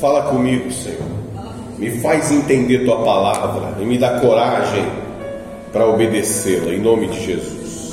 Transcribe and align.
Fala 0.00 0.22
comigo, 0.30 0.70
Senhor. 0.70 1.08
Me 1.76 1.90
faz 1.98 2.30
entender 2.30 2.84
tua 2.84 3.02
palavra 3.02 3.82
e 3.82 3.84
me 3.84 3.98
dá 3.98 4.20
coragem 4.20 4.86
para 5.72 5.88
obedecê-la, 5.88 6.72
em 6.72 6.78
nome 6.78 7.08
de 7.08 7.26
Jesus. 7.26 7.92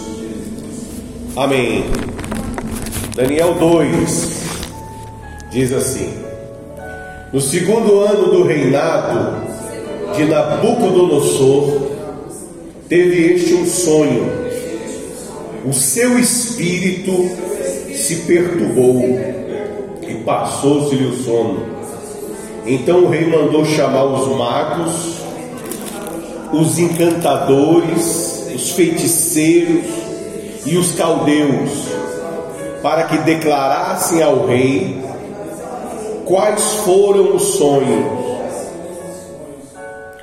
Amém. 1.36 1.83
Daniel 3.15 3.55
2 3.55 4.44
diz 5.49 5.73
assim: 5.73 6.13
No 7.33 7.41
segundo 7.41 8.00
ano 8.02 8.30
do 8.30 8.44
reinado 8.44 9.38
de 10.16 10.26
Nabucodonosor, 10.26 11.92
teve 12.88 13.34
este 13.34 13.56
um 13.56 13.66
sonho. 13.66 14.46
O 15.66 15.74
seu 15.74 16.20
espírito 16.20 17.12
se 17.96 18.18
perturbou 18.28 19.02
e 20.08 20.14
passou-se-lhe 20.24 21.08
o 21.08 21.24
sono. 21.24 21.75
Então 22.66 23.05
o 23.05 23.09
rei 23.09 23.27
mandou 23.27 23.63
chamar 23.63 24.05
os 24.05 24.35
magos, 24.35 25.21
os 26.52 26.80
encantadores, 26.80 28.49
os 28.55 28.71
feiticeiros 28.71 29.85
e 30.66 30.76
os 30.76 30.93
caldeus, 30.93 31.70
para 32.81 33.04
que 33.04 33.17
declarassem 33.20 34.23
ao 34.23 34.48
rei 34.48 34.99
quais 36.26 36.63
foram 36.84 37.35
os 37.35 37.43
sonhos. 37.55 38.26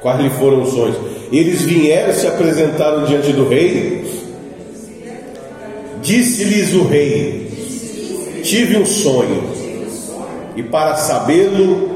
Quais 0.01 0.21
lhe 0.21 0.31
foram 0.31 0.63
os 0.63 0.71
sonhos? 0.71 0.97
Eles 1.31 1.63
vieram 1.63 2.13
se 2.13 2.27
apresentaram 2.27 3.05
diante 3.05 3.33
do 3.33 3.49
rei. 3.49 4.05
Disse-lhes 6.03 6.75
o 6.75 6.89
rei: 6.89 8.43
Tive 8.43 8.79
um 8.79 8.85
sonho, 8.85 9.45
e 10.57 10.63
para 10.65 10.97
sabê-lo 10.97 11.92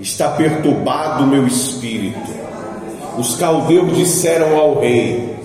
está 0.00 0.30
perturbado 0.30 1.24
o 1.24 1.26
meu 1.26 1.46
espírito. 1.46 2.40
Os 3.18 3.36
caldeus 3.36 3.96
disseram 3.96 4.56
ao 4.56 4.80
rei, 4.80 5.36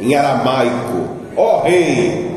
em 0.00 0.14
aramaico: 0.14 1.08
Ó 1.36 1.58
oh, 1.58 1.62
rei, 1.62 2.30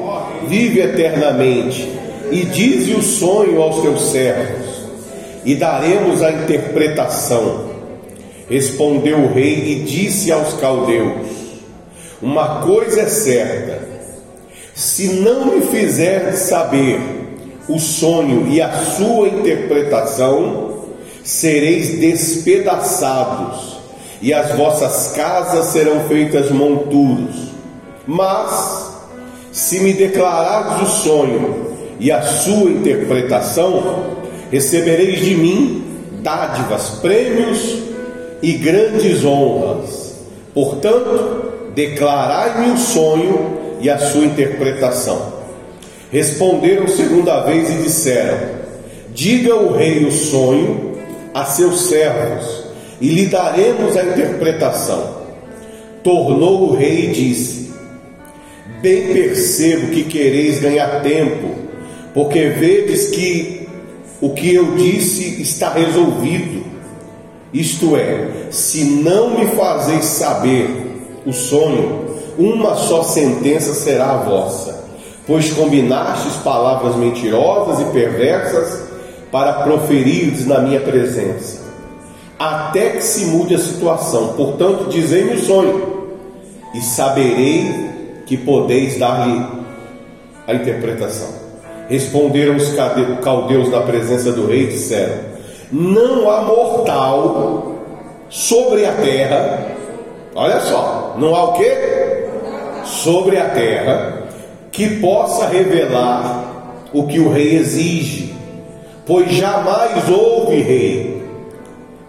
vive 0.47 0.79
eternamente, 0.79 1.87
e 2.31 2.45
dize 2.45 2.93
o 2.93 3.01
sonho 3.01 3.61
aos 3.61 3.81
teus 3.81 4.01
servos, 4.11 4.67
e 5.43 5.55
daremos 5.55 6.23
a 6.23 6.31
interpretação. 6.31 7.67
Respondeu 8.49 9.19
o 9.19 9.33
rei 9.33 9.71
e 9.71 9.75
disse 9.83 10.31
aos 10.31 10.53
caldeus: 10.53 11.27
Uma 12.21 12.61
coisa 12.61 13.01
é 13.01 13.07
certa, 13.07 13.81
se 14.73 15.07
não 15.07 15.47
me 15.47 15.61
fizer 15.65 16.31
saber 16.33 16.99
o 17.67 17.77
sonho 17.77 18.47
e 18.47 18.61
a 18.61 18.71
sua 18.71 19.27
interpretação, 19.27 20.66
sereis 21.27 21.99
despedaçados, 21.99 23.77
e 24.21 24.33
as 24.33 24.55
vossas 24.55 25.11
casas 25.11 25.65
serão 25.67 26.07
feitas 26.07 26.49
monturos. 26.49 27.49
Mas, 28.07 28.93
se 29.51 29.81
me 29.81 29.91
declarardes 29.91 30.87
o 30.87 30.91
sonho 31.03 31.67
e 31.99 32.09
a 32.09 32.21
sua 32.21 32.71
interpretação, 32.71 34.05
recebereis 34.49 35.19
de 35.19 35.35
mim 35.35 35.83
dádivas, 36.23 36.91
prêmios 37.01 37.75
e 38.41 38.53
grandes 38.53 39.25
honras. 39.25 40.15
Portanto, 40.53 41.71
declarai-me 41.75 42.71
o 42.71 42.77
sonho 42.77 43.77
e 43.81 43.89
a 43.89 43.97
sua 43.97 44.23
interpretação. 44.23 45.33
Responderam 46.09 46.87
segunda 46.87 47.41
vez 47.41 47.69
e 47.69 47.83
disseram: 47.83 48.37
Diga 49.13 49.55
o 49.57 49.73
rei 49.73 50.05
o 50.05 50.11
sonho 50.11 50.86
a 51.37 51.45
seus 51.45 51.81
servos 51.81 52.63
e 52.99 53.09
lhe 53.09 53.27
daremos 53.27 53.95
a 53.95 54.03
interpretação. 54.03 55.17
Tornou 56.03 56.71
o 56.71 56.75
rei 56.75 57.05
e 57.05 57.07
disse: 57.11 57.71
Bem 58.81 59.13
percebo 59.13 59.91
que 59.91 60.03
quereis 60.03 60.59
ganhar 60.59 61.03
tempo, 61.03 61.49
porque 62.11 62.49
vedes 62.49 63.09
que 63.09 63.67
o 64.19 64.31
que 64.31 64.55
eu 64.55 64.75
disse 64.75 65.39
está 65.39 65.73
resolvido. 65.73 66.65
Isto 67.53 67.95
é, 67.95 68.47
se 68.49 68.83
não 68.83 69.37
me 69.37 69.45
fazeis 69.51 70.05
saber 70.05 70.69
o 71.23 71.31
sonho, 71.31 72.17
uma 72.37 72.75
só 72.75 73.03
sentença 73.03 73.75
será 73.75 74.11
a 74.11 74.17
vossa, 74.23 74.85
pois 75.27 75.51
combinastes 75.51 76.33
palavras 76.37 76.95
mentirosas 76.95 77.79
e 77.79 77.91
perversas 77.91 78.86
para 79.31 79.53
proferir 79.63 80.47
na 80.47 80.59
minha 80.59 80.79
presença, 80.79 81.61
até 82.39 82.91
que 82.91 83.01
se 83.01 83.25
mude 83.25 83.55
a 83.55 83.59
situação. 83.59 84.33
Portanto, 84.33 84.87
dizei-me 84.89 85.33
o 85.33 85.39
sonho, 85.39 85.97
e 86.73 86.81
saberei 86.81 87.65
que 88.25 88.37
podeis 88.37 88.99
dar-lhe 88.99 89.45
a 90.45 90.53
interpretação. 90.53 91.29
Responderam 91.89 92.55
os 92.55 92.73
caldeus 93.23 93.69
na 93.69 93.81
presença 93.81 94.31
do 94.31 94.47
rei 94.47 94.63
e 94.63 94.67
disseram: 94.67 95.15
Não 95.71 96.29
há 96.29 96.41
mortal 96.41 97.75
sobre 98.29 98.85
a 98.85 98.93
terra. 98.93 99.67
Olha 100.35 100.59
só, 100.59 101.15
não 101.17 101.33
há 101.33 101.45
o 101.45 101.53
que? 101.53 101.71
Sobre 102.85 103.37
a 103.37 103.49
terra 103.49 104.23
que 104.71 104.99
possa 104.99 105.47
revelar 105.47 106.83
o 106.93 107.07
que 107.07 107.19
o 107.19 107.31
rei 107.31 107.55
exige 107.55 108.26
pois 109.07 109.31
jamais 109.31 110.09
houve 110.09 110.57
rei, 110.57 111.21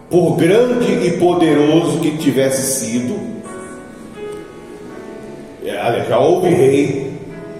por 0.09 0.35
grande 0.35 1.07
e 1.07 1.11
poderoso 1.11 1.99
que 1.99 2.17
tivesse 2.17 2.79
sido, 2.79 3.17
é, 5.63 6.05
já 6.09 6.19
houve 6.19 6.49
rei, 6.49 7.13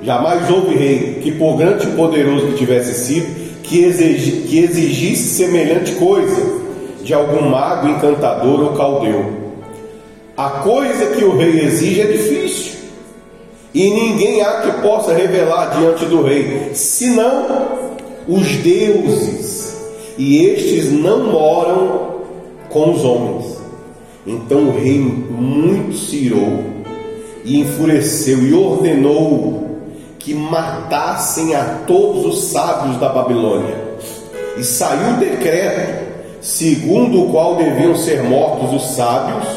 jamais 0.03 0.49
houve 0.49 0.75
rei 0.75 1.19
que 1.23 1.31
por 1.31 1.55
grande 1.55 1.87
e 1.87 1.91
poderoso 1.91 2.47
que 2.47 2.57
tivesse 2.57 2.93
sido, 2.93 3.39
que, 3.63 3.85
exigi, 3.85 4.31
que 4.47 4.59
exigisse 4.59 5.35
semelhante 5.35 5.93
coisa 5.93 6.59
de 7.01 7.13
algum 7.13 7.49
mago, 7.49 7.87
encantador 7.87 8.61
ou 8.61 8.73
caldeu. 8.73 9.39
A 10.35 10.49
coisa 10.49 11.15
que 11.15 11.23
o 11.23 11.37
rei 11.37 11.61
exige 11.61 12.01
é 12.01 12.05
difícil, 12.05 12.79
e 13.73 13.89
ninguém 13.89 14.41
há 14.41 14.61
que 14.61 14.81
possa 14.81 15.13
revelar 15.13 15.77
diante 15.77 16.05
do 16.05 16.23
rei, 16.23 16.71
senão 16.73 17.88
os 18.29 18.47
deuses, 18.57 19.75
e 20.17 20.45
estes 20.45 20.91
não 20.91 21.31
moram 21.31 22.19
com 22.69 22.91
os 22.91 23.03
homens. 23.03 23.57
Então 24.27 24.69
o 24.69 24.79
rei 24.79 24.99
muito 24.99 25.95
se 25.95 26.25
irou 26.25 26.63
e 27.43 27.61
enfureceu 27.61 28.37
e 28.43 28.53
ordenou 28.53 29.67
que 30.19 30.33
matassem 30.33 31.55
a 31.55 31.79
todos 31.87 32.25
os 32.25 32.43
sábios 32.51 32.99
da 32.99 33.09
Babilônia. 33.09 33.89
E 34.57 34.63
saiu 34.63 35.15
o 35.15 35.19
decreto 35.19 36.09
segundo 36.41 37.23
o 37.23 37.31
qual 37.31 37.55
deviam 37.55 37.95
ser 37.95 38.23
mortos 38.23 38.73
os 38.73 38.95
sábios, 38.95 39.47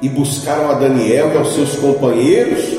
e 0.00 0.08
buscaram 0.08 0.70
a 0.70 0.74
Daniel 0.74 1.32
e 1.34 1.38
aos 1.38 1.54
seus 1.54 1.76
companheiros 1.76 2.78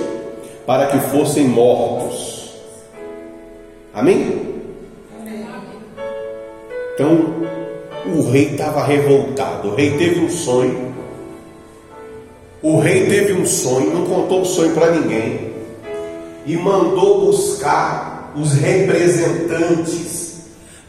para 0.65 0.87
que 0.87 0.99
fossem 1.09 1.45
mortos. 1.45 2.53
Amém? 3.93 4.48
Então, 6.99 7.17
o 8.13 8.29
rei 8.29 8.49
estava 8.51 8.83
revoltado. 8.83 9.69
O 9.69 9.75
rei 9.75 9.91
teve 9.91 10.19
um 10.19 10.29
sonho. 10.29 10.93
O 12.61 12.77
rei 12.77 13.05
teve 13.05 13.31
um 13.31 13.45
sonho, 13.45 13.93
não 13.93 14.05
contou 14.05 14.41
o 14.41 14.45
sonho 14.45 14.73
para 14.73 14.91
ninguém. 14.91 15.53
E 16.45 16.57
mandou 16.57 17.27
buscar 17.27 18.33
os 18.35 18.51
representantes 18.51 20.41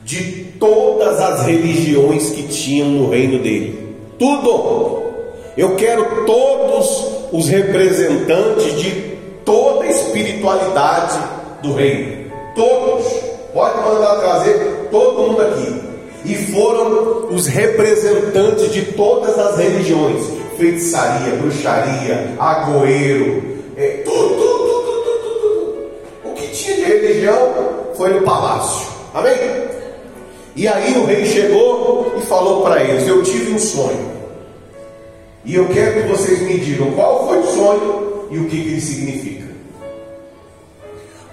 de 0.05 0.47
todas 0.59 1.21
as 1.21 1.47
religiões 1.47 2.31
que 2.31 2.43
tinham 2.43 2.89
no 2.89 3.09
reino 3.09 3.39
dele. 3.39 3.95
Tudo. 4.19 5.05
Eu 5.57 5.77
quero 5.77 6.27
todos 6.27 7.07
os 7.31 7.47
representantes 7.47 8.81
de 8.81 8.91
toda 9.45 9.85
a 9.85 9.89
espiritualidade 9.89 11.21
do 11.63 11.73
reino. 11.73 12.33
Todos. 12.57 13.07
Pode 13.55 13.79
mandar 13.79 14.17
trazer 14.17 14.89
todo 14.91 15.29
mundo 15.29 15.43
aqui 15.43 15.90
e 16.25 16.35
foram 16.53 17.29
os 17.31 17.47
representantes 17.47 18.73
de 18.73 18.93
todas 18.93 19.39
as 19.39 19.57
religiões: 19.57 20.23
feitiçaria, 20.57 21.35
bruxaria, 21.37 22.35
agoeiro, 22.39 23.43
é, 23.77 24.03
tudo, 24.05 24.35
tudo, 24.35 24.65
tudo, 24.65 25.03
tudo, 25.05 25.41
tudo. 25.41 26.31
O 26.31 26.35
que 26.35 26.49
tinha 26.49 26.77
de 26.77 26.83
religião 26.83 27.53
foi 27.95 28.11
no 28.11 28.23
palácio. 28.23 28.89
Amém? 29.15 29.35
E 30.55 30.69
aí 30.69 30.99
o 30.99 31.07
rei 31.07 31.25
chegou 31.25 32.15
e 32.19 32.21
falou 32.23 32.63
para 32.63 32.83
eles: 32.83 33.07
Eu 33.07 33.23
tive 33.23 33.53
um 33.53 33.59
sonho. 33.59 34.11
E 35.45 35.55
eu 35.55 35.67
quero 35.69 36.03
que 36.03 36.09
vocês 36.09 36.41
me 36.43 36.59
digam 36.59 36.91
qual 36.93 37.27
foi 37.27 37.39
o 37.39 37.47
sonho 37.47 38.29
e 38.31 38.39
o 38.39 38.45
que, 38.45 38.63
que 38.63 38.69
ele 38.69 38.81
significa. 38.81 39.49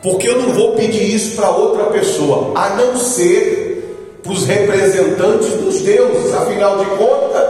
Porque 0.01 0.29
eu 0.29 0.41
não 0.41 0.53
vou 0.53 0.75
pedir 0.75 1.13
isso 1.13 1.35
para 1.35 1.49
outra 1.49 1.85
pessoa, 1.85 2.53
a 2.55 2.69
não 2.75 2.95
ser 2.97 3.66
para 4.27 4.33
os 4.33 4.45
representantes 4.45 5.53
dos 5.53 5.79
deuses. 5.81 6.33
Afinal 6.33 6.77
de 6.79 6.85
contas, 6.97 7.47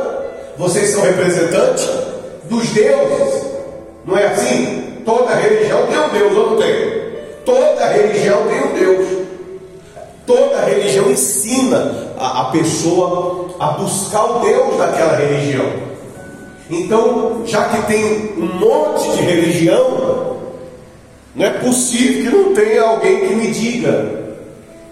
vocês 0.58 0.90
são 0.92 1.02
representantes 1.02 1.90
dos 2.50 2.70
deuses. 2.70 3.46
Não 4.06 4.18
é 4.18 4.28
assim? 4.28 5.02
Toda 5.04 5.34
religião 5.36 5.88
tem 5.88 6.00
um 6.00 6.10
Deus, 6.10 6.38
ou 6.38 6.52
não 6.52 6.58
tem? 6.58 7.08
Toda 7.46 7.88
religião 7.88 8.44
tem 8.48 8.64
um 8.64 8.74
Deus. 8.74 9.08
Toda 10.26 10.66
religião 10.66 11.10
ensina 11.10 12.14
a, 12.20 12.42
a 12.42 12.46
pessoa 12.52 13.48
a 13.60 13.68
buscar 13.72 14.26
o 14.26 14.40
Deus 14.40 14.78
daquela 14.78 15.16
religião. 15.16 15.66
Então, 16.70 17.44
já 17.46 17.70
que 17.70 17.88
tem 17.88 18.34
um 18.38 18.60
monte 18.60 19.10
de 19.12 19.24
religião, 19.24 20.38
não 21.34 21.46
é 21.46 21.50
possível 21.52 22.24
que 22.24 22.38
não 22.38 22.54
tenha 22.54 22.84
alguém 22.84 23.20
que 23.22 23.36
me 23.36 23.48
diga 23.52 24.27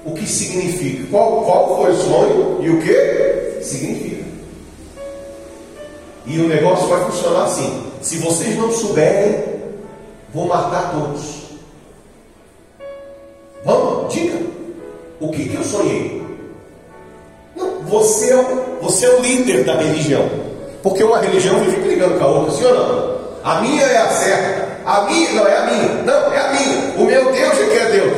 o 0.06 0.12
que 0.12 0.28
significa, 0.28 1.08
qual, 1.10 1.44
qual 1.44 1.78
foi 1.78 1.92
o 1.92 1.98
sonho 1.98 2.60
e 2.62 2.70
o 2.70 2.82
que 2.82 3.64
significa. 3.64 4.24
E 6.28 6.40
o 6.40 6.48
negócio 6.48 6.88
vai 6.88 7.04
funcionar 7.06 7.46
assim: 7.46 7.84
se 8.02 8.18
vocês 8.18 8.56
não 8.58 8.72
souberem, 8.72 9.44
vou 10.34 10.48
matar 10.48 10.92
todos. 10.92 11.46
Vamos, 13.64 14.14
diga. 14.14 14.38
O 15.20 15.32
que, 15.32 15.50
que 15.50 15.56
eu 15.56 15.64
sonhei? 15.64 16.24
Não, 17.56 17.82
você, 17.84 18.32
é 18.32 18.36
o, 18.36 18.80
você 18.82 19.06
é 19.06 19.16
o 19.16 19.22
líder 19.22 19.64
da 19.64 19.76
religião. 19.78 20.30
Porque 20.84 21.04
uma 21.04 21.20
religião 21.20 21.60
vive 21.62 21.78
brigando 21.78 22.20
com 22.20 22.24
a 22.24 22.28
outra, 22.28 22.54
sim 22.54 22.66
ou 22.66 22.74
não? 22.74 23.16
A 23.44 23.62
minha 23.62 23.84
é 23.84 23.98
a 23.98 24.10
certa. 24.10 24.66
A 24.86 25.02
minha 25.06 25.32
não 25.32 25.48
é 25.48 25.58
a 25.58 25.66
minha. 25.66 26.04
Não, 26.04 26.34
é 26.34 26.40
a 26.40 26.54
minha. 26.54 26.94
O 26.98 27.06
meu 27.06 27.32
Deus 27.32 27.60
é 27.60 27.66
que 27.66 27.78
é 27.78 27.92
Deus. 27.92 28.15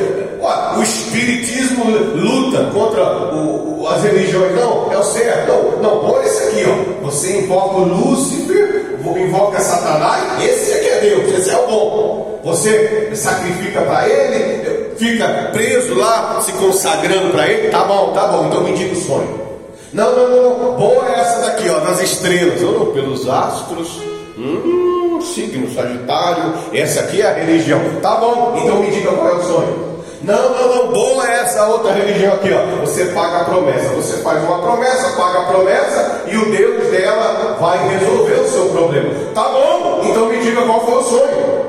Espiritismo 0.88 1.84
luta 2.14 2.70
contra 2.72 3.34
o, 3.34 3.82
o, 3.82 3.88
as 3.88 4.02
religiões. 4.02 4.54
Não, 4.54 4.92
é 4.92 4.98
o 4.98 5.02
certo. 5.02 5.52
Não, 5.52 5.82
não, 5.82 6.10
olha 6.10 6.26
isso 6.26 6.42
aqui, 6.44 6.64
ó. 6.66 7.04
Você 7.04 7.38
invoca 7.38 7.78
Lúcifer, 7.80 8.98
invoca 9.16 9.60
Satanás, 9.60 10.42
esse 10.42 10.78
que 10.78 10.88
é 10.88 11.00
Deus, 11.00 11.38
esse 11.38 11.50
é 11.50 11.56
o 11.56 11.66
bom. 11.66 12.40
Você 12.44 13.10
sacrifica 13.14 13.82
para 13.82 14.08
ele, 14.08 14.94
fica 14.96 15.50
preso 15.52 15.94
lá, 15.94 16.40
se 16.40 16.52
consagrando 16.52 17.30
para 17.30 17.48
ele, 17.48 17.68
tá 17.68 17.84
bom, 17.84 18.12
tá 18.12 18.26
bom, 18.28 18.46
então 18.46 18.62
me 18.62 18.72
diga 18.72 18.94
o 18.94 19.02
sonho. 19.02 19.48
Não, 19.92 20.14
não, 20.14 20.58
não, 20.58 20.72
boa 20.76 21.08
é 21.08 21.20
essa 21.20 21.40
daqui, 21.40 21.68
ó, 21.68 21.80
nas 21.80 22.00
estrelas, 22.00 22.62
ou 22.62 22.78
não, 22.78 22.86
pelos 22.92 23.28
astros. 23.28 24.00
Hum, 24.36 25.18
signo 25.20 25.68
Sagitário, 25.74 26.54
essa 26.72 27.00
aqui 27.00 27.22
é 27.22 27.26
a 27.26 27.32
religião. 27.34 27.80
Tá 28.00 28.16
bom, 28.16 28.56
então 28.62 28.80
me 28.80 28.90
diga 28.90 29.10
qual 29.10 29.28
é 29.28 29.34
o 29.34 29.42
sonho. 29.42 29.87
Não, 30.22 30.50
não, 30.50 30.76
não, 30.76 30.92
boa 30.92 31.30
é 31.30 31.40
essa 31.40 31.66
outra 31.66 31.92
religião 31.92 32.34
aqui, 32.34 32.50
ó. 32.52 32.84
Você 32.84 33.04
paga 33.06 33.38
a 33.38 33.44
promessa. 33.44 33.88
Você 33.90 34.16
faz 34.18 34.42
uma 34.42 34.60
promessa, 34.60 35.16
paga 35.16 35.40
a 35.40 35.44
promessa 35.44 36.22
e 36.26 36.36
o 36.36 36.50
Deus 36.50 36.90
dela 36.90 37.56
vai 37.60 37.88
resolver 37.88 38.34
o 38.34 38.48
seu 38.48 38.66
problema. 38.70 39.10
Tá 39.34 39.48
bom, 39.48 40.02
então 40.04 40.26
me 40.26 40.38
diga 40.38 40.62
qual 40.62 40.84
foi 40.84 40.94
o 40.94 41.02
sonho. 41.02 41.68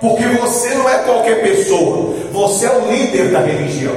Porque 0.00 0.24
você 0.26 0.74
não 0.74 0.88
é 0.88 0.98
qualquer 0.98 1.42
pessoa, 1.42 2.14
você 2.30 2.66
é 2.66 2.70
o 2.70 2.92
líder 2.92 3.30
da 3.30 3.40
religião. 3.40 3.96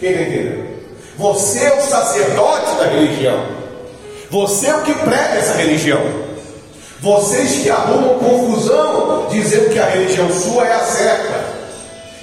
Quem 0.00 0.10
está 0.10 0.22
entendendo? 0.22 0.68
Você 1.16 1.64
é 1.64 1.74
o 1.74 1.80
sacerdote 1.80 2.74
da 2.76 2.84
religião. 2.86 3.44
Você 4.30 4.66
é 4.66 4.74
o 4.74 4.82
que 4.82 4.94
prega 4.94 5.34
essa 5.38 5.54
religião. 5.54 6.00
Vocês 7.00 7.62
que 7.62 7.70
arrumam 7.70 8.18
confusão 8.18 9.26
dizendo 9.30 9.70
que 9.70 9.78
a 9.78 9.86
religião 9.86 10.28
sua 10.32 10.66
é 10.66 10.72
a 10.72 10.80
certa. 10.80 11.37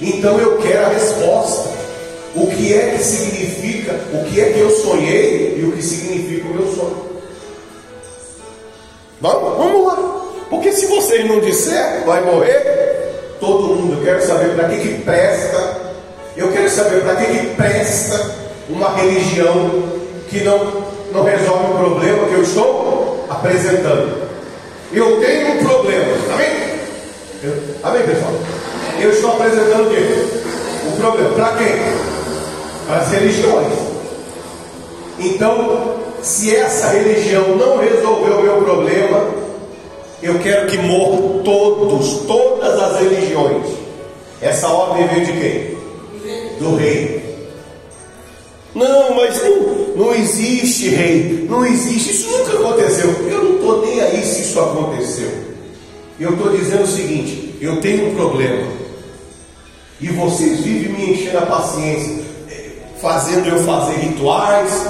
Então 0.00 0.38
eu 0.38 0.58
quero 0.58 0.86
a 0.86 0.88
resposta. 0.88 1.70
O 2.34 2.46
que 2.48 2.74
é 2.74 2.90
que 2.90 3.02
significa, 3.02 3.98
o 4.12 4.24
que 4.24 4.40
é 4.40 4.52
que 4.52 4.58
eu 4.58 4.70
sonhei 4.70 5.58
e 5.58 5.64
o 5.64 5.72
que 5.72 5.82
significa 5.82 6.46
o 6.48 6.54
meu 6.54 6.66
sonho. 6.66 7.06
Vamos, 9.20 9.56
vamos 9.56 9.86
lá. 9.86 10.26
Porque 10.50 10.70
se 10.72 10.86
vocês 10.86 11.26
não 11.26 11.40
disser, 11.40 12.04
vai 12.04 12.20
morrer 12.22 13.36
todo 13.40 13.74
mundo. 13.74 13.94
Eu 13.98 14.04
quero 14.04 14.26
saber 14.26 14.54
para 14.54 14.68
que, 14.68 14.80
que 14.80 15.02
presta. 15.02 15.80
Eu 16.36 16.52
quero 16.52 16.68
saber 16.68 17.00
para 17.02 17.16
que, 17.16 17.38
que 17.38 17.54
presta 17.54 18.34
uma 18.68 18.94
religião 18.96 19.82
que 20.28 20.40
não, 20.44 20.84
não 21.12 21.24
resolve 21.24 21.72
o 21.72 21.78
problema 21.78 22.28
que 22.28 22.34
eu 22.34 22.42
estou 22.42 23.24
apresentando. 23.30 24.28
Eu 24.92 25.20
tenho 25.20 25.52
um 25.52 25.64
problema. 25.64 26.12
Amém? 26.34 26.76
Eu, 27.42 27.52
amém, 27.82 28.02
pessoal? 28.02 28.32
Eu 29.00 29.10
estou 29.10 29.32
apresentando 29.32 29.86
o 29.86 29.90
quê? 29.90 30.02
O 30.88 30.96
problema. 30.96 31.30
Para 31.34 31.56
quem? 31.56 31.72
Para 32.86 32.96
as 32.98 33.10
religiões. 33.10 33.72
Então, 35.18 35.96
se 36.22 36.54
essa 36.54 36.88
religião 36.88 37.56
não 37.56 37.78
resolveu 37.78 38.38
o 38.38 38.42
meu 38.42 38.62
problema, 38.62 39.28
eu 40.22 40.38
quero 40.38 40.66
que 40.66 40.78
morram 40.78 41.42
todos, 41.44 42.26
todas 42.26 42.78
as 42.80 43.00
religiões. 43.00 43.66
Essa 44.40 44.68
ordem 44.68 45.06
veio 45.06 45.26
de 45.26 45.32
quem? 45.32 45.76
Do 46.58 46.76
rei. 46.76 47.26
Não, 48.74 49.14
mas 49.14 49.42
não, 49.42 50.06
não 50.06 50.14
existe 50.14 50.90
rei, 50.90 51.46
não 51.48 51.64
existe, 51.64 52.10
isso 52.10 52.30
nunca 52.30 52.52
aconteceu. 52.58 53.08
Eu 53.30 53.44
não 53.44 53.54
estou 53.54 53.86
nem 53.86 54.00
aí 54.00 54.22
se 54.22 54.42
isso 54.42 54.60
aconteceu. 54.60 55.30
Eu 56.20 56.34
estou 56.34 56.50
dizendo 56.54 56.82
o 56.82 56.86
seguinte: 56.86 57.54
eu 57.60 57.80
tenho 57.80 58.10
um 58.10 58.14
problema. 58.14 58.66
E 60.00 60.08
vocês 60.08 60.60
vivem 60.60 60.92
me 60.92 61.12
enchendo 61.12 61.38
a 61.38 61.46
paciência, 61.46 62.22
fazendo 63.00 63.48
eu 63.48 63.64
fazer 63.64 63.94
rituais, 63.94 64.86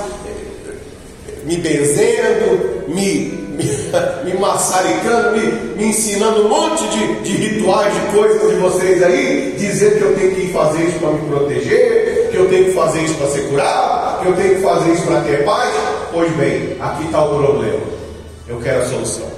me 1.45 1.57
benzendo, 1.59 2.85
me, 2.89 3.27
me, 3.57 3.65
me 4.25 4.35
maçaricando, 4.41 5.37
me, 5.37 5.47
me, 5.77 5.91
ensinando 5.91 6.47
um 6.47 6.49
monte 6.49 6.89
de, 6.89 7.21
de 7.21 7.37
rituais, 7.37 7.95
de 7.95 8.01
coisas 8.17 8.51
de 8.51 8.57
vocês 8.57 9.03
aí, 9.03 9.55
dizendo 9.57 9.97
que 9.97 10.03
eu 10.03 10.17
tenho 10.17 10.35
que 10.35 10.53
fazer 10.53 10.83
isso 10.83 10.99
para 10.99 11.11
me 11.13 11.29
proteger, 11.29 12.29
que 12.33 12.37
eu 12.37 12.49
tenho 12.49 12.65
que 12.65 12.73
fazer 12.73 13.03
isso 13.03 13.15
para 13.15 13.29
ser 13.29 13.49
curado, 13.49 14.23
que 14.23 14.29
eu 14.29 14.35
tenho 14.35 14.57
que 14.57 14.63
fazer 14.63 14.93
isso 14.93 15.03
para 15.03 15.21
ter 15.21 15.45
paz. 15.45 15.73
Pois 16.13 16.33
bem, 16.33 16.77
aqui 16.81 17.05
está 17.05 17.25
o 17.25 17.29
problema. 17.29 17.81
Eu 18.49 18.61
quero 18.61 18.83
a 18.83 18.89
solução. 18.89 19.31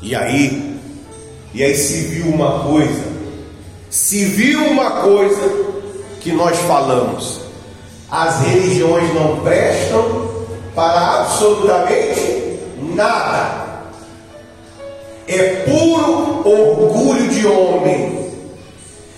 E 0.00 0.14
aí, 0.14 0.80
e 1.52 1.62
aí 1.62 1.74
se 1.74 1.98
viu 2.06 2.26
uma 2.32 2.60
coisa 2.64 3.07
se 3.90 4.24
viu 4.26 4.66
uma 4.66 4.90
coisa 5.02 5.50
que 6.20 6.32
nós 6.32 6.56
falamos, 6.60 7.40
as 8.10 8.40
religiões 8.40 9.14
não 9.14 9.40
prestam 9.40 10.28
para 10.74 11.20
absolutamente 11.20 12.58
nada. 12.94 13.68
É 15.26 15.64
puro 15.66 16.42
orgulho 16.44 17.28
de 17.28 17.46
homem, 17.46 18.30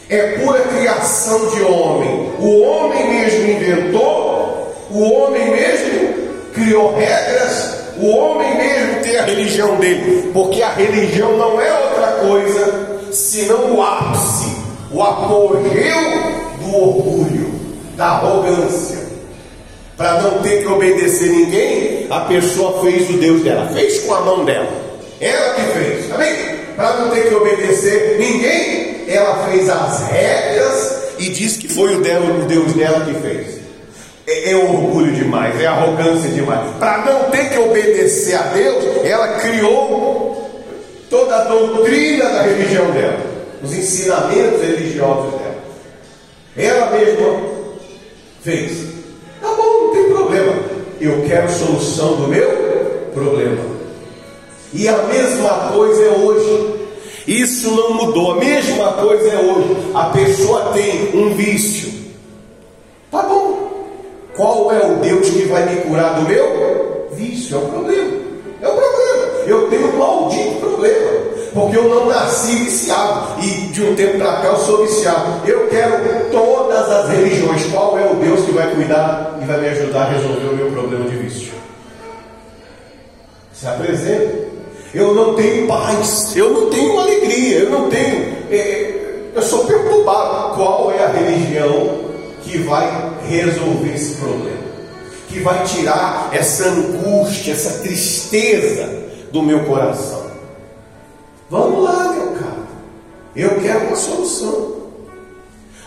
é 0.08 0.38
pura 0.38 0.60
criação 0.60 1.50
de 1.50 1.62
homem. 1.62 2.32
O 2.38 2.62
homem 2.62 3.08
mesmo 3.10 3.50
inventou, 3.50 4.74
o 4.90 5.02
homem 5.02 5.50
mesmo 5.50 6.14
criou 6.52 6.96
regras, 6.96 7.76
o 7.96 8.08
homem 8.08 8.56
mesmo 8.56 9.02
tem 9.02 9.18
a 9.18 9.24
religião 9.24 9.76
dele, 9.76 10.30
porque 10.32 10.62
a 10.62 10.72
religião 10.72 11.36
não 11.36 11.60
é 11.60 11.72
outra 11.72 12.06
coisa 12.26 13.00
senão 13.12 13.76
o 13.76 13.82
ápice 13.82 14.59
o 14.92 15.02
apogeu 15.02 16.50
do 16.58 16.76
orgulho, 16.76 17.54
da 17.96 18.06
arrogância. 18.06 18.98
Para 19.96 20.22
não 20.22 20.42
ter 20.42 20.62
que 20.62 20.66
obedecer 20.66 21.28
ninguém, 21.28 22.06
a 22.10 22.20
pessoa 22.20 22.82
fez 22.82 23.08
o 23.10 23.14
Deus 23.14 23.42
dela, 23.42 23.68
fez 23.72 24.00
com 24.00 24.14
a 24.14 24.20
mão 24.22 24.44
dela. 24.44 24.68
Ela 25.20 25.54
que 25.54 25.78
fez, 25.78 26.12
amém? 26.12 26.34
Para 26.74 26.94
não 26.94 27.10
ter 27.10 27.28
que 27.28 27.34
obedecer 27.34 28.16
ninguém, 28.18 29.04
ela 29.08 29.46
fez 29.48 29.68
as 29.68 30.08
regras 30.08 31.02
e 31.18 31.28
disse 31.28 31.58
que 31.58 31.68
foi 31.68 31.96
o, 31.96 32.00
dela, 32.00 32.24
o 32.24 32.46
Deus 32.46 32.72
dela 32.72 33.04
que 33.04 33.14
fez. 33.20 33.60
É, 34.26 34.52
é 34.52 34.56
orgulho 34.56 35.12
demais, 35.12 35.60
é 35.60 35.66
arrogância 35.66 36.30
demais. 36.30 36.70
Para 36.78 37.04
não 37.04 37.30
ter 37.30 37.50
que 37.50 37.58
obedecer 37.58 38.36
a 38.36 38.42
Deus, 38.44 38.84
ela 39.04 39.28
criou 39.34 40.50
toda 41.10 41.36
a 41.36 41.44
doutrina 41.44 42.24
da 42.24 42.42
religião 42.42 42.90
dela 42.92 43.29
os 43.62 43.72
ensinamentos 43.72 44.60
religiosos 44.60 45.32
dela. 45.38 45.58
Ela 46.56 46.90
mesma 46.90 47.40
fez. 48.42 48.72
Tá 49.40 49.48
bom, 49.54 49.86
não 49.86 49.92
tem 49.92 50.04
problema. 50.10 50.54
Eu 51.00 51.22
quero 51.26 51.50
solução 51.50 52.16
do 52.16 52.28
meu 52.28 52.48
problema. 53.14 53.62
E 54.72 54.88
a 54.88 54.96
mesma 55.04 55.70
coisa 55.72 56.02
é 56.02 56.10
hoje. 56.10 56.80
Isso 57.26 57.70
não 57.70 57.94
mudou. 57.94 58.32
A 58.32 58.36
mesma 58.36 58.92
coisa 58.94 59.28
é 59.28 59.38
hoje. 59.38 59.90
A 59.94 60.04
pessoa 60.06 60.72
tem 60.72 61.10
um 61.14 61.34
vício. 61.34 61.92
Tá 63.10 63.22
bom. 63.22 63.70
Qual 64.36 64.72
é 64.72 64.86
o 64.86 64.96
Deus 64.96 65.28
que 65.28 65.42
vai 65.42 65.68
me 65.68 65.82
curar 65.82 66.14
do 66.14 66.28
meu 66.28 67.08
vício? 67.12 67.56
É 67.56 67.58
o 67.58 67.68
problema. 67.68 68.10
É 68.62 68.68
o 68.68 68.72
problema. 68.72 69.22
Eu 69.46 69.68
tenho 69.68 69.88
um 69.88 69.98
maldito 69.98 70.60
problema. 70.60 71.10
Porque 71.52 71.76
eu 71.76 71.88
não 71.88 72.06
nasci 72.06 72.54
viciado. 72.56 73.42
E 73.42 73.72
de 73.72 73.82
um 73.82 73.94
tempo 73.94 74.18
para 74.18 74.36
cá 74.36 74.48
eu 74.48 74.56
sou 74.58 74.86
viciado. 74.86 75.48
Eu 75.48 75.68
quero 75.68 76.30
todas 76.30 76.88
as 76.90 77.08
religiões. 77.10 77.64
Qual 77.66 77.98
é 77.98 78.10
o 78.10 78.14
Deus 78.14 78.44
que 78.44 78.52
vai 78.52 78.72
cuidar 78.74 79.38
e 79.42 79.44
vai 79.44 79.60
me 79.60 79.68
ajudar 79.68 80.02
a 80.02 80.10
resolver 80.10 80.46
o 80.46 80.56
meu 80.56 80.70
problema 80.70 81.08
de 81.08 81.16
vício? 81.16 81.52
Se 83.52 83.66
apresenta. 83.66 84.50
Eu 84.92 85.14
não 85.14 85.34
tenho 85.34 85.68
paz, 85.68 86.34
eu 86.34 86.50
não 86.50 86.70
tenho 86.70 86.98
alegria, 86.98 87.60
eu 87.60 87.70
não 87.70 87.88
tenho. 87.88 88.36
É, 88.50 89.30
eu 89.34 89.42
sou 89.42 89.64
perturbado. 89.64 90.56
Qual 90.56 90.92
é 90.92 91.04
a 91.04 91.08
religião 91.08 92.10
que 92.42 92.58
vai 92.58 93.12
resolver 93.28 93.94
esse 93.94 94.16
problema? 94.16 94.60
Que 95.28 95.38
vai 95.40 95.62
tirar 95.64 96.30
essa 96.32 96.68
angústia, 96.68 97.52
essa 97.52 97.78
tristeza 97.82 98.88
do 99.30 99.42
meu 99.42 99.64
coração? 99.64 100.19
Vamos 101.50 101.82
lá, 101.82 102.12
meu 102.12 102.26
cara. 102.34 102.60
Eu 103.34 103.60
quero 103.60 103.86
uma 103.88 103.96
solução. 103.96 104.76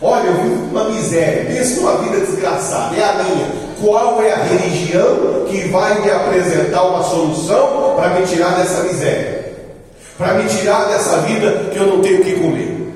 Olha, 0.01 0.27
eu 0.27 0.33
vivo 0.33 0.65
uma 0.71 0.89
miséria, 0.89 1.45
pensa 1.45 1.79
numa 1.79 1.97
vida 1.99 2.19
desgraçada, 2.19 2.93
é 2.97 3.03
a 3.03 3.23
minha. 3.23 3.47
Qual 3.79 4.21
é 4.21 4.33
a 4.33 4.43
religião 4.43 5.45
que 5.47 5.69
vai 5.69 6.01
me 6.01 6.11
apresentar 6.11 6.83
uma 6.83 7.03
solução 7.03 7.95
para 7.95 8.09
me 8.09 8.27
tirar 8.27 8.57
dessa 8.57 8.83
miséria? 8.83 9.53
Para 10.17 10.33
me 10.33 10.49
tirar 10.49 10.89
dessa 10.89 11.19
vida 11.21 11.69
que 11.71 11.77
eu 11.77 11.87
não 11.87 12.01
tenho 12.01 12.19
o 12.19 12.23
que 12.25 12.33
comer? 12.33 12.93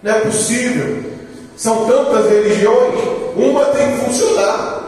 Não 0.00 0.12
é 0.12 0.20
possível. 0.20 1.02
São 1.56 1.86
tantas 1.86 2.30
religiões, 2.30 2.94
uma 3.34 3.64
tem 3.66 3.90
que 3.90 4.04
funcionar. 4.04 4.78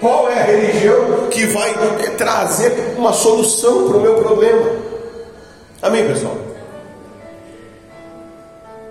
Qual 0.00 0.30
é 0.30 0.40
a 0.40 0.44
religião 0.44 1.28
que 1.30 1.44
vai 1.46 1.74
trazer 2.16 2.94
uma 2.96 3.12
solução 3.12 3.88
para 3.88 3.98
o 3.98 4.00
meu 4.00 4.14
problema? 4.14 4.83
Amém, 5.84 6.06
pessoal? 6.06 6.34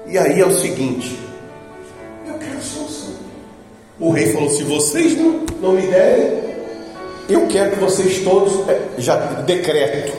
E 0.06 0.16
aí 0.16 0.40
é 0.40 0.46
o 0.46 0.54
seguinte: 0.54 1.20
eu 2.28 2.36
quero 2.36 2.62
solução. 2.62 3.16
O 4.00 4.12
rei 4.12 4.32
falou: 4.32 4.48
se 4.48 4.64
vocês 4.64 5.18
não, 5.18 5.44
não 5.60 5.72
me 5.72 5.88
derem, 5.88 6.54
eu 7.28 7.48
quero 7.48 7.72
que 7.72 7.80
vocês 7.80 8.20
todos, 8.24 8.70
é, 8.70 8.80
já 9.00 9.16
decreto, 9.42 10.16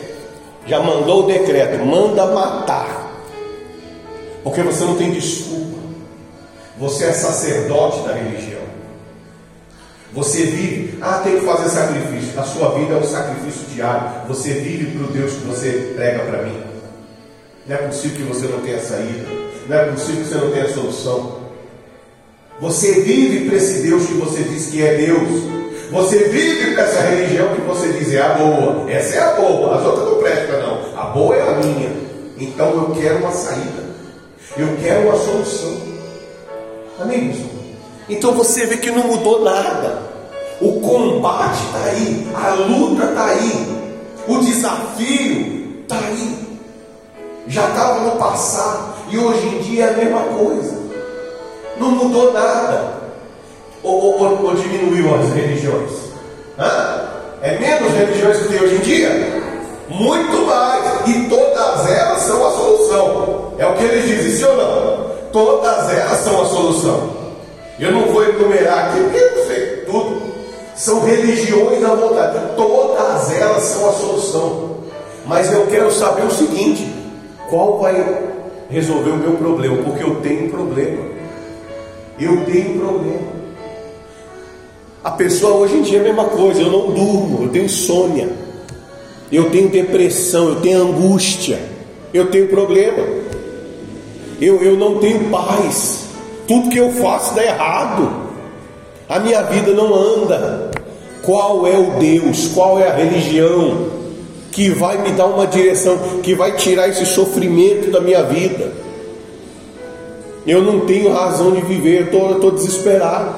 já 0.67 0.81
mandou 0.81 1.23
o 1.23 1.27
decreto, 1.29 1.79
manda 1.87 2.27
matar, 2.27 3.23
porque 4.43 4.61
você 4.63 4.83
não 4.83 4.97
tem 4.97 5.13
desculpa. 5.13 5.79
Você 6.77 7.05
é 7.05 7.13
sacerdote 7.13 8.01
da 8.01 8.15
religião. 8.15 8.54
Você 10.15 10.45
vive, 10.45 10.97
ah, 11.03 11.21
tem 11.25 11.41
que 11.41 11.45
fazer 11.45 11.69
sacrifício. 11.71 12.39
A 12.39 12.45
sua 12.45 12.71
vida 12.79 12.95
é 12.95 12.97
um 12.99 13.05
sacrifício 13.05 13.67
diário. 13.75 14.29
Você 14.29 14.55
vive 14.55 14.97
para 14.97 15.07
o 15.09 15.13
Deus 15.13 15.33
que 15.33 15.45
você 15.45 15.93
prega 15.97 16.21
para 16.21 16.43
mim. 16.43 16.57
Não 17.67 17.75
é 17.75 17.79
possível 17.79 18.17
que 18.19 18.23
você 18.23 18.47
não 18.47 18.61
tenha 18.61 18.81
saída. 18.81 19.27
Não 19.69 19.77
é 19.77 19.85
possível 19.87 20.23
que 20.23 20.29
você 20.29 20.35
não 20.37 20.51
tenha 20.53 20.69
solução. 20.69 21.45
Você 22.61 23.01
vive 23.01 23.49
para 23.49 23.57
esse 23.57 23.83
Deus 23.83 24.07
que 24.07 24.15
você 24.15 24.45
diz 24.45 24.67
que 24.67 24.85
é 24.85 24.95
Deus. 24.95 25.43
Você 25.91 26.19
vive 26.29 26.75
para 26.75 26.85
essa 26.85 27.01
religião 27.01 27.55
que 27.55 27.61
você 27.63 27.93
diz 27.95 28.15
é 28.15 28.23
a 28.23 28.35
boa. 28.35 28.89
Essa 28.89 29.17
é 29.17 29.21
a 29.21 29.33
boa, 29.33 29.77
as 29.77 29.85
outras 29.85 30.09
não 30.09 30.19
prestam, 30.19 30.61
não. 30.61 30.99
A 30.99 31.05
boa 31.07 31.35
é 31.35 31.43
a 31.43 31.55
minha. 31.55 31.91
Então 32.39 32.71
eu 32.71 32.95
quero 32.95 33.19
uma 33.19 33.33
saída. 33.33 33.83
Eu 34.57 34.69
quero 34.81 35.09
uma 35.09 35.19
solução. 35.19 35.77
Amém, 37.01 37.31
pessoal? 37.31 37.55
Então 38.09 38.33
você 38.35 38.67
vê 38.67 38.77
que 38.77 38.91
não 38.91 39.09
mudou 39.09 39.43
nada. 39.43 40.04
O 40.61 40.81
combate 40.81 41.65
está 41.67 41.85
aí, 41.91 42.29
a 42.35 42.55
luta 42.55 43.05
está 43.05 43.25
aí, 43.27 43.83
o 44.29 44.39
desafio 44.39 45.81
está 45.83 45.97
aí. 45.97 46.59
Já 47.49 47.69
estava 47.69 48.01
no 48.01 48.13
passado 48.13 48.95
e 49.11 49.19
hoje 49.19 49.47
em 49.47 49.59
dia 49.63 49.85
é 49.85 49.89
a 49.91 49.93
mesma 49.93 50.21
coisa. 50.21 50.79
Não 51.79 51.91
mudou 51.91 52.33
nada. 52.33 52.95
Ou, 53.83 54.19
ou, 54.19 54.45
ou 54.47 54.55
diminuiu 54.55 55.15
as 55.15 55.33
religiões? 55.35 55.91
Hã? 56.59 57.05
É 57.43 57.59
menos 57.59 57.93
religiões 57.93 58.39
que 58.39 58.49
tem 58.49 58.63
hoje 58.63 58.77
em 58.77 58.81
dia? 58.81 59.43
Muito 59.91 60.47
mais. 60.47 61.07
E 61.07 61.29
todas 61.29 61.91
elas 61.91 62.21
são 62.21 62.47
a 62.47 62.51
solução. 62.53 63.53
É 63.59 63.67
o 63.67 63.75
que 63.75 63.85
eles 63.85 64.05
dizem, 64.05 64.31
sim 64.31 64.45
ou 64.45 64.57
não? 64.57 65.11
Todas 65.33 65.91
elas 65.91 66.19
são 66.21 66.41
a 66.41 66.47
solução. 66.47 67.11
Eu 67.79 67.93
não 67.93 68.07
vou 68.07 68.25
enumerar 68.25 68.89
aqui, 68.89 69.01
São 70.77 71.05
religiões 71.05 71.85
à 71.85 71.95
vontade. 71.95 72.39
Todas 72.57 73.33
elas 73.33 73.63
são 73.63 73.89
a 73.89 73.93
solução. 73.93 74.75
Mas 75.27 75.53
eu 75.53 75.67
quero 75.67 75.91
saber 75.93 76.27
o 76.27 76.31
seguinte: 76.31 76.87
qual 77.49 77.79
vai 77.79 77.95
resolver 78.69 79.11
o 79.11 79.17
meu 79.17 79.33
problema? 79.33 79.77
Porque 79.83 80.03
eu 80.03 80.17
tenho 80.17 80.51
problema. 80.51 81.03
Eu 82.19 82.45
tenho 82.45 82.79
problema. 82.79 83.35
A 85.05 85.11
pessoa 85.11 85.57
hoje 85.57 85.77
em 85.77 85.83
dia 85.83 85.99
é 85.99 86.01
a 86.01 86.05
mesma 86.05 86.25
coisa, 86.25 86.63
eu 86.63 86.71
não 86.71 86.91
durmo, 86.91 87.43
eu 87.43 87.49
tenho 87.51 87.67
insônia, 87.67 88.27
eu 89.31 89.51
tenho 89.51 89.69
depressão, 89.69 90.49
eu 90.49 90.61
tenho 90.63 90.81
angústia, 90.81 91.61
eu 92.15 92.31
tenho 92.31 92.49
problema, 92.49 93.07
eu, 94.41 94.63
eu 94.63 94.79
não 94.79 94.99
tenho 95.01 95.29
paz, 95.29 96.07
tudo 96.49 96.71
que 96.71 96.79
eu 96.79 96.91
faço 96.93 97.35
dá 97.35 97.45
errado, 97.45 98.24
a 99.09 99.19
minha 99.19 99.43
vida 99.43 99.73
não 99.73 99.95
anda. 99.95 100.71
Qual 101.23 101.67
é 101.67 101.79
o 101.79 101.99
Deus? 101.99 102.49
Qual 102.49 102.79
é 102.79 102.89
a 102.89 102.95
religião? 102.95 103.95
que 104.55 104.71
vai 104.71 104.97
me 105.03 105.11
dar 105.11 105.27
uma 105.27 105.49
direção, 105.49 105.99
que 106.23 106.33
vai 106.33 106.53
tirar 106.53 106.89
esse 106.89 107.05
sofrimento 107.05 107.91
da 107.91 108.01
minha 108.01 108.23
vida. 108.23 108.73
Eu 110.47 110.63
não 110.63 110.81
tenho 110.87 111.13
razão 111.13 111.51
de 111.51 111.61
viver, 111.63 112.09
eu 112.13 112.35
estou 112.37 112.53
desesperado. 112.53 113.35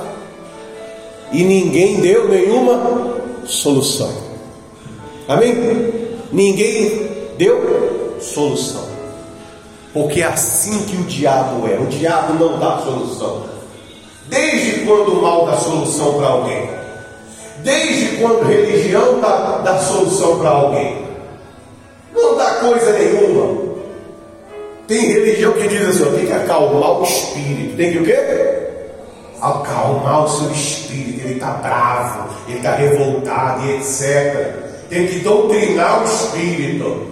E 1.32 1.42
ninguém 1.42 2.00
deu 2.00 2.28
nenhuma 2.28 3.14
solução. 3.46 4.10
Amém? 5.26 5.54
Ninguém 6.30 7.08
deu 7.38 8.18
solução. 8.20 8.84
Porque 9.94 10.20
é 10.20 10.26
assim 10.26 10.84
que 10.84 10.96
o 10.96 11.04
diabo 11.04 11.66
é. 11.66 11.78
O 11.78 11.86
diabo 11.86 12.34
não 12.34 12.58
dá 12.58 12.78
solução. 12.84 13.55
Desde 14.28 14.84
quando 14.84 15.18
o 15.18 15.22
mal 15.22 15.46
dá 15.46 15.56
solução 15.56 16.14
para 16.14 16.26
alguém? 16.26 16.68
Desde 17.62 18.16
quando 18.16 18.46
religião 18.46 19.20
dá, 19.20 19.58
dá 19.64 19.78
solução 19.78 20.38
para 20.38 20.50
alguém? 20.50 21.06
Não 22.14 22.36
dá 22.36 22.54
coisa 22.56 22.92
nenhuma. 22.92 23.66
Tem 24.86 25.00
religião 25.00 25.52
que 25.52 25.68
diz 25.68 25.88
assim, 25.88 26.16
tem 26.16 26.26
que 26.26 26.32
acalmar 26.32 27.00
o 27.00 27.02
espírito. 27.02 27.76
Tem 27.76 27.92
que 27.92 27.98
o 27.98 28.04
quê? 28.04 28.18
Acalmar 29.40 30.24
o 30.24 30.28
seu 30.28 30.50
espírito. 30.50 31.26
Ele 31.26 31.34
está 31.34 31.50
bravo, 31.50 32.28
ele 32.48 32.58
está 32.58 32.74
revoltado 32.74 33.66
e 33.66 33.76
etc. 33.76 34.66
Tem 34.88 35.06
que 35.06 35.18
doutrinar 35.20 36.02
o 36.02 36.04
espírito. 36.04 37.06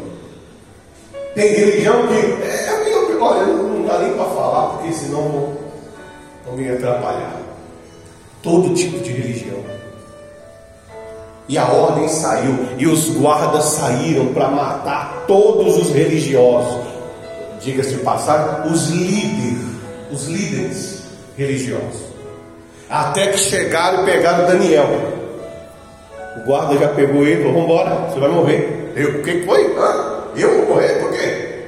Tem 1.35 1.53
religião 1.53 2.07
que. 2.07 2.15
É, 2.15 2.85
minha, 2.85 3.21
olha, 3.21 3.47
não 3.47 3.85
dá 3.85 3.99
nem 3.99 4.13
para 4.13 4.25
falar, 4.27 4.67
porque 4.69 4.93
senão 4.93 5.64
me 6.57 6.71
atrapalhar. 6.71 7.37
Todo 8.43 8.75
tipo 8.75 8.99
de 8.99 9.13
religião. 9.13 9.59
E 11.49 11.59
a 11.59 11.67
ordem 11.67 12.09
saiu, 12.09 12.69
e 12.79 12.87
os 12.87 13.11
guardas 13.11 13.65
saíram 13.65 14.33
para 14.33 14.49
matar 14.49 15.25
todos 15.27 15.77
os 15.77 15.91
religiosos. 15.91 16.87
Diga-se 17.61 17.95
de 17.95 17.99
passagem, 17.99 18.73
os 18.73 18.89
líderes, 18.89 19.65
os 20.11 20.27
líderes 20.27 21.03
religiosos. 21.37 22.03
Até 22.89 23.29
que 23.29 23.39
chegaram 23.39 24.03
e 24.03 24.07
pegaram 24.07 24.47
Daniel. 24.47 24.89
O 26.37 26.47
guarda 26.47 26.79
já 26.79 26.89
pegou 26.89 27.27
ele 27.27 27.43
falou: 27.45 27.63
Vambora, 27.63 27.91
você 28.09 28.21
vai 28.21 28.29
morrer. 28.31 28.93
Eu, 28.97 29.21
o 29.21 29.23
que 29.23 29.43
foi? 29.43 29.75
Eu 30.37 30.59
vou 30.59 30.75
morrer? 30.75 31.01
Por 31.01 31.11
quê? 31.13 31.65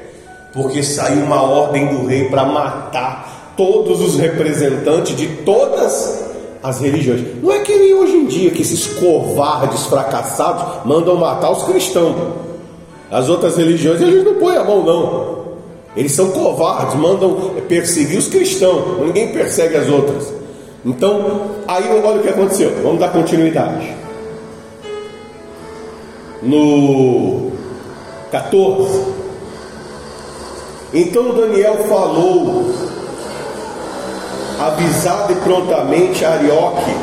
Porque 0.53 0.83
saiu 0.83 1.23
uma 1.23 1.43
ordem 1.43 1.87
do 1.87 2.07
rei 2.07 2.29
para 2.29 2.45
matar 2.45 3.36
todos 3.57 4.01
os 4.01 4.17
representantes 4.17 5.17
de 5.17 5.27
todas 5.45 6.25
as 6.63 6.81
religiões. 6.81 7.23
Não 7.43 7.53
é 7.53 7.61
que 7.61 7.75
nem 7.75 7.95
hoje 7.95 8.17
em 8.17 8.27
dia 8.27 8.51
que 8.51 8.63
esses 8.63 8.87
covardes 8.87 9.85
fracassados 9.87 10.85
mandam 10.85 11.17
matar 11.17 11.51
os 11.51 11.63
cristãos. 11.63 12.17
As 13.11 13.29
outras 13.29 13.57
religiões 13.57 14.01
eles 14.01 14.25
não 14.25 14.35
põem 14.35 14.57
a 14.57 14.65
mão, 14.65 14.85
não. 14.85 15.37
Eles 15.97 16.13
são 16.13 16.31
covardes, 16.31 16.95
mandam 16.97 17.53
perseguir 17.69 18.19
os 18.19 18.29
cristãos, 18.29 18.99
ninguém 19.01 19.33
persegue 19.33 19.77
as 19.77 19.89
outras. 19.89 20.33
Então, 20.85 21.51
aí 21.67 21.85
olha 21.89 22.21
o 22.21 22.23
que 22.23 22.29
aconteceu. 22.29 22.71
Vamos 22.83 23.01
dar 23.01 23.09
continuidade. 23.09 23.95
No 26.43 27.51
14. 28.31 29.17
Então 30.93 31.35
Daniel 31.35 31.77
falou 31.89 32.71
avisado 34.59 35.33
e 35.33 35.37
prontamente 35.37 36.25
Arioque, 36.25 36.95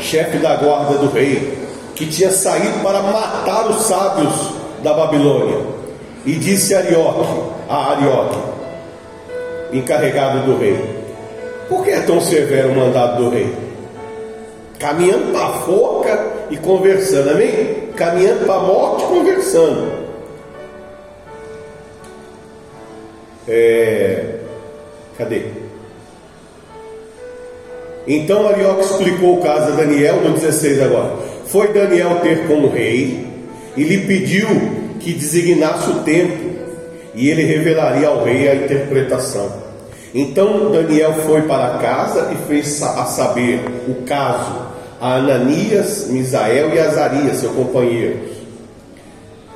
chefe 0.00 0.38
da 0.38 0.56
guarda 0.56 0.98
do 0.98 1.10
rei, 1.10 1.58
que 1.94 2.06
tinha 2.06 2.30
saído 2.30 2.78
para 2.80 3.02
matar 3.02 3.68
os 3.70 3.82
sábios 3.82 4.52
da 4.82 4.92
Babilônia. 4.92 5.58
E 6.24 6.34
disse 6.34 6.74
Arioque, 6.74 7.26
a 7.68 7.92
Arioque, 7.92 8.38
encarregado 9.72 10.40
do 10.40 10.58
rei: 10.58 10.78
Por 11.68 11.84
que 11.84 11.90
é 11.90 12.00
tão 12.00 12.20
severo 12.20 12.72
o 12.72 12.76
mandado 12.76 13.24
do 13.24 13.30
rei? 13.30 13.54
Caminhando 14.78 15.32
para 15.32 15.46
a 15.46 15.52
forca 15.60 16.26
e 16.50 16.56
conversando, 16.56 17.30
amém? 17.30 17.88
Caminhando 17.96 18.46
para 18.46 18.54
a 18.54 18.62
morte 18.62 19.04
conversando. 19.06 20.08
É... 23.48 24.36
Cadê? 25.16 25.67
Então 28.08 28.48
Arioque 28.48 28.84
explicou 28.84 29.38
o 29.38 29.42
caso 29.42 29.72
a 29.72 29.76
Daniel, 29.76 30.22
no 30.22 30.32
16 30.32 30.80
agora. 30.80 31.12
Foi 31.46 31.72
Daniel 31.74 32.20
ter 32.22 32.46
com 32.46 32.54
o 32.54 32.70
rei 32.70 33.26
e 33.76 33.84
lhe 33.84 33.98
pediu 34.06 34.48
que 34.98 35.12
designasse 35.12 35.90
o 35.90 36.00
tempo 36.00 36.48
e 37.14 37.28
ele 37.28 37.42
revelaria 37.42 38.08
ao 38.08 38.24
rei 38.24 38.48
a 38.48 38.54
interpretação. 38.54 39.52
Então 40.14 40.72
Daniel 40.72 41.12
foi 41.26 41.42
para 41.42 41.78
casa 41.78 42.32
e 42.32 42.48
fez 42.48 42.82
a 42.82 43.04
saber 43.04 43.60
o 43.86 44.02
caso 44.06 44.68
a 45.00 45.16
Ananias, 45.16 46.08
Misael 46.08 46.74
e 46.74 46.78
Azarias, 46.78 47.36
seu 47.36 47.50
companheiro, 47.50 48.18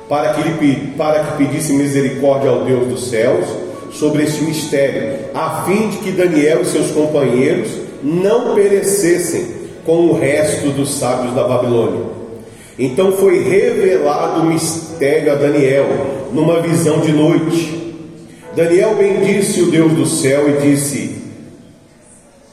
para 0.07 0.33
que, 0.33 0.41
lhe, 0.41 0.75
para 0.95 1.23
que 1.23 1.37
pedisse 1.37 1.73
misericórdia 1.73 2.49
ao 2.49 2.63
Deus 2.63 2.87
dos 2.87 3.09
céus 3.09 3.45
sobre 3.91 4.23
esse 4.23 4.41
mistério, 4.41 5.19
a 5.33 5.63
fim 5.65 5.89
de 5.89 5.97
que 5.97 6.11
Daniel 6.11 6.61
e 6.61 6.65
seus 6.65 6.91
companheiros 6.91 7.82
não 8.03 8.53
perecessem 8.53 9.45
com 9.85 10.07
o 10.07 10.13
resto 10.13 10.69
dos 10.69 10.95
sábios 10.95 11.33
da 11.33 11.43
Babilônia. 11.43 12.13
Então 12.77 13.11
foi 13.13 13.43
revelado 13.43 14.41
o 14.41 14.45
mistério 14.45 15.31
a 15.31 15.35
Daniel 15.35 15.85
numa 16.31 16.61
visão 16.61 16.99
de 16.99 17.11
noite. 17.11 17.93
Daniel 18.55 18.95
bendisse 18.95 19.61
o 19.61 19.71
Deus 19.71 19.91
do 19.93 20.05
céu 20.05 20.49
e 20.49 20.69
disse: 20.69 21.15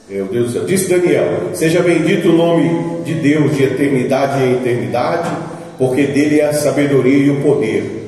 Meu 0.09 0.26
Deus 0.26 0.49
do 0.49 0.52
céu, 0.52 0.64
disse 0.64 0.88
Daniel: 0.88 1.50
Seja 1.54 1.83
bendito 1.83 2.28
o 2.28 2.37
nome 2.37 3.02
de 3.04 3.14
Deus 3.14 3.57
de 3.57 3.64
eternidade 3.64 4.42
em 4.45 4.52
eternidade, 4.52 5.30
porque 5.78 6.04
dele 6.04 6.40
é 6.40 6.47
a 6.47 6.52
sabedoria 6.52 7.26
e 7.26 7.30
o 7.30 7.40
poder. 7.40 8.00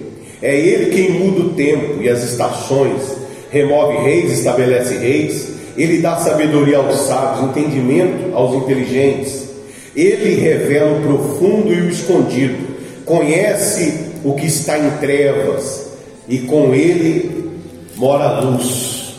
É 0.42 0.58
ele 0.58 0.90
quem 0.90 1.12
muda 1.12 1.40
o 1.40 1.50
tempo 1.50 2.02
e 2.02 2.08
as 2.08 2.22
estações, 2.24 3.16
remove 3.50 4.04
reis, 4.04 4.32
estabelece 4.32 4.96
reis. 4.96 5.51
Ele 5.76 5.98
dá 5.98 6.16
sabedoria 6.16 6.78
aos 6.78 6.96
sábios, 7.06 7.50
entendimento 7.50 8.34
aos 8.34 8.54
inteligentes. 8.62 9.48
Ele 9.94 10.34
revela 10.34 10.98
o 10.98 11.02
profundo 11.02 11.72
e 11.72 11.80
o 11.80 11.88
escondido, 11.88 12.56
conhece 13.04 14.12
o 14.24 14.34
que 14.34 14.46
está 14.46 14.78
em 14.78 14.90
trevas, 14.98 15.92
e 16.28 16.38
com 16.38 16.74
ele 16.74 17.50
mora 17.96 18.24
a 18.24 18.40
luz. 18.40 19.14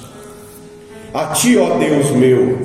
A 1.13 1.27
ti, 1.27 1.57
ó 1.57 1.77
Deus 1.77 2.11
meu, 2.11 2.57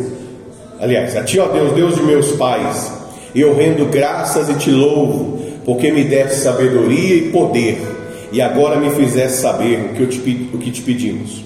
aliás, 0.81 1.15
a 1.17 1.23
ti, 1.23 1.39
ó 1.39 1.49
Deus, 1.49 1.73
Deus 1.73 1.97
de 1.97 2.03
meus 2.03 2.33
pais, 2.33 2.91
eu 3.35 3.55
rendo 3.55 3.91
graças 3.91 4.49
e 4.49 4.55
te 4.55 4.71
louvo, 4.71 5.39
porque 5.65 5.93
me 5.93 6.05
deste 6.05 6.41
sabedoria 6.41 7.15
e 7.15 7.31
poder, 7.31 7.79
e 8.33 8.41
agora 8.41 8.77
me 8.77 8.91
fizeste 8.91 9.39
saber 9.39 9.91
o 9.91 9.95
que, 9.95 10.03
eu 10.03 10.07
te, 10.09 10.51
o 10.55 10.59
que 10.59 10.71
te 10.71 10.81
pedimos, 10.81 11.45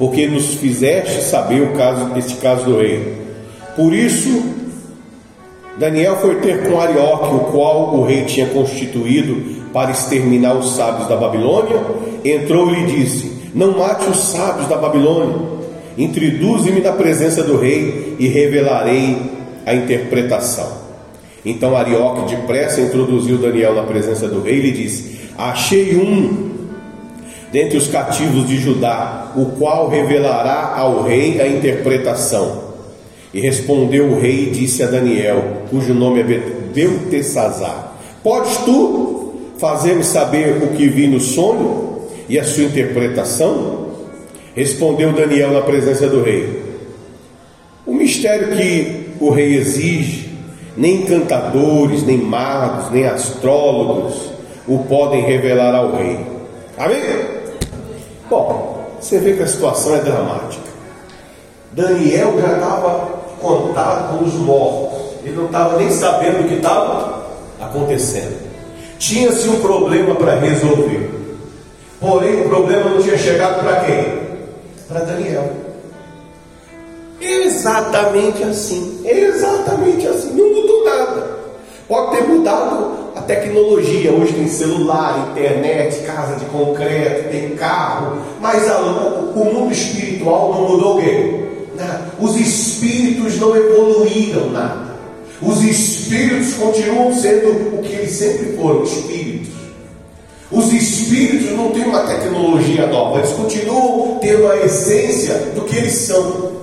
porque 0.00 0.26
nos 0.26 0.54
fizeste 0.54 1.22
saber 1.24 1.60
o 1.60 1.74
caso 1.74 2.06
deste 2.14 2.36
caso 2.36 2.64
do 2.64 2.78
rei. 2.78 3.16
Por 3.76 3.92
isso, 3.92 4.42
Daniel 5.78 6.16
foi 6.16 6.36
ter 6.36 6.62
com 6.62 6.80
Arioque, 6.80 7.34
o 7.34 7.40
qual 7.52 7.94
o 7.94 8.02
rei 8.02 8.24
tinha 8.24 8.46
constituído 8.46 9.60
para 9.74 9.90
exterminar 9.90 10.54
os 10.54 10.74
sábios 10.74 11.06
da 11.06 11.16
Babilônia, 11.16 11.78
entrou 12.24 12.72
e 12.72 12.76
lhe 12.76 12.86
disse: 12.86 13.50
Não 13.54 13.76
mate 13.76 14.08
os 14.08 14.16
sábios 14.16 14.66
da 14.68 14.76
Babilônia, 14.78 15.36
introduze-me 15.98 16.80
na 16.80 16.92
presença 16.92 17.42
do 17.42 17.58
rei 17.58 18.16
e 18.18 18.26
revelarei 18.26 19.18
a 19.66 19.74
interpretação. 19.74 20.80
Então 21.44 21.76
Arioque 21.76 22.34
depressa 22.34 22.80
introduziu 22.80 23.36
Daniel 23.36 23.74
na 23.74 23.82
presença 23.82 24.26
do 24.26 24.40
rei 24.40 24.60
e 24.60 24.62
lhe 24.62 24.72
disse: 24.72 25.28
Achei 25.36 25.94
um 25.94 26.59
dentre 27.52 27.78
os 27.78 27.88
cativos 27.88 28.46
de 28.46 28.56
Judá, 28.58 29.32
o 29.36 29.46
qual 29.58 29.88
revelará 29.88 30.74
ao 30.76 31.02
rei 31.02 31.40
a 31.40 31.48
interpretação. 31.48 32.70
E 33.32 33.40
respondeu 33.40 34.06
o 34.06 34.20
rei 34.20 34.48
e 34.48 34.50
disse 34.50 34.82
a 34.82 34.86
Daniel, 34.86 35.62
cujo 35.70 35.94
nome 35.94 36.20
é 36.20 36.24
Beltesazar: 36.72 37.94
Podes 38.22 38.56
tu 38.58 39.10
Fazer-me 39.60 40.02
saber 40.02 40.56
o 40.62 40.68
que 40.68 40.88
vi 40.88 41.06
no 41.06 41.20
sonho 41.20 42.08
e 42.26 42.38
a 42.38 42.44
sua 42.44 42.64
interpretação? 42.64 43.88
Respondeu 44.56 45.12
Daniel 45.12 45.50
na 45.50 45.60
presença 45.60 46.08
do 46.08 46.22
rei: 46.22 46.62
O 47.86 47.92
mistério 47.92 48.56
que 48.56 49.10
o 49.20 49.28
rei 49.28 49.56
exige, 49.56 50.30
nem 50.78 51.02
encantadores, 51.02 52.02
nem 52.04 52.16
magos, 52.16 52.90
nem 52.90 53.04
astrólogos 53.04 54.30
o 54.66 54.78
podem 54.84 55.24
revelar 55.24 55.74
ao 55.74 55.94
rei. 55.94 56.18
Amém? 56.78 57.39
Bom, 58.30 58.86
você 59.00 59.18
vê 59.18 59.32
que 59.32 59.42
a 59.42 59.48
situação 59.48 59.96
é 59.96 59.98
dramática. 59.98 60.70
Daniel 61.72 62.40
já 62.40 62.52
estava 62.54 63.08
contado 63.40 64.18
com 64.18 64.24
os 64.24 64.34
mortos, 64.34 65.00
ele 65.24 65.34
não 65.34 65.46
estava 65.46 65.76
nem 65.76 65.90
sabendo 65.90 66.44
o 66.44 66.48
que 66.48 66.54
estava 66.54 67.26
acontecendo. 67.60 68.38
Tinha-se 69.00 69.48
um 69.48 69.60
problema 69.60 70.14
para 70.14 70.36
resolver. 70.36 71.10
Porém, 71.98 72.42
o 72.42 72.48
problema 72.48 72.90
não 72.90 73.02
tinha 73.02 73.18
chegado 73.18 73.64
para 73.64 73.80
quem? 73.80 74.20
Para 74.86 75.00
Daniel. 75.00 75.50
Exatamente 77.20 78.44
assim. 78.44 79.00
Exatamente 79.04 80.06
assim. 80.06 80.32
Não 80.34 80.54
mudou 80.54 80.84
nada. 80.84 81.39
Pode 81.90 82.16
ter 82.16 82.22
mudado 82.22 83.10
a 83.16 83.20
tecnologia. 83.22 84.12
Hoje 84.12 84.32
tem 84.32 84.46
celular, 84.46 85.32
internet, 85.32 86.06
casa 86.06 86.36
de 86.36 86.44
concreto, 86.44 87.30
tem 87.32 87.50
carro. 87.56 88.22
Mas 88.40 88.70
a, 88.70 88.78
o 88.78 89.52
mundo 89.52 89.72
espiritual 89.72 90.54
não 90.54 90.68
mudou 90.68 90.98
o 90.98 91.00
quê? 91.00 91.40
Os 92.20 92.36
espíritos 92.36 93.40
não 93.40 93.56
evoluíram 93.56 94.50
nada. 94.50 94.90
Os 95.42 95.64
espíritos 95.64 96.54
continuam 96.54 97.12
sendo 97.12 97.78
o 97.78 97.82
que 97.82 97.92
eles 97.92 98.12
sempre 98.12 98.56
foram, 98.56 98.84
espíritos. 98.84 99.50
Os 100.52 100.72
espíritos 100.72 101.50
não 101.56 101.70
têm 101.72 101.86
uma 101.86 102.06
tecnologia 102.06 102.86
nova, 102.86 103.18
eles 103.18 103.32
continuam 103.32 104.18
tendo 104.20 104.46
a 104.46 104.58
essência 104.58 105.34
do 105.56 105.62
que 105.62 105.76
eles 105.76 105.94
são. 105.94 106.59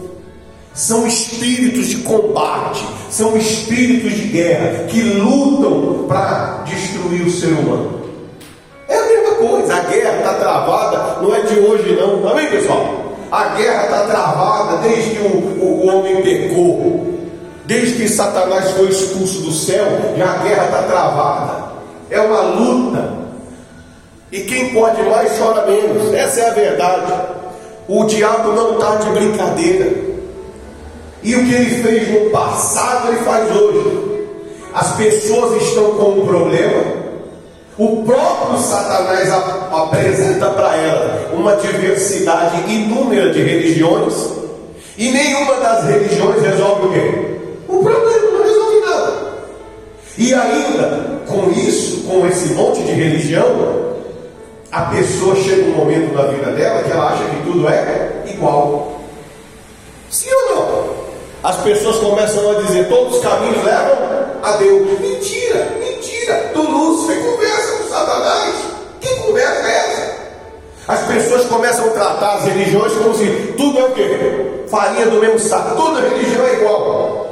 São 0.78 1.08
espíritos 1.08 1.88
de 1.88 1.98
combate, 2.04 2.86
são 3.10 3.36
espíritos 3.36 4.12
de 4.12 4.28
guerra 4.28 4.84
que 4.84 5.02
lutam 5.02 6.06
para 6.08 6.64
destruir 6.68 7.24
o 7.24 7.32
ser 7.32 7.48
humano. 7.48 8.00
É 8.88 8.96
a 8.96 9.08
mesma 9.08 9.36
coisa, 9.38 9.76
a 9.76 9.80
guerra 9.80 10.18
está 10.18 10.34
travada, 10.36 11.20
não 11.20 11.34
é 11.34 11.42
de 11.42 11.60
hoje 11.60 11.98
não, 12.00 12.30
amém 12.30 12.48
pessoal? 12.52 13.16
A 13.32 13.56
guerra 13.56 13.86
está 13.86 14.04
travada 14.04 14.88
desde 14.88 15.10
que 15.16 15.22
o, 15.24 15.38
o, 15.60 15.82
o 15.84 15.88
homem 15.88 16.22
pecou. 16.22 17.08
Desde 17.66 17.96
que 17.96 18.08
Satanás 18.08 18.70
foi 18.70 18.90
expulso 18.90 19.42
do 19.42 19.52
céu, 19.52 19.88
já 20.16 20.32
a 20.32 20.38
guerra 20.44 20.66
está 20.66 20.84
travada. 20.84 21.72
É 22.12 22.22
uma 22.22 22.42
luta. 22.42 23.14
E 24.32 24.42
quem 24.42 24.76
pode 24.76 25.02
mais 25.02 25.40
chora 25.40 25.66
menos. 25.66 26.14
Essa 26.14 26.42
é 26.42 26.50
a 26.50 26.54
verdade. 26.54 27.14
O 27.88 28.04
diabo 28.06 28.52
não 28.52 28.74
está 28.74 28.96
de 28.98 29.10
brincadeira. 29.10 30.17
E 31.24 31.36
o 31.36 31.46
que 31.46 31.54
ele 31.54 31.84
fez 31.84 32.10
no 32.10 32.30
passado, 32.30 33.10
ele 33.10 33.24
faz 33.24 33.56
hoje. 33.56 34.08
As 34.74 34.96
pessoas 34.96 35.62
estão 35.62 35.92
com 35.96 36.22
um 36.22 36.28
problema. 36.28 36.84
O 37.78 38.04
próprio 38.04 38.60
Satanás 38.60 39.30
apresenta 39.72 40.50
para 40.52 40.76
ela 40.76 41.30
uma 41.34 41.56
diversidade 41.58 42.72
inúmera 42.72 43.32
de 43.32 43.42
religiões. 43.42 44.14
E 44.98 45.12
nenhuma 45.12 45.56
das 45.56 45.84
religiões 45.86 46.42
resolve 46.42 46.88
o 46.88 46.92
quê? 46.92 47.38
O 47.68 47.84
problema 47.84 48.32
não 48.32 48.44
resolve 48.44 48.80
nada. 48.80 49.14
E 50.18 50.34
ainda, 50.34 51.22
com 51.28 51.52
isso, 51.52 52.04
com 52.08 52.26
esse 52.28 52.54
monte 52.54 52.82
de 52.82 52.92
religião, 52.94 53.46
a 54.72 54.82
pessoa 54.84 55.36
chega 55.36 55.70
um 55.70 55.76
momento 55.76 56.14
na 56.14 56.24
vida 56.24 56.52
dela 56.52 56.84
que 56.84 56.92
ela 56.92 57.14
acha 57.14 57.24
que 57.26 57.44
tudo 57.44 57.68
é 57.70 58.24
igual. 58.28 58.97
As 61.44 61.56
pessoas 61.58 61.98
começam 61.98 62.52
a 62.52 62.54
dizer 62.62 62.88
todos 62.90 63.18
os 63.18 63.24
caminhos 63.24 63.64
levam 63.64 63.98
a 64.44 64.52
Deus. 64.58 65.00
Mentira, 65.00 65.68
mentira. 65.80 66.52
Do 66.54 66.62
Lúcifer 66.62 67.24
conversa 67.24 67.78
com 67.78 67.90
Satanás. 67.90 68.56
Que 69.00 69.16
conversa 69.16 69.68
é 69.68 69.78
essa? 69.78 70.18
As 70.88 71.02
pessoas 71.08 71.46
começam 71.46 71.88
a 71.88 71.92
tratar 71.92 72.36
as 72.36 72.46
religiões 72.46 72.94
como 72.94 73.16
se 73.16 73.28
tudo 73.58 73.80
é 73.80 73.84
o 73.86 73.92
quê? 73.92 74.64
Farinha 74.70 75.06
do 75.08 75.20
mesmo 75.20 75.40
saco. 75.40 75.76
Toda 75.76 76.02
religião 76.02 76.46
é 76.46 76.54
igual. 76.54 77.28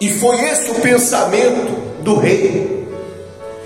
E 0.00 0.08
foi 0.08 0.40
esse 0.44 0.70
o 0.70 0.74
pensamento 0.76 2.02
do 2.02 2.16
rei. 2.16 2.88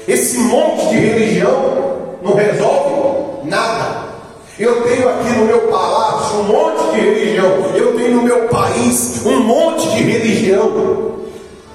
Esse 0.07 0.39
monte 0.39 0.89
de 0.89 0.97
religião 0.97 2.17
não 2.23 2.35
resolve 2.35 2.99
Nada. 3.49 3.98
Eu 4.59 4.83
tenho 4.83 5.09
aqui 5.09 5.31
no 5.31 5.45
meu 5.45 5.61
palácio 5.69 6.41
um 6.41 6.45
monte 6.45 6.95
de 6.95 7.01
religião. 7.01 7.47
Eu 7.77 7.97
tenho 7.97 8.17
no 8.17 8.23
meu 8.23 8.49
país 8.49 9.25
um 9.25 9.41
monte 9.41 9.89
de 9.91 10.03
religião. 10.03 11.19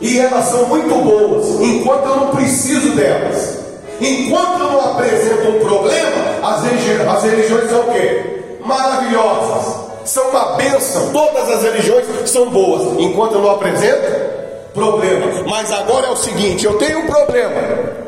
E 0.01 0.19
elas 0.19 0.45
são 0.45 0.65
muito 0.65 0.93
boas, 0.95 1.61
enquanto 1.61 2.05
eu 2.09 2.15
não 2.17 2.27
preciso 2.31 2.93
delas. 2.93 3.57
Enquanto 4.01 4.59
eu 4.59 4.71
não 4.71 4.91
apresento 4.91 5.47
um 5.47 5.59
problema, 5.61 6.23
as, 6.43 7.15
as 7.15 7.23
religiões 7.23 7.69
são 7.69 7.79
o 7.79 7.93
quê? 7.93 8.57
Maravilhosas. 8.65 9.75
São 10.03 10.29
uma 10.29 10.57
bênção. 10.57 11.09
Todas 11.13 11.49
as 11.49 11.63
religiões 11.63 12.05
são 12.29 12.49
boas. 12.49 12.99
Enquanto 12.99 13.35
eu 13.35 13.41
não 13.43 13.51
apresento 13.51 14.11
problema. 14.73 15.25
Mas 15.47 15.71
agora 15.71 16.07
é 16.07 16.09
o 16.09 16.17
seguinte: 16.17 16.65
eu 16.65 16.77
tenho 16.77 16.99
um 16.99 17.07
problema. 17.07 18.02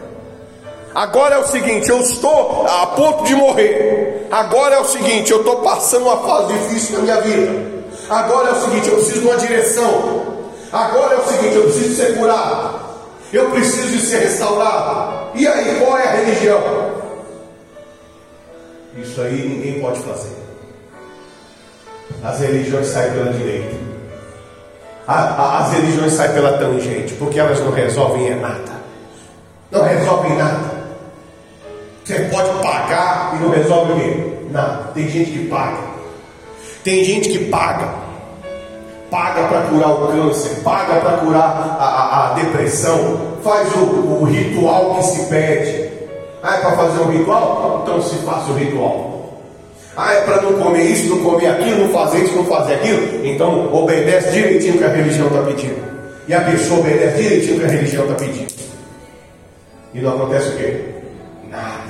Agora 0.96 1.36
é 1.36 1.38
o 1.40 1.48
seguinte, 1.48 1.90
eu 1.90 2.00
estou 2.00 2.66
a 2.66 2.88
ponto 2.88 3.26
de 3.26 3.36
morrer. 3.36 4.28
Agora 4.32 4.76
é 4.76 4.80
o 4.80 4.86
seguinte, 4.86 5.30
eu 5.30 5.40
estou 5.40 5.58
passando 5.58 6.04
uma 6.04 6.26
fase 6.26 6.54
difícil 6.54 6.98
na 6.98 7.04
minha 7.04 7.22
vida. 7.22 7.86
Agora 8.10 8.50
é 8.50 8.52
o 8.54 8.62
seguinte, 8.62 8.88
eu 8.88 8.96
preciso 8.96 9.20
de 9.20 9.28
uma 9.28 9.36
direção. 9.36 10.24
Agora 10.72 11.16
é 11.16 11.18
o 11.18 11.28
seguinte, 11.28 11.56
eu 11.56 11.64
preciso 11.64 11.96
ser 11.96 12.18
curado. 12.18 12.80
Eu 13.34 13.50
preciso 13.52 13.88
de 13.90 14.00
ser 14.00 14.20
restaurado. 14.20 15.32
E 15.36 15.46
aí, 15.46 15.82
qual 15.82 15.98
é 15.98 16.08
a 16.08 16.12
religião? 16.12 16.62
Isso 18.96 19.22
aí 19.22 19.50
ninguém 19.50 19.82
pode 19.82 20.00
fazer. 20.00 20.36
As 22.24 22.40
religiões 22.40 22.88
saem 22.88 23.12
pela 23.12 23.34
direita. 23.34 23.76
As 25.06 25.74
religiões 25.74 26.14
saem 26.14 26.32
pela 26.32 26.58
tangente, 26.58 27.14
porque 27.16 27.38
elas 27.38 27.60
não 27.60 27.72
resolvem 27.72 28.34
nada. 28.40 28.76
Não 29.70 29.84
resolvem 29.84 30.38
nada. 30.38 30.75
Você 32.06 32.20
pode 32.32 32.50
pagar 32.62 33.36
e 33.36 33.44
não 33.44 33.50
resolve 33.50 33.94
o 33.94 33.96
quê? 33.96 34.18
Nada. 34.52 34.92
Tem 34.94 35.10
gente 35.10 35.32
que 35.32 35.48
paga. 35.48 35.78
Tem 36.84 37.04
gente 37.04 37.30
que 37.30 37.46
paga. 37.46 37.90
Paga 39.10 39.48
para 39.48 39.62
curar 39.62 39.90
o 39.90 40.08
câncer, 40.08 40.62
paga 40.64 41.00
para 41.00 41.18
curar 41.18 41.78
a, 41.80 41.84
a, 41.84 42.32
a, 42.32 42.34
depressão, 42.36 43.38
faz 43.44 43.74
o, 43.76 43.80
o 43.80 44.24
ritual 44.26 44.96
que 44.96 45.04
se 45.04 45.26
pede. 45.26 45.90
Ah, 46.44 46.58
é 46.58 46.60
para 46.60 46.72
fazer 46.74 47.00
um 47.02 47.12
ritual? 47.12 47.82
Então 47.84 48.02
se 48.02 48.16
faça 48.18 48.52
o 48.52 48.56
ritual. 48.56 49.40
Ah, 49.98 50.14
é 50.14 50.22
para 50.22 50.42
não 50.44 50.54
comer 50.62 50.84
isso, 50.84 51.10
não 51.10 51.24
comer 51.24 51.48
aquilo, 51.48 51.88
não 51.88 51.90
fazer 51.90 52.24
isso, 52.24 52.36
não 52.36 52.46
fazer 52.46 52.76
aquilo. 52.76 53.26
Então 53.26 53.74
obedece 53.74 54.32
direitinho 54.32 54.76
o 54.76 54.78
que 54.78 54.84
a 54.84 54.90
religião 54.90 55.28
está 55.28 55.42
pedindo. 55.42 55.84
E 56.28 56.34
a 56.34 56.42
pessoa 56.42 56.82
obedece 56.82 57.22
direitinho 57.24 57.56
o 57.56 57.60
que 57.62 57.66
a 57.66 57.70
religião 57.70 58.04
está 58.04 58.16
pedindo. 58.16 58.54
E 59.94 60.02
não 60.02 60.16
acontece 60.16 60.50
o 60.50 60.58
quê? 60.58 60.82
Nada. 61.50 61.85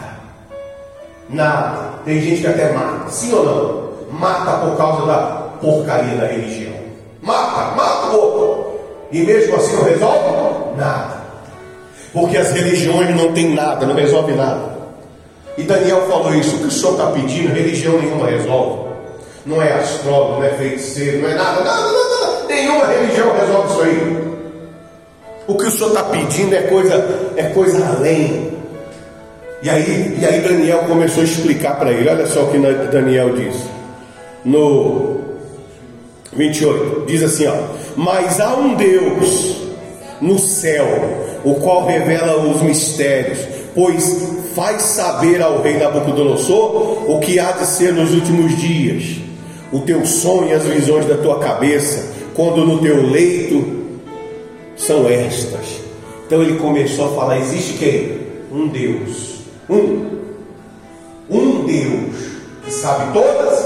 Nada. 1.30 1.96
Tem 2.06 2.22
gente 2.22 2.42
que 2.42 2.48
até 2.48 2.72
mata. 2.72 3.10
Sim 3.10 3.34
ou 3.34 3.46
não? 3.46 4.20
Mata 4.20 4.66
por 4.66 4.78
causa 4.78 5.06
da 5.06 5.18
porcaria 5.62 6.16
da 6.18 6.28
religião. 6.28 6.74
Mata, 7.22 7.76
mata 7.76 8.08
o 8.08 8.22
outro. 8.22 8.80
E 9.12 9.24
mesmo 9.24 9.56
assim 9.56 9.76
não 9.76 9.84
resolve? 9.84 10.78
Nada. 10.78 11.16
Porque 12.14 12.38
as 12.38 12.52
religiões 12.52 13.16
não 13.16 13.34
têm 13.34 13.54
nada, 13.54 13.86
não 13.86 13.96
resolve 13.96 14.34
nada. 14.34 14.76
E 15.58 15.64
Daniel 15.64 16.02
falou 16.08 16.34
isso, 16.34 16.56
o 16.56 16.60
que 16.60 16.68
o 16.68 16.72
senhor 16.72 16.92
está 16.92 17.08
pedindo, 17.08 17.54
religião 17.54 17.98
nenhuma 18.00 18.28
resolve. 18.28 18.90
Não 19.46 19.62
é 19.62 19.74
astrólogo, 19.74 20.40
não 20.40 20.44
é 20.44 20.50
feiticeiro, 20.50 21.22
não 21.22 21.30
é 21.30 21.36
nada, 21.36 21.64
nada, 21.64 21.82
nada, 21.82 22.20
nada. 22.22 22.48
Nenhuma 22.48 22.86
religião 22.88 23.34
resolve 23.34 23.72
isso 23.72 23.82
aí. 23.82 24.36
O 25.48 25.56
que 25.56 25.66
o 25.66 25.72
senhor 25.72 25.90
está 25.90 26.04
pedindo 26.04 26.56
é 26.56 26.62
coisa, 26.64 27.32
é 27.36 27.44
coisa 27.44 27.86
além. 27.86 28.55
E 29.66 29.70
aí, 29.70 30.16
e 30.22 30.24
aí 30.24 30.42
Daniel 30.42 30.84
começou 30.88 31.22
a 31.22 31.26
explicar 31.26 31.80
para 31.80 31.92
ele. 31.92 32.08
Olha 32.08 32.28
só 32.28 32.44
o 32.44 32.52
que 32.52 32.60
Daniel 32.60 33.36
diz. 33.36 33.56
No 34.46 35.22
28, 36.34 37.06
diz 37.08 37.24
assim: 37.24 37.48
ó, 37.48 37.56
Mas 37.98 38.40
há 38.40 38.56
um 38.56 38.76
Deus 38.76 39.56
no 40.22 40.38
céu, 40.38 40.86
o 41.44 41.56
qual 41.56 41.88
revela 41.88 42.48
os 42.48 42.62
mistérios, 42.62 43.40
pois 43.74 44.38
faz 44.54 44.84
saber 44.84 45.42
ao 45.42 45.64
rei 45.64 45.78
Nabucodonosor 45.78 47.10
o 47.10 47.20
que 47.20 47.40
há 47.40 47.54
de 47.54 47.66
ser 47.66 47.92
nos 47.92 48.14
últimos 48.14 48.56
dias, 48.62 49.18
o 49.72 49.80
teu 49.80 50.06
sonho 50.06 50.50
e 50.50 50.54
as 50.54 50.64
visões 50.64 51.08
da 51.08 51.18
tua 51.18 51.40
cabeça, 51.40 52.14
quando 52.36 52.64
no 52.64 52.78
teu 52.78 53.02
leito 53.10 53.66
são 54.78 55.10
estas. 55.10 55.82
Então 56.28 56.44
ele 56.44 56.60
começou 56.60 57.06
a 57.06 57.16
falar: 57.16 57.40
existe 57.40 57.80
quem? 57.80 58.26
Um 58.52 58.68
Deus 58.68 59.35
um. 59.70 60.16
Um 61.30 61.66
Deus 61.66 62.16
que 62.64 62.72
sabe 62.72 63.14
todas 63.14 63.60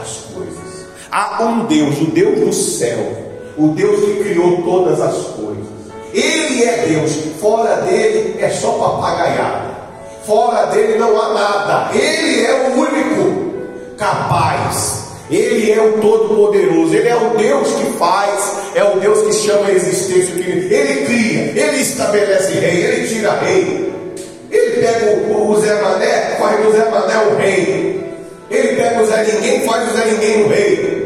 as 0.00 0.16
coisas. 0.34 0.86
Há 1.10 1.42
um 1.44 1.66
Deus, 1.66 2.00
o 2.00 2.06
Deus 2.06 2.40
do 2.40 2.52
céu, 2.52 2.98
o 3.58 3.68
Deus 3.68 4.00
que 4.00 4.24
criou 4.24 4.62
todas 4.62 5.00
as 5.00 5.16
coisas. 5.28 5.66
Ele 6.14 6.64
é 6.64 6.86
Deus, 6.88 7.12
fora 7.40 7.82
dele 7.82 8.36
é 8.38 8.48
só 8.50 8.72
papagaiada. 8.72 9.72
Fora 10.24 10.66
dele 10.66 10.98
não 10.98 11.20
há 11.20 11.34
nada. 11.34 11.96
Ele 11.96 12.46
é 12.46 12.68
o 12.68 12.80
único 12.80 13.52
capaz. 13.96 15.02
Ele 15.30 15.72
é 15.72 15.80
o 15.80 15.92
Todo-Poderoso, 16.00 16.94
Ele 16.94 17.08
é 17.08 17.16
o 17.16 17.30
Deus 17.36 17.68
que 17.72 17.92
faz, 17.98 18.54
é 18.74 18.84
o 18.84 19.00
Deus 19.00 19.22
que 19.22 19.32
chama 19.32 19.66
a 19.68 19.72
existência, 19.72 20.34
Ele 20.34 21.06
cria, 21.06 21.64
Ele 21.64 21.80
estabelece 21.80 22.52
rei, 22.52 22.84
Ele 22.84 23.08
tira 23.08 23.32
rei, 23.40 23.92
ele 24.52 24.82
pega 24.82 25.06
o, 25.16 25.50
o 25.50 25.60
Zé 25.60 25.80
Mané, 25.80 26.36
faz 26.38 26.62
do 26.62 26.72
Zé 26.72 26.90
Mané 26.90 27.16
o 27.18 27.36
rei. 27.36 28.02
Ele 28.50 28.76
pega 28.76 29.02
o 29.02 29.06
Zé 29.06 29.24
Ninguém, 29.24 29.66
faz 29.66 29.90
o 29.90 29.96
Zé 29.96 30.04
Ninguém 30.12 30.44
o 30.44 30.48
rei. 30.48 31.02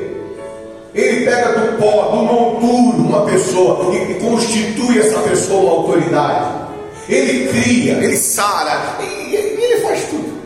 Ele 0.93 1.25
pega 1.25 1.53
do 1.53 1.79
pó, 1.79 2.09
do 2.09 2.17
monturo, 2.25 2.99
uma 2.99 3.25
pessoa 3.27 3.95
e, 3.95 4.15
constitui 4.15 4.99
essa 4.99 5.21
pessoa 5.21 5.61
uma 5.61 5.73
autoridade. 5.73 6.67
Ele 7.09 7.49
cria, 7.49 7.93
ele 7.93 8.17
sara, 8.17 8.99
e, 9.01 9.31
e 9.31 9.37
ele 9.37 9.81
faz 9.83 10.09
tudo. 10.11 10.37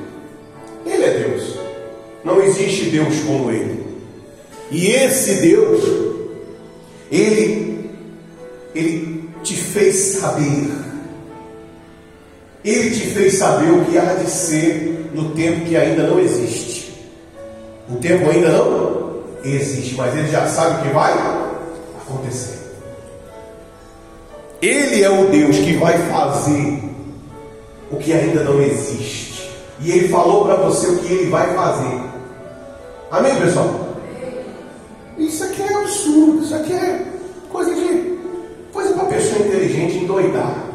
Ele 0.85 1.05
é 1.05 1.11
Deus. 1.11 1.59
Não 2.23 2.43
existe 2.43 2.91
Deus 2.91 3.21
como 3.21 3.51
ele. 3.51 3.83
E 4.71 4.91
esse 4.91 5.35
Deus, 5.37 5.83
ele, 7.11 7.91
ele 8.75 9.31
te 9.43 9.57
fez 9.57 9.95
saber 10.19 10.80
ele 12.65 12.91
te 12.91 13.07
fez 13.07 13.35
saber 13.39 13.71
o 13.71 13.85
que 13.87 13.97
há 13.97 14.15
de 14.15 14.31
ser 14.31 15.11
no 15.15 15.31
tempo 15.31 15.65
que 15.67 15.77
ainda 15.77 16.05
não 16.05 16.19
existe. 16.21 16.93
O 17.89 17.97
tempo 17.97 18.29
ainda 18.31 18.51
não 18.51 19.23
existe, 19.45 19.95
mas 19.97 20.15
ele 20.17 20.29
já 20.29 20.47
sabe 20.47 20.81
o 20.81 20.89
que 20.89 20.95
vai 20.95 21.13
acontecer. 22.01 22.59
Ele 24.61 25.03
é 25.03 25.11
o 25.11 25.27
Deus 25.29 25.57
que 25.57 25.77
vai 25.77 25.97
fazer 26.11 26.83
o 27.91 27.97
que 27.97 28.13
ainda 28.13 28.45
não 28.45 28.61
existe. 28.61 29.51
E 29.81 29.91
ele 29.91 30.09
falou 30.09 30.45
para 30.45 30.57
você 30.57 30.87
o 30.87 30.99
que 30.99 31.13
ele 31.13 31.31
vai 31.31 31.55
fazer. 31.55 32.01
Amém, 33.11 33.35
pessoal? 33.37 33.97
Isso 35.17 35.43
aqui 35.45 35.63
é 35.63 35.75
absurdo, 35.75 36.43
isso 36.43 36.55
aqui 36.55 36.73
é 36.73 37.07
coisa 37.51 37.75
de 37.75 38.19
coisa 38.73 38.95
para 38.95 39.05
pessoa 39.07 39.47
inteligente 39.47 39.99
endoidar. 39.99 40.70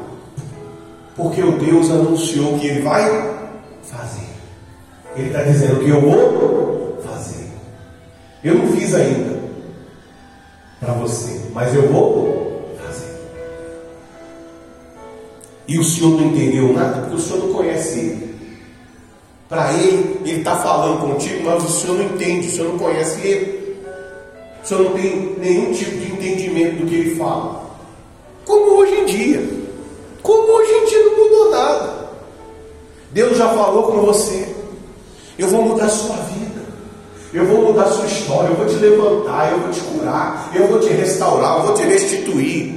Porque 1.15 1.41
o 1.41 1.57
Deus 1.57 1.89
anunciou 1.89 2.59
que 2.59 2.67
Ele 2.67 2.81
vai 2.81 3.03
fazer. 3.83 4.27
Ele 5.15 5.27
está 5.27 5.43
dizendo 5.43 5.79
que 5.79 5.89
eu 5.89 6.01
vou 6.01 6.99
fazer. 7.03 7.47
Eu 8.43 8.55
não 8.55 8.67
fiz 8.73 8.93
ainda 8.93 9.39
para 10.79 10.93
você, 10.93 11.41
mas 11.53 11.73
eu 11.73 11.89
vou 11.89 12.75
fazer. 12.83 13.15
E 15.67 15.79
o 15.79 15.83
Senhor 15.83 16.19
não 16.19 16.27
entendeu 16.27 16.73
nada, 16.73 17.01
porque 17.01 17.15
o 17.15 17.19
Senhor 17.19 17.47
não 17.47 17.53
conhece 17.53 17.99
Ele. 17.99 18.35
Para 19.47 19.71
Ele, 19.73 20.19
Ele 20.25 20.39
está 20.39 20.57
falando 20.57 20.99
contigo, 20.99 21.45
mas 21.45 21.63
o 21.63 21.69
Senhor 21.69 21.97
não 21.97 22.05
entende, 22.05 22.47
o 22.47 22.51
Senhor 22.51 22.71
não 22.73 22.77
conhece 22.77 23.25
Ele. 23.25 23.77
O 24.61 24.67
Senhor 24.67 24.83
não 24.83 24.91
tem 24.93 25.35
nenhum 25.39 25.71
tipo 25.71 25.97
de 25.97 26.11
entendimento 26.11 26.81
do 26.81 26.87
que 26.87 26.95
Ele 26.95 27.15
fala. 27.15 27.63
Como 28.43 28.79
hoje 28.79 28.95
em 28.95 29.05
dia. 29.05 29.64
Como 30.25 30.59
em 30.63 30.85
dia 30.85 31.03
não 31.03 31.17
mudou 31.17 31.51
nada. 31.51 31.93
Deus 33.11 33.37
já 33.37 33.47
falou 33.49 33.83
com 33.83 34.01
você. 34.01 34.47
Eu 35.37 35.47
vou 35.49 35.61
mudar 35.61 35.85
a 35.85 35.89
sua 35.89 36.15
vida. 36.15 36.61
Eu 37.31 37.45
vou 37.45 37.67
mudar 37.67 37.83
a 37.83 37.91
sua 37.91 38.07
história. 38.07 38.49
Eu 38.49 38.55
vou 38.55 38.65
te 38.65 38.75
levantar. 38.75 39.51
Eu 39.51 39.59
vou 39.59 39.69
te 39.69 39.79
curar. 39.81 40.51
Eu 40.55 40.67
vou 40.67 40.79
te 40.79 40.89
restaurar. 40.89 41.59
Eu 41.59 41.67
vou 41.67 41.75
te 41.75 41.83
restituir. 41.83 42.73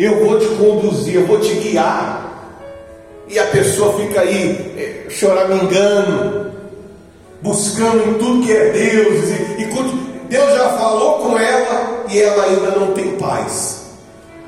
Eu 0.00 0.26
vou 0.26 0.36
te 0.40 0.46
conduzir. 0.56 1.14
Eu 1.14 1.26
vou 1.28 1.38
te 1.38 1.54
guiar. 1.54 2.24
E 3.28 3.38
a 3.38 3.46
pessoa 3.46 3.94
fica 3.94 4.22
aí 4.22 4.74
é, 4.76 5.10
choramingando, 5.10 6.52
buscando 7.40 8.10
em 8.10 8.14
tudo 8.14 8.44
que 8.44 8.52
é 8.52 8.70
Deus. 8.70 9.30
E 9.58 9.64
Deus 10.28 10.54
já 10.54 10.70
falou 10.70 11.20
com 11.20 11.38
ela 11.38 12.04
e 12.10 12.20
ela 12.20 12.46
ainda 12.46 12.70
não 12.72 12.92
tem 12.94 13.16
paz. 13.16 13.84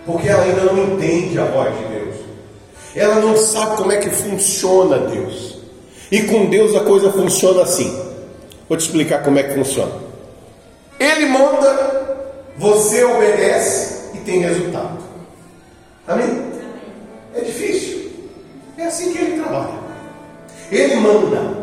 Porque 0.04 0.28
ela 0.28 0.42
ainda 0.42 0.64
não 0.64 0.76
entende 0.76 1.38
a 1.38 1.44
voz 1.44 1.72
de 1.78 1.84
Deus. 1.84 2.15
Ela 2.96 3.16
não 3.16 3.36
sabe 3.36 3.76
como 3.76 3.92
é 3.92 3.98
que 3.98 4.08
funciona 4.08 4.98
Deus. 4.98 5.58
E 6.10 6.22
com 6.22 6.46
Deus 6.46 6.74
a 6.74 6.80
coisa 6.80 7.12
funciona 7.12 7.62
assim. 7.62 7.94
Vou 8.68 8.78
te 8.78 8.86
explicar 8.86 9.22
como 9.22 9.38
é 9.38 9.42
que 9.42 9.54
funciona. 9.54 9.92
Ele 10.98 11.26
manda, 11.26 12.16
você 12.56 13.04
obedece 13.04 14.12
e 14.14 14.18
tem 14.18 14.40
resultado. 14.40 14.98
Amém? 16.08 16.42
É 17.34 17.40
difícil. 17.42 18.12
É 18.78 18.86
assim 18.86 19.12
que 19.12 19.18
ele 19.18 19.42
trabalha. 19.42 19.74
Ele 20.72 20.96
manda. 20.96 21.56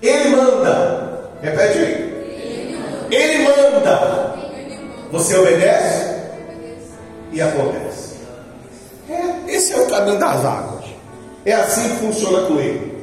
Ele 0.00 0.28
manda. 0.28 1.30
Repete 1.42 1.78
aí. 1.78 3.06
Ele 3.10 3.42
manda. 3.42 4.34
Você 5.10 5.36
obedece 5.36 6.16
e 7.32 7.40
acontece. 7.40 7.87
Esse 9.58 9.72
é 9.72 9.80
o 9.80 9.86
caminho 9.86 10.20
das 10.20 10.44
águas. 10.44 10.84
É 11.44 11.52
assim 11.52 11.82
que 11.88 11.96
funciona 11.96 12.42
com 12.46 12.60
ele. 12.60 12.96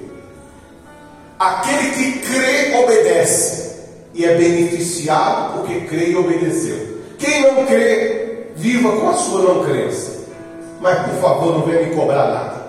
Aquele 1.37 1.91
que 1.91 2.19
crê, 2.19 2.81
obedece. 2.81 3.75
E 4.13 4.23
é 4.23 4.35
beneficiado 4.35 5.57
porque 5.57 5.81
crê 5.81 6.11
e 6.11 6.15
obedeceu. 6.15 7.01
Quem 7.19 7.41
não 7.41 7.65
crê, 7.65 8.51
viva 8.55 8.89
com 8.89 9.09
a 9.09 9.13
sua 9.15 9.41
não 9.41 9.65
crença. 9.65 10.13
Mas 10.79 10.97
por 11.09 11.15
favor, 11.15 11.57
não 11.57 11.65
venha 11.65 11.87
me 11.87 11.93
cobrar 11.93 12.25
nada. 12.25 12.67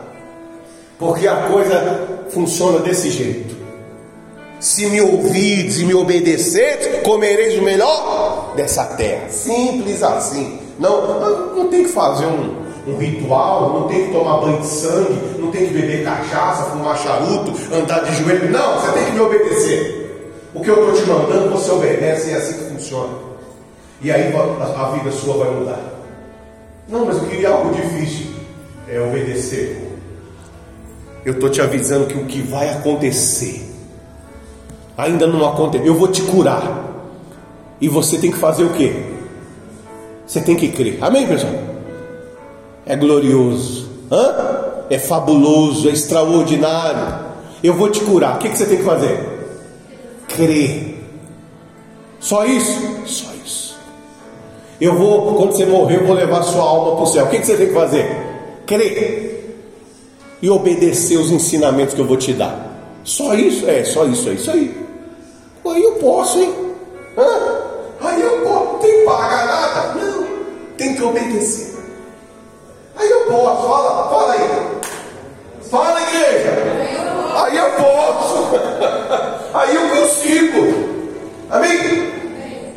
Porque 0.98 1.28
a 1.28 1.42
coisa 1.42 2.24
funciona 2.30 2.80
desse 2.80 3.08
jeito. 3.10 3.54
Se 4.58 4.86
me 4.86 5.00
ouvides 5.00 5.78
e 5.78 5.84
me 5.84 5.94
obedeceres, 5.94 7.02
comereis 7.04 7.56
o 7.56 7.62
melhor 7.62 8.52
dessa 8.56 8.84
terra. 8.84 9.28
Simples 9.28 10.02
assim. 10.02 10.58
Não, 10.76 11.54
não 11.54 11.68
tem 11.68 11.84
que 11.84 11.90
fazer 11.90 12.26
um, 12.26 12.65
um 12.86 12.96
ritual, 12.96 13.80
não 13.80 13.88
tem 13.88 14.06
que 14.06 14.12
tomar 14.12 14.40
banho 14.40 14.60
de 14.60 14.66
sangue, 14.66 15.18
não 15.38 15.50
tem 15.50 15.66
que 15.66 15.74
beber 15.74 16.04
cachaça, 16.04 16.70
fumar 16.70 16.96
charuto, 16.96 17.52
andar 17.74 18.04
de 18.04 18.22
joelho. 18.22 18.50
Não, 18.50 18.80
você 18.80 18.92
tem 18.92 19.04
que 19.06 19.12
me 19.12 19.20
obedecer. 19.20 19.96
O 20.54 20.60
que 20.60 20.70
eu 20.70 20.88
estou 20.88 21.02
te 21.02 21.10
mandando, 21.10 21.50
você 21.50 21.70
obedece 21.70 22.30
e 22.30 22.32
é 22.32 22.36
assim 22.36 22.54
que 22.54 22.70
funciona. 22.70 23.12
E 24.00 24.10
aí 24.10 24.32
a, 24.32 24.90
vida 24.90 25.10
sua 25.10 25.36
vai 25.44 25.50
mudar. 25.50 25.80
Não, 26.88 27.04
mas 27.04 27.16
eu 27.16 27.24
queria 27.24 27.50
algo 27.50 27.74
difícil. 27.74 28.26
É 28.88 29.00
obedecer. 29.00 29.82
Eu 31.24 31.32
estou 31.32 31.50
te 31.50 31.60
avisando 31.60 32.06
que 32.06 32.16
o 32.16 32.24
que 32.24 32.40
vai 32.40 32.70
acontecer 32.70 33.68
ainda 34.96 35.26
não 35.26 35.46
aconteceu. 35.46 35.86
Eu 35.86 35.94
vou 35.94 36.08
te 36.08 36.22
curar. 36.22 36.84
E 37.80 37.88
você 37.88 38.16
tem 38.16 38.30
que 38.30 38.38
fazer 38.38 38.64
o 38.64 38.72
quê? 38.72 38.94
Você 40.26 40.40
tem 40.40 40.54
que 40.54 40.68
crer. 40.68 40.98
Amém, 41.02 41.26
pessoal? 41.26 41.75
É 42.86 42.94
glorioso, 42.96 43.88
Hã? 44.10 44.84
é 44.88 44.98
fabuloso, 44.98 45.88
é 45.88 45.92
extraordinário. 45.92 47.26
Eu 47.62 47.74
vou 47.74 47.90
te 47.90 48.00
curar. 48.00 48.36
O 48.36 48.38
que, 48.38 48.48
você 48.48 48.64
tem 48.64 48.76
que 48.78 48.84
fazer? 48.84 49.18
Crer. 50.28 51.04
Só 52.20 52.44
isso? 52.44 52.80
Só 53.06 53.26
isso. 53.44 53.76
Eu 54.80 54.94
vou, 54.96 55.34
quando 55.34 55.52
você 55.52 55.66
morrer, 55.66 55.96
eu 55.96 56.06
vou 56.06 56.14
levar 56.14 56.42
sua 56.42 56.62
alma 56.62 56.94
para 56.94 57.02
o 57.02 57.06
céu. 57.06 57.24
O 57.24 57.28
que, 57.28 57.44
você 57.44 57.56
tem 57.56 57.68
que 57.68 57.74
fazer? 57.74 58.06
Crer. 58.66 59.58
E 60.40 60.48
obedecer 60.48 61.18
os 61.18 61.30
ensinamentos 61.30 61.94
que 61.94 62.00
eu 62.00 62.06
vou 62.06 62.16
te 62.16 62.32
dar. 62.32 63.00
Só 63.02 63.34
isso? 63.34 63.68
É, 63.68 63.82
só 63.84 64.04
isso, 64.04 64.28
é 64.28 64.34
isso 64.34 64.50
aí. 64.50 64.76
Aí 65.66 65.82
eu 65.82 65.92
posso, 65.94 66.38
hein? 66.38 66.54
Hã? 67.18 67.26
Aí 68.00 68.20
eu 68.20 68.42
posso, 68.42 68.78
tem 68.78 68.98
que 68.98 69.04
pagar 69.04 69.46
nada. 69.46 69.94
Não, 69.94 70.26
tem 70.76 70.94
que 70.94 71.02
obedecer. 71.02 71.75
Aí 72.98 73.10
eu 73.10 73.20
posso, 73.26 73.68
fala, 73.68 74.08
fala 74.08 74.32
aí. 74.32 74.66
Fala, 75.70 76.00
igreja. 76.02 76.52
Aí 77.36 77.56
eu 77.56 77.70
posso. 77.72 78.50
Aí 79.54 79.74
eu 79.74 79.88
consigo. 79.90 80.96
Amém? 81.50 82.12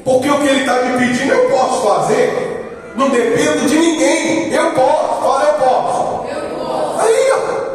Porque 0.04 0.30
o 0.30 0.40
que 0.40 0.48
ele 0.48 0.60
está 0.60 0.82
me 0.82 0.98
pedindo 0.98 1.34
eu 1.34 1.50
posso 1.50 1.88
fazer. 1.88 2.92
Não 2.96 3.10
dependo 3.10 3.68
de 3.68 3.78
ninguém. 3.78 4.54
Eu 4.54 4.72
posso. 4.72 5.22
Fala, 5.22 5.44
eu 5.44 5.68
posso. 5.68 6.34
Eu 6.34 6.66
posso. 6.66 7.02
Aí, 7.02 7.32
ó. 7.32 7.70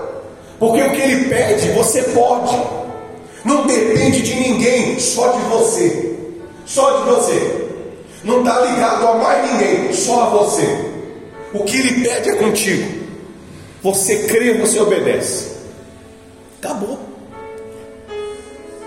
Porque 0.59 0.83
o 0.83 0.91
que 0.93 1.01
ele 1.01 1.29
pede, 1.29 1.71
você 1.71 2.03
pode. 2.03 2.57
Não 3.45 3.67
depende 3.67 4.23
de 4.23 4.35
ninguém, 4.35 4.99
só 4.99 5.29
de 5.29 5.43
você. 5.45 6.19
Só 6.67 6.99
de 6.99 7.11
você. 7.11 7.69
Não 8.25 8.41
está 8.41 8.61
ligado 8.61 9.07
a 9.07 9.15
mais 9.15 9.53
ninguém, 9.53 9.93
só 9.93 10.23
a 10.23 10.27
você. 10.27 10.94
O 11.55 11.63
que 11.63 11.77
ele 11.77 12.05
pede 12.05 12.31
é 12.31 12.37
contigo. 12.37 13.05
Você 13.81 14.25
crê, 14.25 14.55
você 14.55 14.81
obedece. 14.81 15.55
Acabou. 16.59 16.99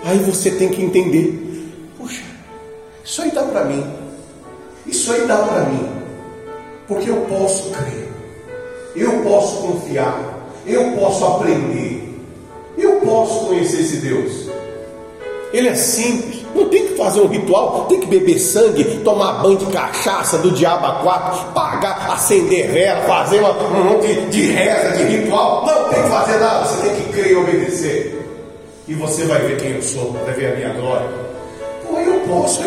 Aí 0.04 0.18
você 0.18 0.50
tem 0.50 0.68
que 0.68 0.82
entender: 0.82 1.70
puxa, 1.96 2.22
isso 3.02 3.22
aí 3.22 3.30
dá 3.30 3.42
para 3.44 3.64
mim. 3.64 3.84
Isso 4.86 5.10
aí 5.12 5.26
dá 5.26 5.38
para 5.38 5.64
mim. 5.64 5.88
Porque 6.86 7.08
eu 7.08 7.22
posso 7.22 7.70
crer. 7.70 8.08
Eu 8.94 9.22
posso 9.22 9.62
confiar. 9.62 10.46
Eu 10.66 10.92
posso 10.92 11.24
aprender. 11.24 12.14
Eu 12.76 13.00
posso 13.00 13.46
conhecer 13.46 13.80
esse 13.80 13.96
Deus. 13.96 14.48
Ele 15.52 15.68
é 15.68 15.74
simples, 15.74 16.37
não 16.58 16.68
tem 16.68 16.86
que 16.86 16.94
fazer 16.94 17.20
um 17.20 17.26
ritual, 17.26 17.86
tem 17.86 18.00
que 18.00 18.06
beber 18.06 18.38
sangue, 18.38 18.84
tomar 19.04 19.42
banho 19.42 19.56
de 19.56 19.66
cachaça 19.66 20.38
do 20.38 20.50
diabo 20.50 20.86
a 20.86 20.92
quatro, 20.96 21.52
pagar, 21.52 22.10
acender 22.12 22.70
vela, 22.70 23.02
fazer 23.02 23.38
uma, 23.38 23.52
um 23.52 23.84
monte 23.84 24.14
de, 24.30 24.50
reza, 24.50 24.96
de 24.96 25.04
ritual. 25.04 25.64
Não 25.64 25.88
tem 25.88 26.02
que 26.02 26.08
fazer 26.08 26.38
nada, 26.38 26.64
você 26.66 26.88
tem 26.88 26.96
que 26.96 27.12
crer 27.12 27.32
e 27.32 27.36
obedecer. 27.36 28.28
E 28.88 28.94
você 28.94 29.24
vai 29.24 29.38
ver 29.40 29.58
quem 29.58 29.72
eu 29.72 29.82
sou, 29.82 30.12
vai 30.12 30.34
ver 30.34 30.52
a 30.52 30.56
minha 30.56 30.70
glória. 30.70 31.08
Pô, 31.86 31.98
eu 31.98 32.20
posso, 32.20 32.60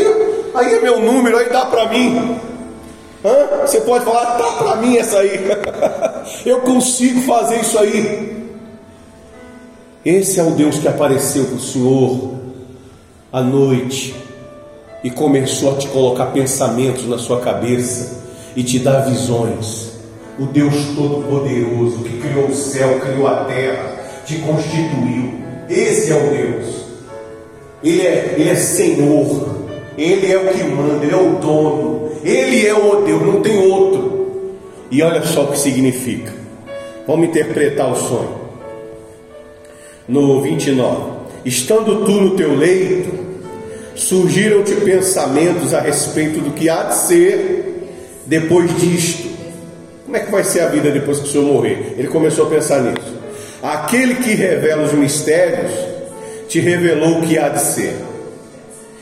aí, 0.53 0.73
é 0.75 0.79
meu 0.79 0.99
número, 0.99 1.37
aí 1.37 1.49
dá 1.49 1.65
para 1.65 1.87
mim. 1.87 2.39
Hã? 3.23 3.61
Você 3.61 3.81
pode 3.81 4.05
falar, 4.05 4.37
dá 4.37 4.51
para 4.51 4.75
mim 4.77 4.97
essa 4.97 5.19
aí. 5.19 5.39
eu 6.45 6.61
consigo 6.61 7.21
fazer 7.21 7.59
isso 7.59 7.77
aí. 7.77 8.41
Esse 10.03 10.39
é 10.39 10.43
o 10.43 10.51
Deus 10.51 10.79
que 10.79 10.87
apareceu 10.87 11.45
para 11.45 11.55
o 11.55 11.59
Senhor 11.59 12.41
à 13.31 13.41
noite 13.41 14.15
e 15.03 15.09
começou 15.09 15.73
a 15.73 15.77
te 15.77 15.87
colocar 15.87 16.27
pensamentos 16.27 17.07
na 17.07 17.17
sua 17.17 17.39
cabeça 17.39 18.21
e 18.55 18.63
te 18.63 18.79
dar 18.79 19.01
visões. 19.01 19.91
O 20.39 20.45
Deus 20.45 20.73
Todo-Poderoso 20.95 21.99
que 21.99 22.17
criou 22.17 22.47
o 22.47 22.55
céu, 22.55 22.99
criou 22.99 23.27
a 23.27 23.45
terra, 23.45 23.97
te 24.25 24.35
constituiu. 24.39 25.33
Esse 25.69 26.11
é 26.11 26.15
o 26.15 26.29
Deus. 26.29 26.81
Ele 27.83 28.01
é, 28.01 28.35
ele 28.37 28.49
é 28.49 28.55
Senhor. 28.55 29.61
Ele 29.97 30.31
é 30.31 30.37
o 30.37 30.53
que 30.53 30.63
manda, 30.63 31.03
Ele 31.05 31.13
é 31.13 31.17
o 31.17 31.35
dono. 31.35 32.11
Ele 32.23 32.65
é 32.65 32.73
o 32.73 33.01
Deus, 33.01 33.21
não 33.21 33.41
tem 33.41 33.57
outro. 33.71 34.55
E 34.89 35.01
olha 35.01 35.23
só 35.23 35.43
o 35.43 35.47
que 35.51 35.59
significa. 35.59 36.33
Vamos 37.07 37.27
interpretar 37.27 37.91
o 37.91 37.95
sonho. 37.95 38.41
No 40.07 40.41
29. 40.41 41.20
Estando 41.43 42.05
tu 42.05 42.11
no 42.11 42.35
teu 42.35 42.55
leito, 42.55 43.09
surgiram-te 43.95 44.75
pensamentos 44.75 45.73
a 45.73 45.79
respeito 45.79 46.39
do 46.39 46.51
que 46.51 46.69
há 46.69 46.83
de 46.83 46.95
ser 46.95 47.87
depois 48.27 48.69
disto. 48.79 49.29
Como 50.05 50.17
é 50.17 50.19
que 50.19 50.31
vai 50.31 50.43
ser 50.43 50.61
a 50.61 50.67
vida 50.67 50.91
depois 50.91 51.19
que 51.19 51.29
o 51.29 51.31
Senhor 51.31 51.45
morrer? 51.45 51.95
Ele 51.97 52.07
começou 52.07 52.45
a 52.45 52.49
pensar 52.49 52.81
nisso. 52.81 53.13
Aquele 53.63 54.15
que 54.15 54.33
revela 54.33 54.83
os 54.83 54.93
mistérios 54.93 55.71
te 56.47 56.59
revelou 56.59 57.19
o 57.19 57.21
que 57.21 57.37
há 57.37 57.49
de 57.49 57.61
ser. 57.61 57.95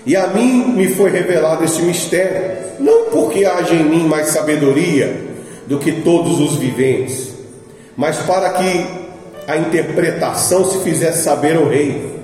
E 0.05 0.15
a 0.15 0.27
mim 0.27 0.73
me 0.75 0.87
foi 0.89 1.09
revelado 1.09 1.63
este 1.63 1.81
mistério, 1.81 2.57
não 2.79 3.05
porque 3.05 3.43
haja 3.43 3.73
em 3.73 3.83
mim 3.83 4.07
mais 4.07 4.27
sabedoria 4.27 5.13
do 5.67 5.77
que 5.77 5.91
todos 5.91 6.39
os 6.39 6.55
viventes, 6.55 7.33
mas 7.97 8.17
para 8.19 8.51
que 8.51 8.85
a 9.47 9.57
interpretação 9.57 10.63
se 10.71 10.79
fizesse 10.83 11.23
saber 11.23 11.57
ao 11.57 11.67
rei 11.67 12.18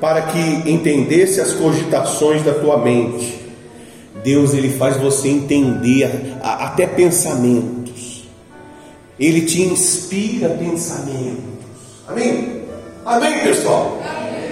para 0.00 0.22
que 0.22 0.70
entendesse 0.70 1.40
as 1.40 1.52
cogitações 1.52 2.42
da 2.42 2.52
tua 2.54 2.78
mente. 2.78 3.46
Deus 4.22 4.54
ele 4.54 4.76
faz 4.76 4.96
você 4.96 5.28
entender 5.28 6.36
até 6.42 6.86
pensamentos. 6.86 8.24
Ele 9.18 9.42
te 9.42 9.62
inspira 9.62 10.50
pensamentos. 10.50 11.44
Amém? 12.06 12.62
Amém, 13.04 13.40
pessoal? 13.40 13.98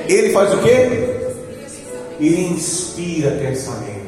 Ele 0.08 0.30
faz 0.30 0.54
o 0.54 0.58
quê? 0.58 1.16
Ele 2.20 2.46
inspira 2.52 3.32
pensamentos. 3.32 4.04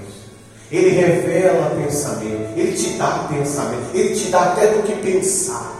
Ele 0.70 0.90
revela 0.90 1.70
pensamento. 1.84 2.56
Ele 2.56 2.72
te 2.72 2.90
dá 2.90 3.28
pensamento. 3.28 3.94
Ele 3.94 4.14
te 4.14 4.30
dá 4.30 4.40
até 4.40 4.68
do 4.68 4.82
que 4.82 4.92
pensar. 4.96 5.74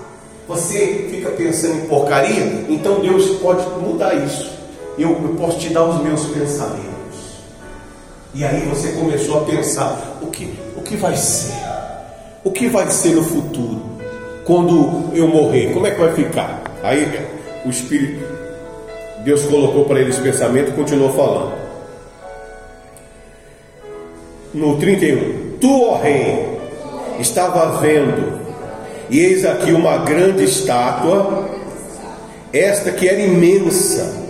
Você 0.49 1.09
fica 1.11 1.31
pensando 1.31 1.77
em 1.77 1.87
porcaria, 1.87 2.65
então 2.69 3.01
Deus 3.01 3.39
pode 3.41 3.67
mudar 3.81 4.15
isso 4.15 4.56
eu, 4.99 5.11
eu 5.11 5.35
posso 5.39 5.59
te 5.59 5.73
dar 5.73 5.85
os 5.85 6.03
meus 6.03 6.27
pensamentos. 6.27 6.87
E 8.35 8.45
aí 8.45 8.61
você 8.69 8.93
começou 8.93 9.43
a 9.43 9.45
pensar: 9.45 10.19
o 10.21 10.27
que, 10.27 10.59
o 10.77 10.83
que 10.83 10.97
vai 10.97 11.17
ser? 11.17 11.55
O 12.45 12.51
que 12.51 12.69
vai 12.69 12.91
ser 12.91 13.15
no 13.15 13.25
futuro? 13.25 13.83
Quando 14.45 15.11
eu 15.15 15.27
morrer, 15.27 15.73
como 15.73 15.87
é 15.87 15.91
que 15.91 16.01
vai 16.01 16.13
ficar? 16.15 16.63
Aí 16.83 17.27
o 17.65 17.71
Espírito 17.71 18.37
Deus 19.27 19.43
colocou 19.47 19.85
para 19.87 19.99
ele 19.99 20.11
esse 20.11 20.21
pensamento 20.21 20.71
e 20.71 20.75
continuou 20.75 21.13
falando. 21.13 21.53
No 24.55 24.79
31, 24.79 25.59
tu, 25.61 25.83
ó 25.83 25.99
rei, 25.99 26.61
estava 27.19 27.81
vendo, 27.81 28.41
e 29.11 29.19
eis 29.19 29.45
aqui 29.45 29.73
uma 29.73 29.99
grande 29.99 30.45
estátua, 30.45 31.51
esta 32.53 32.93
que 32.93 33.09
era 33.09 33.21
imensa 33.21 34.26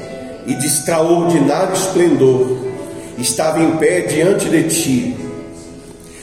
e 0.46 0.54
de 0.54 0.66
extraordinário 0.66 1.74
esplendor, 1.74 2.58
estava 3.18 3.60
em 3.60 3.76
pé 3.76 4.00
diante 4.02 4.48
de 4.48 4.62
ti. 4.64 5.16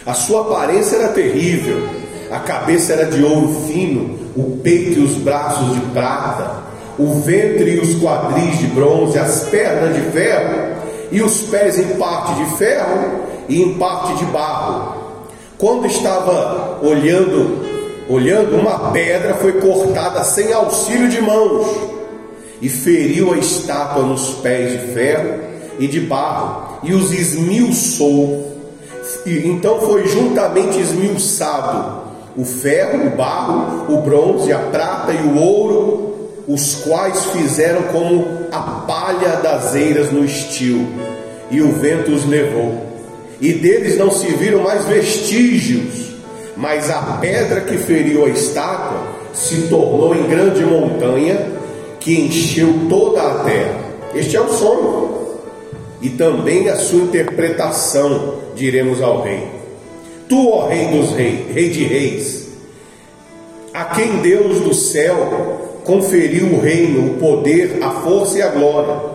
A 0.06 0.14
sua 0.14 0.42
aparência 0.42 0.98
era 0.98 1.10
terrível, 1.10 1.88
a 2.32 2.40
cabeça 2.40 2.94
era 2.94 3.06
de 3.06 3.24
ouro 3.24 3.54
fino, 3.68 4.20
o 4.36 4.58
peito 4.58 5.00
e 5.00 5.04
os 5.04 5.16
braços 5.16 5.74
de 5.76 5.82
prata, 5.88 6.64
o 6.98 7.14
ventre 7.22 7.76
e 7.76 7.80
os 7.80 8.02
quadris 8.02 8.60
de 8.60 8.68
bronze, 8.68 9.18
as 9.18 9.44
pernas 9.50 9.96
de 9.96 10.02
ferro 10.12 10.76
e 11.12 11.22
os 11.22 11.42
pés 11.44 11.78
em 11.80 11.96
parte 11.98 12.34
de 12.36 12.58
ferro 12.58 13.24
e 13.48 13.62
em 13.62 13.74
parte 13.76 14.16
de 14.16 14.26
barro. 14.26 14.96
Quando 15.58 15.86
estava 15.86 16.80
olhando, 16.82 18.06
olhando 18.10 18.58
uma 18.58 18.92
pedra 18.92 19.36
foi 19.36 19.54
cortada 19.54 20.24
sem 20.24 20.52
auxílio 20.52 21.10
de 21.10 21.22
mãos 21.22 21.94
e 22.64 22.70
feriu 22.70 23.34
a 23.34 23.38
estátua 23.38 24.04
nos 24.04 24.36
pés 24.36 24.72
de 24.72 24.94
ferro 24.94 25.38
e 25.78 25.86
de 25.86 26.00
barro 26.00 26.80
e 26.82 26.94
os 26.94 27.12
esmiuçou. 27.12 28.54
E 29.26 29.46
então 29.46 29.82
foi 29.82 30.08
juntamente 30.08 30.80
esmiuçado 30.80 32.04
o 32.38 32.46
ferro, 32.46 33.08
o 33.08 33.10
barro, 33.10 33.94
o 33.94 34.02
bronze, 34.02 34.52
a 34.54 34.60
prata 34.60 35.12
e 35.12 35.28
o 35.28 35.38
ouro, 35.38 36.30
os 36.48 36.76
quais 36.76 37.26
fizeram 37.26 37.84
como 37.84 38.26
a 38.50 38.60
palha 38.60 39.36
das 39.44 39.76
eiras 39.76 40.10
no 40.12 40.24
estio, 40.24 40.88
e 41.52 41.62
o 41.62 41.74
vento 41.74 42.12
os 42.12 42.26
levou. 42.26 42.82
E 43.42 43.54
deles 43.54 43.98
não 43.98 44.10
se 44.10 44.28
viram 44.28 44.64
mais 44.64 44.86
vestígios, 44.86 46.14
mas 46.56 46.90
a 46.90 47.18
pedra 47.20 47.62
que 47.62 47.78
feriu 47.78 48.26
a 48.26 48.30
estátua 48.30 49.04
se 49.34 49.64
tornou 49.64 50.16
em 50.16 50.28
grande 50.28 50.64
montanha 50.64 51.62
que 52.04 52.20
encheu 52.20 52.88
toda 52.90 53.22
a 53.22 53.44
terra. 53.44 53.80
Este 54.14 54.36
é 54.36 54.42
o 54.42 54.50
sonho. 54.50 55.24
E 56.02 56.10
também 56.10 56.68
a 56.68 56.76
sua 56.76 57.04
interpretação, 57.04 58.36
diremos 58.56 59.02
ao 59.02 59.22
rei. 59.22 59.48
Tu, 60.28 60.50
ó 60.50 60.68
Rei 60.68 60.88
dos 60.88 61.12
Reis, 61.12 61.40
Rei 61.54 61.70
de 61.70 61.84
Reis, 61.84 62.48
a 63.74 63.86
quem 63.86 64.18
Deus 64.18 64.60
do 64.60 64.74
céu 64.74 65.82
conferiu 65.84 66.48
o 66.48 66.60
reino, 66.60 67.14
o 67.14 67.18
poder, 67.18 67.80
a 67.82 67.90
força 67.90 68.38
e 68.38 68.42
a 68.42 68.50
glória, 68.50 69.14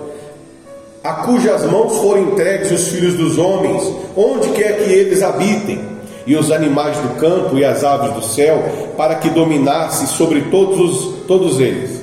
a 1.02 1.12
cujas 1.14 1.64
mãos 1.64 1.96
foram 1.98 2.32
entregues 2.32 2.70
os 2.70 2.88
filhos 2.88 3.14
dos 3.14 3.38
homens, 3.38 3.82
onde 4.16 4.48
quer 4.48 4.84
que 4.84 4.90
eles 4.92 5.22
habitem, 5.22 5.80
e 6.26 6.36
os 6.36 6.50
animais 6.50 6.96
do 6.98 7.20
campo 7.20 7.56
e 7.56 7.64
as 7.64 7.82
aves 7.84 8.12
do 8.12 8.22
céu, 8.22 8.62
para 8.96 9.14
que 9.14 9.30
dominasse 9.30 10.06
sobre 10.08 10.42
todos, 10.50 11.24
todos 11.26 11.58
eles. 11.58 11.97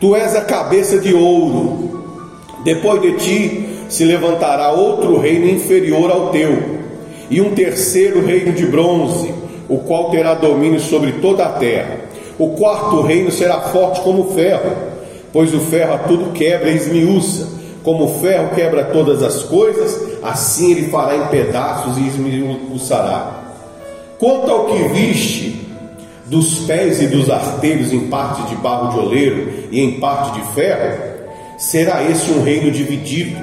Tu 0.00 0.14
és 0.14 0.36
a 0.36 0.42
cabeça 0.42 1.00
de 1.00 1.12
ouro, 1.12 2.04
depois 2.62 3.02
de 3.02 3.12
ti 3.14 3.68
se 3.88 4.04
levantará 4.04 4.70
outro 4.70 5.18
reino 5.18 5.48
inferior 5.48 6.08
ao 6.08 6.28
teu 6.28 6.78
e 7.28 7.40
um 7.40 7.52
terceiro 7.52 8.24
reino 8.24 8.52
de 8.52 8.64
bronze, 8.66 9.34
o 9.68 9.78
qual 9.78 10.10
terá 10.10 10.34
domínio 10.34 10.78
sobre 10.78 11.12
toda 11.12 11.44
a 11.44 11.52
terra. 11.52 11.98
O 12.38 12.50
quarto 12.50 13.02
reino 13.02 13.32
será 13.32 13.60
forte 13.60 14.00
como 14.02 14.32
ferro, 14.32 14.70
pois 15.32 15.52
o 15.52 15.58
ferro 15.58 15.94
a 15.94 15.98
tudo 15.98 16.32
quebra 16.32 16.70
e 16.70 16.76
esmiuça. 16.76 17.48
Como 17.82 18.04
o 18.04 18.20
ferro 18.20 18.54
quebra 18.54 18.84
todas 18.84 19.20
as 19.20 19.42
coisas, 19.42 20.00
assim 20.22 20.72
ele 20.72 20.90
fará 20.90 21.16
em 21.16 21.26
pedaços 21.26 21.98
e 21.98 22.06
esmiuçará. 22.06 23.42
Quanto 24.20 24.48
ao 24.48 24.66
que 24.66 24.88
viste 24.88 25.57
dos 26.28 26.60
pés 26.60 27.00
e 27.00 27.06
dos 27.06 27.30
artelhos 27.30 27.92
em 27.92 28.08
parte 28.08 28.42
de 28.42 28.56
barro 28.56 28.92
de 28.92 28.98
oleiro 28.98 29.50
e 29.70 29.80
em 29.80 29.98
parte 29.98 30.38
de 30.38 30.46
ferro, 30.52 30.98
será 31.58 32.02
esse 32.04 32.30
um 32.30 32.42
reino 32.42 32.70
dividido. 32.70 33.36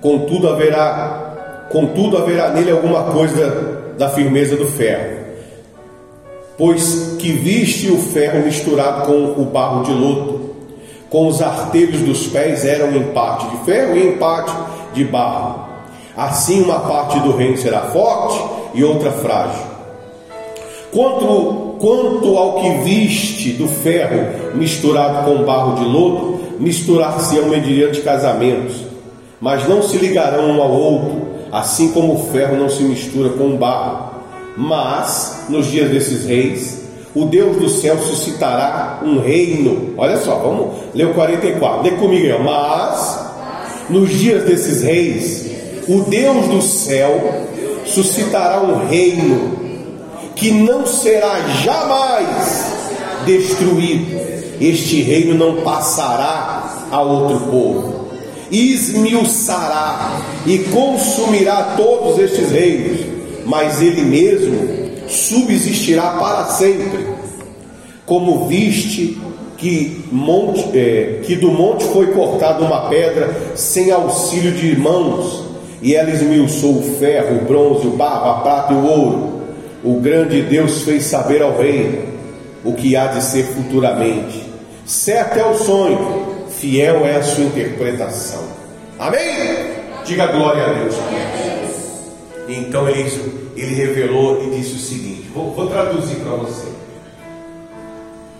Contudo 0.00 0.48
haverá 0.48 1.24
contudo 1.70 2.16
haverá 2.18 2.50
nele 2.50 2.70
alguma 2.70 3.04
coisa 3.04 3.94
da 3.98 4.08
firmeza 4.08 4.56
do 4.56 4.66
ferro. 4.66 5.16
Pois 6.58 7.16
que 7.18 7.32
viste 7.32 7.90
o 7.90 7.98
ferro 7.98 8.44
misturado 8.44 9.06
com 9.06 9.40
o 9.40 9.44
barro 9.44 9.84
de 9.84 9.92
loto, 9.92 10.54
com 11.10 11.28
os 11.28 11.42
artelhos 11.42 12.00
dos 12.00 12.26
pés 12.26 12.64
eram 12.64 12.94
em 12.96 13.04
parte 13.12 13.46
de 13.48 13.64
ferro 13.64 13.96
e 13.96 14.08
em 14.08 14.12
parte 14.16 14.52
de 14.94 15.04
barro. 15.04 15.66
Assim 16.16 16.62
uma 16.62 16.80
parte 16.80 17.18
do 17.20 17.36
reino 17.36 17.58
será 17.58 17.82
forte 17.82 18.42
e 18.74 18.82
outra 18.82 19.12
frágil. 19.12 19.64
Quanto, 20.92 21.65
quanto 21.78 22.36
ao 22.36 22.60
que 22.60 22.70
viste 22.84 23.52
do 23.52 23.68
ferro 23.68 24.56
misturado 24.56 25.24
com 25.24 25.44
barro 25.44 25.76
de 25.76 25.84
lodo, 25.84 26.40
misturar-se-ão 26.58 27.48
mediante 27.48 28.00
casamentos, 28.00 28.76
mas 29.40 29.68
não 29.68 29.82
se 29.82 29.96
ligarão 29.98 30.50
um 30.50 30.62
ao 30.62 30.72
outro, 30.72 31.26
assim 31.52 31.92
como 31.92 32.14
o 32.14 32.32
ferro 32.32 32.56
não 32.56 32.68
se 32.68 32.82
mistura 32.82 33.30
com 33.30 33.54
o 33.54 33.56
barro. 33.56 34.16
Mas, 34.56 35.46
nos 35.48 35.66
dias 35.66 35.90
desses 35.90 36.24
reis, 36.24 36.86
o 37.14 37.26
Deus 37.26 37.56
do 37.56 37.68
céu 37.68 37.98
suscitará 37.98 39.00
um 39.02 39.20
reino. 39.20 39.94
Olha 39.98 40.16
só, 40.16 40.36
vamos 40.36 40.74
ler 40.94 41.06
o 41.06 41.14
44. 41.14 41.82
Lê 41.82 41.90
comigo 41.92 42.26
aí. 42.26 42.42
Mas, 42.42 43.26
nos 43.90 44.10
dias 44.10 44.44
desses 44.44 44.82
reis, 44.82 45.50
o 45.88 46.00
Deus 46.02 46.46
do 46.48 46.62
céu 46.62 47.44
suscitará 47.84 48.62
um 48.62 48.88
reino 48.88 49.65
que 50.36 50.52
não 50.52 50.86
será 50.86 51.40
jamais 51.64 52.64
destruído. 53.26 54.36
Este 54.60 55.02
reino 55.02 55.34
não 55.34 55.62
passará 55.62 56.86
a 56.90 57.02
outro 57.02 57.40
povo 57.50 58.06
esmiuçará 58.50 60.20
e 60.46 60.58
consumirá 60.58 61.74
todos 61.76 62.18
estes 62.18 62.50
reinos, 62.50 63.00
mas 63.44 63.80
ele 63.82 64.02
mesmo 64.02 64.56
subsistirá 65.08 66.10
para 66.10 66.44
sempre. 66.46 67.06
Como 68.04 68.46
viste 68.46 69.18
que, 69.56 70.04
monte, 70.12 70.78
é, 70.78 71.20
que 71.24 71.34
do 71.34 71.50
monte 71.50 71.84
foi 71.86 72.12
cortada 72.12 72.64
uma 72.64 72.88
pedra 72.88 73.52
sem 73.56 73.90
auxílio 73.90 74.52
de 74.52 74.76
mãos, 74.76 75.44
e 75.82 75.94
ela 75.94 76.10
esmiuçou 76.10 76.78
o 76.78 76.96
ferro, 76.98 77.38
o 77.38 77.44
bronze, 77.44 77.86
o 77.86 77.90
barro, 77.90 78.30
a 78.30 78.34
prata 78.40 78.72
e 78.72 78.76
o 78.76 78.86
ouro. 78.86 79.35
O 79.86 80.00
grande 80.00 80.42
Deus 80.42 80.82
fez 80.82 81.04
saber 81.04 81.40
ao 81.40 81.56
rei 81.56 82.08
o 82.64 82.74
que 82.74 82.96
há 82.96 83.06
de 83.06 83.22
ser 83.22 83.44
futuramente. 83.44 84.44
Certo 84.84 85.38
é 85.38 85.46
o 85.46 85.54
sonho, 85.54 86.48
fiel 86.58 87.06
é 87.06 87.14
a 87.14 87.22
sua 87.22 87.44
interpretação. 87.44 88.44
Amém? 88.98 89.20
Diga 90.04 90.26
glória 90.26 90.64
a 90.64 90.72
Deus. 90.72 90.96
Então 92.48 92.88
ele, 92.88 93.08
ele 93.54 93.74
revelou 93.76 94.42
e 94.42 94.56
disse 94.56 94.74
o 94.74 94.78
seguinte: 94.78 95.30
vou, 95.32 95.54
vou 95.54 95.68
traduzir 95.68 96.16
para 96.16 96.32
você. 96.32 96.66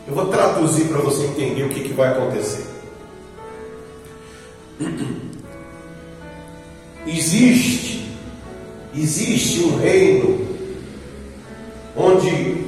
Eu 0.09 0.17
vou 0.17 0.27
traduzir 0.27 0.87
para 0.87 0.99
você 0.99 1.27
entender 1.27 1.63
o 1.63 1.69
que, 1.69 1.79
que 1.79 1.93
vai 1.93 2.09
acontecer. 2.09 2.67
Existe, 7.07 8.11
existe 8.93 9.61
um 9.61 9.77
reino 9.77 10.56
onde 11.97 12.65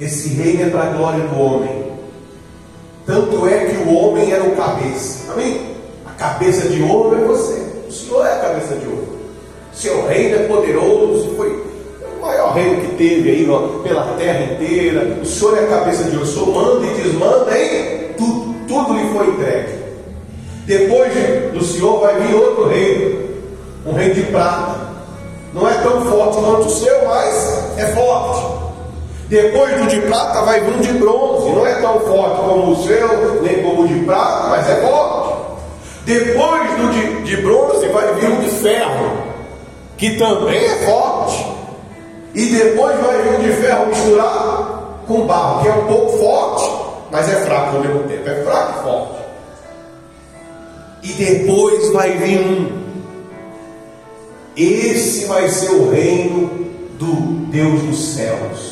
esse 0.00 0.30
reino 0.30 0.62
é 0.62 0.70
para 0.70 0.82
a 0.82 0.92
glória 0.92 1.24
do 1.26 1.40
homem. 1.40 1.92
Tanto 3.06 3.46
é 3.46 3.66
que 3.66 3.76
o 3.88 3.94
homem 3.94 4.32
era 4.32 4.44
o 4.44 4.56
cabeça. 4.56 5.32
Amém? 5.32 5.60
A 6.06 6.10
cabeça 6.10 6.68
de 6.68 6.82
ouro 6.82 7.16
é 7.16 7.24
você. 7.24 7.62
O 7.88 7.92
Senhor 7.92 8.26
é 8.26 8.32
a 8.32 8.40
cabeça 8.40 8.74
de 8.76 8.86
ouro. 8.86 9.18
Seu 9.72 10.06
reino 10.06 10.36
é 10.36 10.42
poderoso. 10.44 11.34
Foi 11.36 11.50
o 11.50 12.20
maior 12.20 12.54
reino 12.54 12.80
que 12.80 12.96
teve 12.96 13.30
aí 13.30 13.50
ó, 13.50 13.80
pela 13.82 14.14
terra 14.16 14.54
inteira. 14.54 15.18
O 15.20 15.26
Senhor 15.26 15.58
é 15.58 15.64
a 15.64 15.66
cabeça 15.66 16.04
de 16.04 16.16
ouro. 16.16 16.28
O 16.28 16.32
Senhor 16.32 16.48
manda 16.48 16.86
e 16.86 17.02
desmanda, 17.02 17.58
hein? 17.58 18.14
Tudo, 18.16 18.54
tudo 18.68 18.92
lhe 18.94 19.12
foi 19.12 19.26
entregue. 19.28 19.82
Depois 20.66 21.12
do 21.52 21.64
Senhor 21.64 22.00
vai 22.00 22.20
vir 22.20 22.34
outro 22.34 22.68
reino. 22.68 23.22
Um 23.84 23.92
reino 23.92 24.14
de 24.14 24.22
prata. 24.22 24.92
Não 25.52 25.68
é 25.68 25.74
tão 25.82 26.04
forte 26.06 26.38
quanto 26.38 26.66
o 26.66 26.70
seu, 26.70 27.04
mas 27.04 27.78
é 27.78 27.86
forte. 27.88 28.61
Depois 29.32 29.74
do 29.80 29.86
de 29.86 29.98
prata 30.02 30.42
vai 30.42 30.60
vir 30.60 30.74
um 30.74 30.80
de 30.80 30.92
bronze, 30.92 31.48
não 31.52 31.66
é 31.66 31.72
tão 31.76 31.98
forte 32.00 32.36
como 32.42 32.72
o 32.72 32.76
seu, 32.84 33.40
nem 33.40 33.62
como 33.62 33.84
o 33.84 33.88
de 33.88 34.00
prata, 34.00 34.48
mas 34.48 34.68
é 34.68 34.76
forte. 34.82 35.38
Depois 36.04 36.70
do 36.76 36.92
de, 36.92 37.22
de 37.22 37.36
bronze 37.38 37.88
vai 37.88 38.12
vir 38.12 38.28
um 38.28 38.40
de 38.40 38.50
ferro, 38.50 39.22
que 39.96 40.18
também 40.18 40.62
é 40.62 40.84
forte. 40.84 41.46
E 42.34 42.44
depois 42.44 42.94
vai 43.00 43.22
vir 43.22 43.38
um 43.38 43.42
de 43.42 43.52
ferro 43.54 43.86
misturado 43.86 44.82
com 45.06 45.26
barro, 45.26 45.62
que 45.62 45.68
é 45.68 45.72
um 45.72 45.86
pouco 45.86 46.18
forte, 46.18 46.70
mas 47.10 47.26
é 47.26 47.36
fraco 47.36 47.76
ao 47.76 47.82
mesmo 47.82 48.02
tempo. 48.02 48.28
É 48.28 48.44
fraco 48.44 48.80
e 48.80 48.82
forte. 48.82 49.14
E 51.04 51.12
depois 51.14 51.90
vai 51.94 52.10
vir 52.18 52.38
um. 52.38 52.82
Esse 54.58 55.24
vai 55.24 55.48
ser 55.48 55.70
o 55.70 55.90
reino 55.90 56.50
do 56.98 57.14
Deus 57.50 57.80
dos 57.80 58.14
céus. 58.14 58.71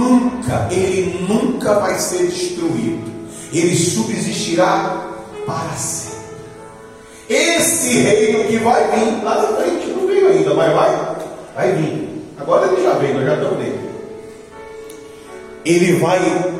Nunca, 0.00 0.66
ele 0.70 1.26
nunca 1.28 1.74
vai 1.74 1.98
ser 1.98 2.26
destruído. 2.26 3.10
Ele 3.52 3.76
subsistirá 3.76 5.10
para 5.44 5.76
sempre. 5.76 6.20
Esse 7.28 7.98
reino 7.98 8.44
que 8.44 8.56
vai 8.58 8.82
vir 8.92 9.22
lá 9.22 9.34
na 9.34 9.56
frente, 9.58 9.88
não 9.88 10.06
veio 10.06 10.28
ainda, 10.28 10.54
mas 10.54 10.72
vai, 10.72 11.16
vai 11.54 11.72
vir. 11.72 12.22
Agora 12.38 12.66
ele 12.66 12.82
já 12.82 12.94
veio, 12.94 13.14
nós 13.14 13.26
já 13.26 13.34
estamos 13.34 13.58
nele. 13.58 13.90
Ele 15.66 15.92
vai 15.98 16.54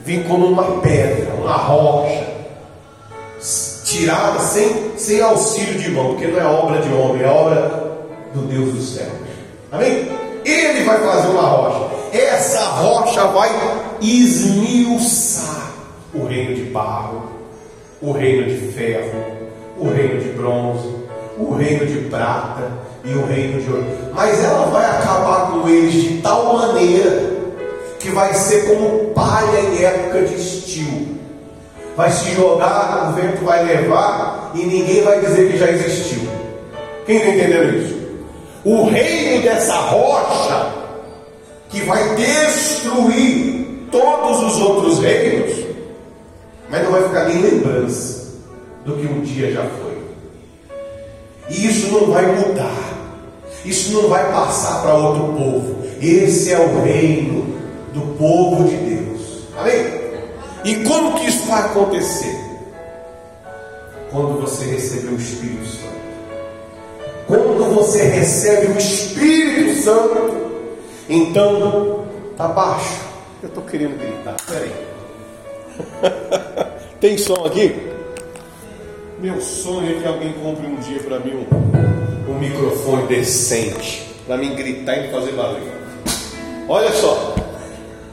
vir 0.00 0.24
como 0.28 0.46
uma 0.46 0.80
pedra, 0.82 1.32
uma 1.36 1.56
rocha, 1.56 2.26
tirada 3.84 4.38
sem, 4.40 4.98
sem 4.98 5.22
auxílio 5.22 5.78
de 5.78 5.90
mão, 5.90 6.08
porque 6.08 6.26
não 6.26 6.38
é 6.38 6.44
obra 6.44 6.82
de 6.82 6.92
homem, 6.92 7.22
é 7.22 7.28
obra 7.28 7.96
do 8.34 8.42
Deus 8.42 8.74
dos 8.74 8.94
céus. 8.94 9.12
Amém? 9.72 10.08
Ele 10.44 10.84
vai 10.84 10.98
fazer 10.98 11.28
uma 11.28 11.42
rocha. 11.42 11.99
Essa 12.12 12.64
rocha 12.64 13.24
vai 13.26 13.50
esmiuçar 14.00 15.70
o 16.12 16.24
reino 16.24 16.54
de 16.56 16.62
barro, 16.62 17.22
o 18.02 18.10
reino 18.12 18.46
de 18.46 18.72
ferro, 18.72 19.22
o 19.78 19.88
reino 19.88 20.20
de 20.20 20.28
bronze, 20.30 20.88
o 21.38 21.54
reino 21.54 21.86
de 21.86 22.08
prata 22.08 22.72
e 23.04 23.14
o 23.14 23.24
reino 23.26 23.62
de 23.62 23.70
ouro. 23.70 23.86
Mas 24.12 24.42
ela 24.42 24.66
vai 24.66 24.84
acabar 24.84 25.52
com 25.52 25.68
eles 25.68 25.92
de 25.94 26.18
tal 26.20 26.52
maneira 26.54 27.30
que 28.00 28.10
vai 28.10 28.34
ser 28.34 28.66
como 28.66 29.12
palha 29.14 29.60
em 29.60 29.84
época 29.84 30.22
de 30.22 30.34
estio. 30.34 31.20
Vai 31.96 32.10
se 32.10 32.32
jogar, 32.34 33.10
o 33.10 33.12
vento 33.12 33.44
vai 33.44 33.64
levar 33.64 34.52
e 34.54 34.58
ninguém 34.64 35.02
vai 35.02 35.20
dizer 35.20 35.50
que 35.50 35.58
já 35.58 35.70
existiu. 35.70 36.28
Quem 37.06 37.16
está 37.18 37.28
entendendo 37.28 37.76
isso? 37.76 38.00
O 38.64 38.84
reino 38.84 39.42
dessa 39.42 39.74
rocha 39.76 40.79
que 41.70 41.80
vai 41.82 42.16
destruir 42.16 43.86
todos 43.90 44.42
os 44.42 44.60
outros 44.60 44.98
reinos, 44.98 45.66
mas 46.68 46.84
não 46.84 46.92
vai 46.92 47.02
ficar 47.04 47.24
nem 47.28 47.42
lembrança 47.42 48.34
do 48.84 48.94
que 48.94 49.06
um 49.06 49.20
dia 49.22 49.52
já 49.52 49.62
foi. 49.62 49.98
E 51.48 51.66
isso 51.66 51.92
não 51.92 52.10
vai 52.10 52.26
mudar. 52.26 52.90
Isso 53.64 53.92
não 53.92 54.08
vai 54.08 54.30
passar 54.32 54.82
para 54.82 54.94
outro 54.94 55.34
povo. 55.34 55.76
Esse 56.00 56.52
é 56.52 56.58
o 56.58 56.82
reino 56.82 57.44
do 57.92 58.16
povo 58.16 58.64
de 58.64 58.76
Deus. 58.76 59.42
Amém? 59.58 60.00
E 60.64 60.76
como 60.84 61.18
que 61.18 61.26
isso 61.26 61.46
vai 61.46 61.60
acontecer? 61.62 62.38
Quando 64.10 64.40
você 64.40 64.64
receber 64.64 65.08
o 65.08 65.16
Espírito 65.16 65.66
Santo. 65.66 66.00
Quando 67.26 67.74
você 67.74 68.02
recebe 68.02 68.72
o 68.72 68.78
Espírito 68.78 69.82
Santo, 69.82 70.49
então 71.10 72.06
tá 72.36 72.48
baixo. 72.48 73.00
Eu 73.42 73.48
estou 73.48 73.64
querendo 73.64 73.98
gritar. 73.98 74.36
Peraí. 74.46 74.72
Tem 77.00 77.18
som 77.18 77.44
aqui? 77.44 77.90
Meu 79.18 79.40
sonho 79.40 79.98
é 79.98 80.00
que 80.00 80.08
alguém 80.08 80.32
compre 80.34 80.66
um 80.66 80.76
dia 80.76 81.00
para 81.00 81.18
mim 81.18 81.32
um, 81.34 82.32
um 82.32 82.38
microfone 82.38 83.06
decente, 83.06 84.14
para 84.26 84.38
mim 84.38 84.54
gritar 84.54 84.96
e 84.96 85.10
fazer 85.10 85.32
barulho. 85.32 85.70
Olha 86.68 86.90
só, 86.92 87.34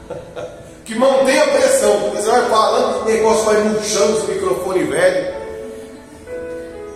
que 0.84 0.94
mantenha 0.94 1.44
a 1.44 1.48
pressão, 1.48 2.00
porque 2.00 2.18
você 2.18 2.30
vai 2.30 2.50
falando, 2.50 3.02
o 3.02 3.04
negócio 3.06 3.44
vai 3.44 3.62
murchando 3.64 4.18
esse 4.18 4.32
microfone 4.32 4.84
velho. 4.84 5.34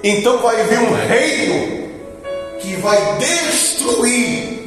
Então 0.05 0.39
vai 0.39 0.63
vir 0.65 0.79
um 0.79 0.95
reino 0.95 1.89
que 2.59 2.75
vai 2.77 3.19
destruir, 3.19 4.67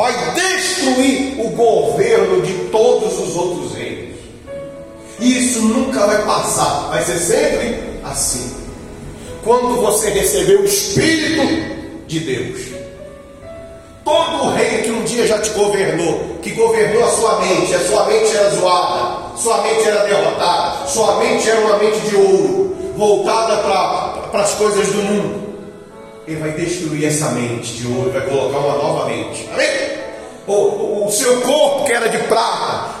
vai 0.00 0.14
destruir 0.32 1.38
o 1.38 1.50
governo 1.50 2.40
de 2.40 2.54
todos 2.70 3.18
os 3.18 3.36
outros 3.36 3.74
reinos. 3.74 4.16
E 5.18 5.38
isso 5.38 5.60
nunca 5.60 6.06
vai 6.06 6.24
passar, 6.24 6.88
vai 6.88 7.02
ser 7.04 7.18
sempre 7.18 7.82
assim 8.02 8.56
quando 9.44 9.80
você 9.80 10.08
recebeu 10.10 10.60
o 10.60 10.64
Espírito 10.64 11.42
de 12.06 12.20
Deus. 12.20 12.60
Todo 14.02 14.44
o 14.44 14.50
rei 14.54 14.82
que 14.82 14.90
um 14.90 15.04
dia 15.04 15.26
já 15.26 15.38
te 15.38 15.50
governou, 15.50 16.38
que 16.42 16.50
governou 16.52 17.04
a 17.04 17.10
sua 17.10 17.40
mente, 17.40 17.74
a 17.74 17.86
sua 17.86 18.06
mente 18.06 18.34
era 18.34 18.50
zoada, 18.50 19.36
sua 19.36 19.62
mente 19.62 19.86
era 19.86 20.04
derrotada, 20.04 20.86
sua 20.86 21.16
mente 21.16 21.48
era 21.48 21.60
uma 21.60 21.76
mente 21.76 22.00
de 22.00 22.16
ouro, 22.16 22.76
voltada 22.96 23.58
para 24.30 24.42
as 24.42 24.54
coisas 24.54 24.86
do 24.88 25.02
mundo. 25.02 25.49
Ele 26.30 26.38
vai 26.38 26.52
destruir 26.52 27.06
essa 27.06 27.30
mente 27.30 27.72
de 27.72 27.88
ouro, 27.88 28.12
vai 28.12 28.24
colocar 28.24 28.58
uma 28.58 28.76
nova 28.76 29.06
mente. 29.06 29.48
Amém? 29.52 29.66
O, 30.46 31.06
o 31.06 31.10
seu 31.10 31.40
corpo 31.40 31.86
que 31.86 31.92
era 31.92 32.08
de 32.08 32.18
prata, 32.18 33.00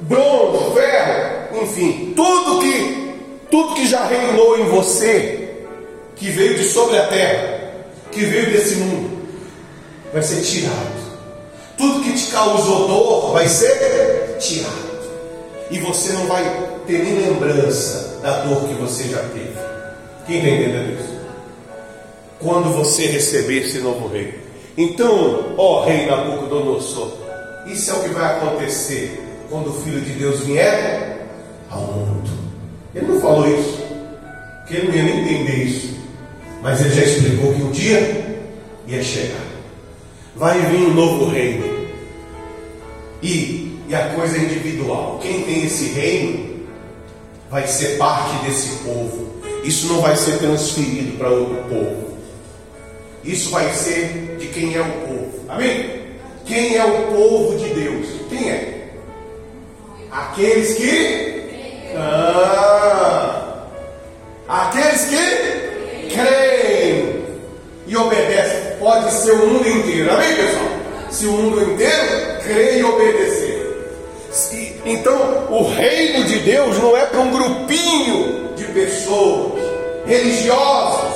bronze, 0.00 0.74
ferro, 0.74 1.62
enfim, 1.62 2.14
tudo 2.16 2.58
que 2.60 3.14
tudo 3.50 3.74
que 3.74 3.86
já 3.86 4.06
reinou 4.06 4.58
em 4.58 4.64
você 4.70 5.58
que 6.16 6.30
veio 6.30 6.54
de 6.54 6.64
sobre 6.64 6.96
a 6.96 7.06
terra, 7.08 7.70
que 8.10 8.20
veio 8.24 8.50
desse 8.50 8.76
mundo, 8.76 9.28
vai 10.10 10.22
ser 10.22 10.40
tirado. 10.40 11.00
Tudo 11.76 12.02
que 12.02 12.14
te 12.14 12.30
causou 12.32 12.88
dor 12.88 13.32
vai 13.32 13.46
ser 13.46 14.38
tirado. 14.38 14.90
E 15.70 15.78
você 15.80 16.12
não 16.12 16.26
vai 16.26 16.44
ter 16.86 17.04
nem 17.04 17.28
lembrança 17.28 18.20
da 18.22 18.40
dor 18.40 18.66
que 18.66 18.74
você 18.74 19.04
já 19.04 19.18
teve. 19.18 19.52
Quem 20.26 20.38
está 20.38 20.48
entendendo 20.48 20.98
isso? 20.98 21.09
Quando 22.40 22.72
você 22.72 23.06
receber 23.06 23.64
esse 23.64 23.78
novo 23.80 24.08
rei. 24.08 24.34
Então, 24.76 25.54
ó 25.58 25.84
rei 25.84 26.06
Nabucodonosor, 26.06 27.12
isso 27.66 27.90
é 27.90 27.94
o 27.94 28.02
que 28.02 28.08
vai 28.10 28.36
acontecer 28.36 29.20
quando 29.50 29.68
o 29.68 29.82
Filho 29.82 30.00
de 30.00 30.12
Deus 30.12 30.40
vier 30.40 31.26
ao 31.70 31.82
mundo. 31.82 32.30
Ele 32.94 33.06
não 33.06 33.20
falou 33.20 33.46
isso, 33.46 33.78
porque 34.60 34.76
ele 34.76 34.88
não 34.88 34.94
ia 34.94 35.02
nem 35.02 35.20
entender 35.20 35.64
isso. 35.64 36.00
Mas 36.62 36.80
ele 36.80 36.94
já 36.94 37.02
explicou 37.02 37.54
que 37.54 37.62
um 37.62 37.70
dia 37.70 38.40
ia 38.86 39.02
chegar. 39.02 39.44
Vai 40.36 40.58
vir 40.60 40.78
um 40.78 40.94
novo 40.94 41.30
reino. 41.30 41.64
E, 43.22 43.78
e 43.88 43.94
a 43.94 44.14
coisa 44.14 44.36
é 44.36 44.40
individual. 44.40 45.18
Quem 45.22 45.42
tem 45.42 45.64
esse 45.64 45.88
reino 45.88 46.60
vai 47.50 47.66
ser 47.66 47.98
parte 47.98 48.44
desse 48.46 48.78
povo. 48.78 49.28
Isso 49.64 49.88
não 49.88 50.00
vai 50.00 50.16
ser 50.16 50.38
transferido 50.38 51.18
para 51.18 51.28
outro 51.28 51.56
povo. 51.68 52.09
Isso 53.24 53.50
vai 53.50 53.68
ser 53.72 54.36
de 54.38 54.46
quem 54.48 54.74
é 54.74 54.80
o 54.80 54.84
povo. 54.84 55.44
Amém? 55.48 56.00
Quem 56.46 56.76
é 56.76 56.84
o 56.84 57.12
povo 57.12 57.58
de 57.58 57.68
Deus? 57.74 58.06
Quem 58.28 58.50
é? 58.50 58.88
Aqueles 60.10 60.74
que. 60.74 61.94
Ah, 61.96 63.64
aqueles 64.48 65.04
que 65.04 66.14
creem 66.14 67.24
e 67.86 67.96
obedecem. 67.96 68.76
Pode 68.78 69.12
ser 69.12 69.32
o 69.32 69.46
mundo 69.46 69.68
inteiro. 69.68 70.10
Amém, 70.12 70.36
pessoal? 70.36 70.68
Se 71.10 71.26
o 71.26 71.32
mundo 71.32 71.62
inteiro 71.72 72.40
crê 72.42 72.78
e 72.78 72.84
obedecer. 72.84 73.50
Então, 74.84 75.46
o 75.50 75.68
reino 75.68 76.24
de 76.24 76.38
Deus 76.40 76.78
não 76.78 76.96
é 76.96 77.04
para 77.06 77.20
um 77.20 77.30
grupinho 77.30 78.54
de 78.56 78.64
pessoas 78.66 79.60
religiosos. 80.06 81.09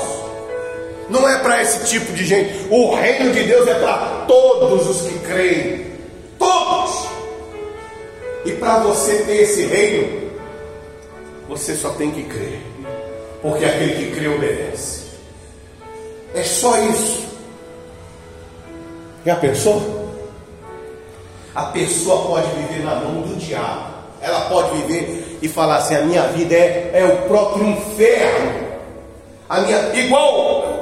Não 1.08 1.28
é 1.28 1.38
para 1.38 1.62
esse 1.62 1.86
tipo 1.86 2.12
de 2.12 2.24
gente. 2.24 2.66
O 2.70 2.94
reino 2.94 3.32
de 3.32 3.44
Deus 3.44 3.68
é 3.68 3.74
para 3.74 4.24
todos 4.26 4.88
os 4.88 5.02
que 5.08 5.18
creem. 5.20 5.86
Todos. 6.38 7.08
E 8.44 8.52
para 8.52 8.78
você 8.78 9.18
ter 9.24 9.42
esse 9.42 9.66
reino, 9.66 10.30
você 11.48 11.74
só 11.74 11.90
tem 11.90 12.10
que 12.10 12.22
crer. 12.24 12.60
Porque 13.42 13.64
aquele 13.64 13.94
que 13.94 14.16
crê 14.16 14.28
obedece. 14.28 15.04
É 16.34 16.42
só 16.42 16.78
isso. 16.78 17.24
Já 19.24 19.36
pensou? 19.36 20.04
A 21.54 21.64
pessoa 21.66 22.26
pode 22.26 22.48
viver 22.56 22.84
na 22.84 22.96
mão 22.96 23.22
do 23.22 23.36
diabo. 23.36 23.94
Ela 24.20 24.40
pode 24.48 24.76
viver 24.78 25.38
e 25.40 25.48
falar 25.48 25.76
assim: 25.76 25.94
a 25.94 26.00
minha 26.02 26.22
vida 26.28 26.54
é, 26.54 26.90
é 26.94 27.04
o 27.04 27.28
próprio 27.28 27.66
inferno. 27.68 28.64
A 29.48 29.60
minha, 29.60 29.94
igual 29.94 30.73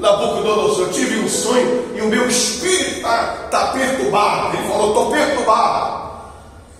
Nabucodonosor, 0.00 0.86
eu 0.86 0.92
tive 0.92 1.20
um 1.20 1.28
sonho 1.28 1.94
e 1.94 2.00
o 2.00 2.06
meu 2.06 2.26
espírito 2.26 2.96
está 2.96 3.48
tá 3.50 3.66
perturbado. 3.66 4.56
Ele 4.56 4.66
falou: 4.66 4.88
estou 4.88 5.10
perturbado. 5.10 6.00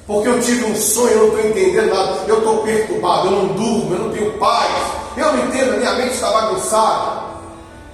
Porque 0.06 0.28
eu 0.28 0.40
tive 0.40 0.64
um 0.64 0.74
sonho, 0.74 1.12
eu 1.12 1.18
não 1.18 1.26
estou 1.26 1.50
entendendo 1.50 1.94
nada. 1.94 2.24
Eu 2.26 2.38
estou 2.38 2.62
perturbado, 2.62 3.26
eu 3.26 3.30
não 3.32 3.46
durmo, 3.48 3.94
eu 3.94 3.98
não 4.00 4.10
tenho 4.10 4.32
paz. 4.38 4.70
Eu 5.16 5.32
não 5.34 5.46
entendo, 5.46 5.76
minha 5.76 5.92
mente 5.92 6.14
está 6.14 6.30
bagunçada. 6.30 7.20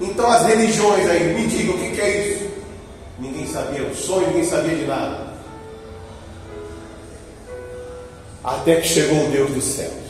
Então 0.00 0.30
as 0.30 0.46
religiões 0.46 1.10
aí, 1.10 1.34
me 1.34 1.46
digam 1.46 1.74
o 1.74 1.78
que, 1.78 1.90
que 1.90 2.00
é 2.00 2.16
isso. 2.18 2.46
Ninguém 3.18 3.46
sabia 3.46 3.82
o 3.82 3.94
sonho, 3.94 4.28
ninguém 4.28 4.44
sabia 4.44 4.76
de 4.76 4.84
nada. 4.84 5.26
Até 8.44 8.76
que 8.76 8.86
chegou 8.86 9.26
o 9.26 9.30
Deus 9.30 9.50
dos 9.50 9.64
céus. 9.64 10.05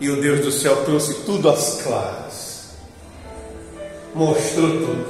E 0.00 0.10
o 0.10 0.20
Deus 0.20 0.40
do 0.40 0.50
céu 0.50 0.84
trouxe 0.84 1.14
tudo 1.24 1.48
às 1.48 1.80
claras, 1.82 2.64
mostrou 4.12 4.68
tudo, 4.70 5.06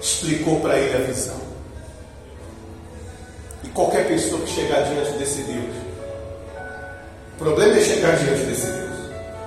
explicou 0.00 0.60
para 0.60 0.78
ele 0.78 0.96
a 0.96 1.06
visão. 1.06 1.40
E 3.64 3.68
qualquer 3.68 4.06
pessoa 4.06 4.42
que 4.42 4.50
chegar 4.50 4.82
diante 4.82 5.12
desse 5.12 5.42
Deus, 5.42 5.76
o 7.34 7.38
problema 7.38 7.78
é 7.78 7.80
chegar 7.80 8.16
diante 8.16 8.42
desse 8.42 8.66
Deus, 8.66 8.96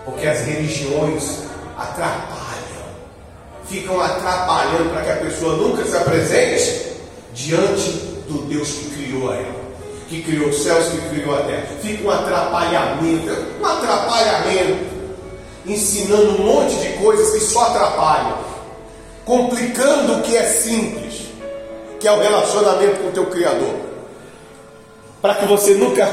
porque 0.03 0.25
as 0.25 0.39
religiões 0.41 1.43
atrapalham, 1.77 2.85
ficam 3.65 4.01
atrapalhando 4.01 4.89
para 4.89 5.03
que 5.03 5.11
a 5.11 5.15
pessoa 5.17 5.57
nunca 5.57 5.85
se 5.85 5.95
apresente 5.95 6.91
diante 7.33 7.91
do 8.27 8.47
Deus 8.47 8.67
que 8.67 8.89
criou 8.89 9.31
ela 9.31 9.70
que 10.11 10.21
criou 10.23 10.49
os 10.49 10.61
céus, 10.61 10.89
que 10.89 11.09
criou 11.09 11.33
a 11.33 11.43
terra. 11.43 11.63
Fica 11.81 12.05
um 12.05 12.11
atrapalhamento, 12.11 13.31
um 13.61 13.65
atrapalhamento, 13.65 14.85
ensinando 15.65 16.31
um 16.31 16.45
monte 16.45 16.75
de 16.75 16.89
coisas 17.01 17.29
que 17.31 17.39
só 17.39 17.67
atrapalham, 17.67 18.37
complicando 19.25 20.17
o 20.17 20.21
que 20.21 20.35
é 20.35 20.43
simples, 20.43 21.27
que 21.97 22.07
é 22.09 22.11
o 22.11 22.19
relacionamento 22.19 22.99
com 22.99 23.07
o 23.07 23.11
teu 23.11 23.25
Criador, 23.27 23.73
para 25.21 25.35
que 25.35 25.45
você 25.45 25.75
nunca 25.75 26.05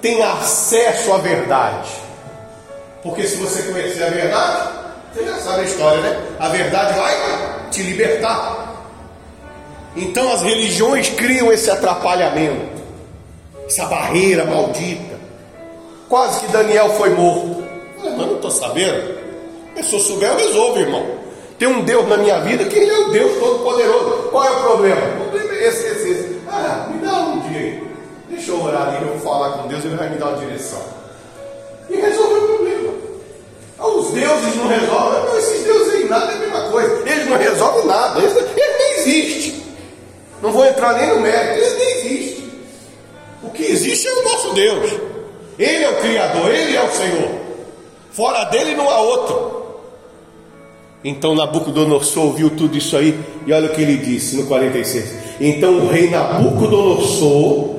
tenha 0.00 0.32
acesso 0.32 1.12
à 1.12 1.18
verdade. 1.18 1.90
Porque 3.02 3.26
se 3.26 3.34
você 3.36 3.62
conhecer 3.62 4.04
a 4.04 4.10
verdade, 4.10 4.68
você 5.12 5.24
já 5.24 5.36
sabe 5.38 5.62
a 5.62 5.64
história, 5.64 6.00
né? 6.02 6.20
A 6.38 6.48
verdade 6.50 6.96
vai 6.96 7.68
te 7.70 7.82
libertar. 7.82 8.76
Então 9.96 10.32
as 10.32 10.42
religiões 10.42 11.08
criam 11.08 11.50
esse 11.50 11.68
atrapalhamento 11.68 12.79
essa 13.70 13.86
barreira 13.86 14.44
maldita. 14.44 15.16
Quase 16.08 16.40
que 16.40 16.52
Daniel 16.52 16.90
foi 16.90 17.10
morto. 17.10 17.62
Mas 18.02 18.16
não 18.16 18.34
estou 18.34 18.50
sabendo. 18.50 19.20
Se 19.80 19.94
eu 19.94 20.00
souber, 20.00 20.28
eu 20.30 20.36
resolvo, 20.36 20.80
irmão. 20.80 21.06
Tem 21.56 21.68
um 21.68 21.82
Deus 21.82 22.08
na 22.08 22.16
minha 22.16 22.40
vida 22.40 22.64
que 22.64 22.78
é 22.78 22.98
o 22.98 23.10
Deus 23.10 23.38
Todo-Poderoso. 23.38 24.28
Qual 24.30 24.44
é 24.44 24.50
o 24.50 24.60
problema? 24.62 25.00
O 25.00 25.28
problema 25.28 25.52
é 25.54 25.68
esse, 25.68 25.86
esse, 25.86 26.10
esse. 26.10 26.40
Ah, 26.48 26.88
me 26.90 27.06
dá 27.06 27.18
um 27.20 27.38
dia. 27.48 27.82
Deixa 28.28 28.50
eu 28.50 28.62
orar 28.62 28.88
ali, 28.88 29.06
eu 29.06 29.16
vou 29.16 29.20
falar 29.20 29.58
com 29.58 29.68
Deus, 29.68 29.84
ele 29.84 29.96
vai 29.96 30.08
me 30.10 30.16
dar 30.16 30.30
uma 30.30 30.38
direção. 30.38 30.82
E 31.88 31.96
resolve 31.96 32.34
o 32.34 32.46
problema. 32.48 32.92
Ah, 33.78 33.86
os 33.86 34.10
deuses 34.10 34.56
não 34.56 34.66
resolvem. 34.66 35.24
Não, 35.24 35.38
esses 35.38 35.64
deuses 35.64 35.94
aí 35.94 36.08
nada 36.08 36.32
é 36.32 36.34
a 36.34 36.38
mesma 36.38 36.60
coisa. 36.70 37.08
Eles 37.08 37.26
não 37.28 37.38
resolvem 37.38 37.86
nada. 37.86 38.20
Eles, 38.20 38.36
eles 38.36 38.78
nem 38.78 38.92
existem. 38.94 39.62
Não 40.42 40.50
vou 40.50 40.66
entrar 40.66 40.94
nem 40.94 41.08
no 41.10 41.20
mérito. 41.20 41.64
Eles 41.64 41.78
nem 41.78 41.90
existem. 41.92 42.39
O 43.42 43.50
que 43.50 43.62
existe 43.62 44.06
é 44.06 44.12
o 44.12 44.24
nosso 44.24 44.54
Deus. 44.54 44.90
Ele 45.58 45.84
é 45.84 45.90
o 45.90 46.00
Criador, 46.00 46.50
Ele 46.50 46.76
é 46.76 46.82
o 46.82 46.90
Senhor. 46.90 47.30
Fora 48.12 48.44
dele 48.44 48.74
não 48.74 48.88
há 48.88 49.00
outro. 49.00 49.60
Então 51.02 51.34
Nabucodonosor 51.34 52.26
ouviu 52.26 52.50
tudo 52.50 52.76
isso 52.76 52.96
aí 52.96 53.18
e 53.46 53.52
olha 53.52 53.70
o 53.70 53.74
que 53.74 53.80
ele 53.80 53.96
disse 53.96 54.36
no 54.36 54.46
46. 54.46 55.14
Então 55.40 55.78
o 55.78 55.88
rei 55.88 56.10
Nabucodonosor 56.10 57.76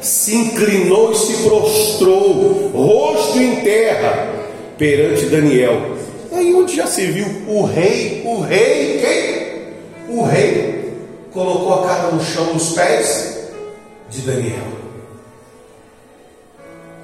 se 0.00 0.34
inclinou 0.34 1.12
e 1.12 1.16
se 1.16 1.42
prostrou, 1.44 2.70
rosto 2.74 3.38
em 3.38 3.56
terra, 3.56 4.28
perante 4.76 5.26
Daniel. 5.26 5.96
Aí 6.32 6.54
onde 6.54 6.76
já 6.76 6.86
se 6.86 7.06
viu 7.06 7.26
o 7.46 7.62
rei, 7.64 8.22
o 8.24 8.40
rei, 8.40 8.98
quem? 8.98 10.16
O 10.16 10.24
rei 10.24 10.92
colocou 11.32 11.74
a 11.74 11.86
cara 11.86 12.10
no 12.10 12.24
chão 12.24 12.52
nos 12.54 12.70
pés 12.70 13.50
de 14.10 14.20
Daniel. 14.22 14.77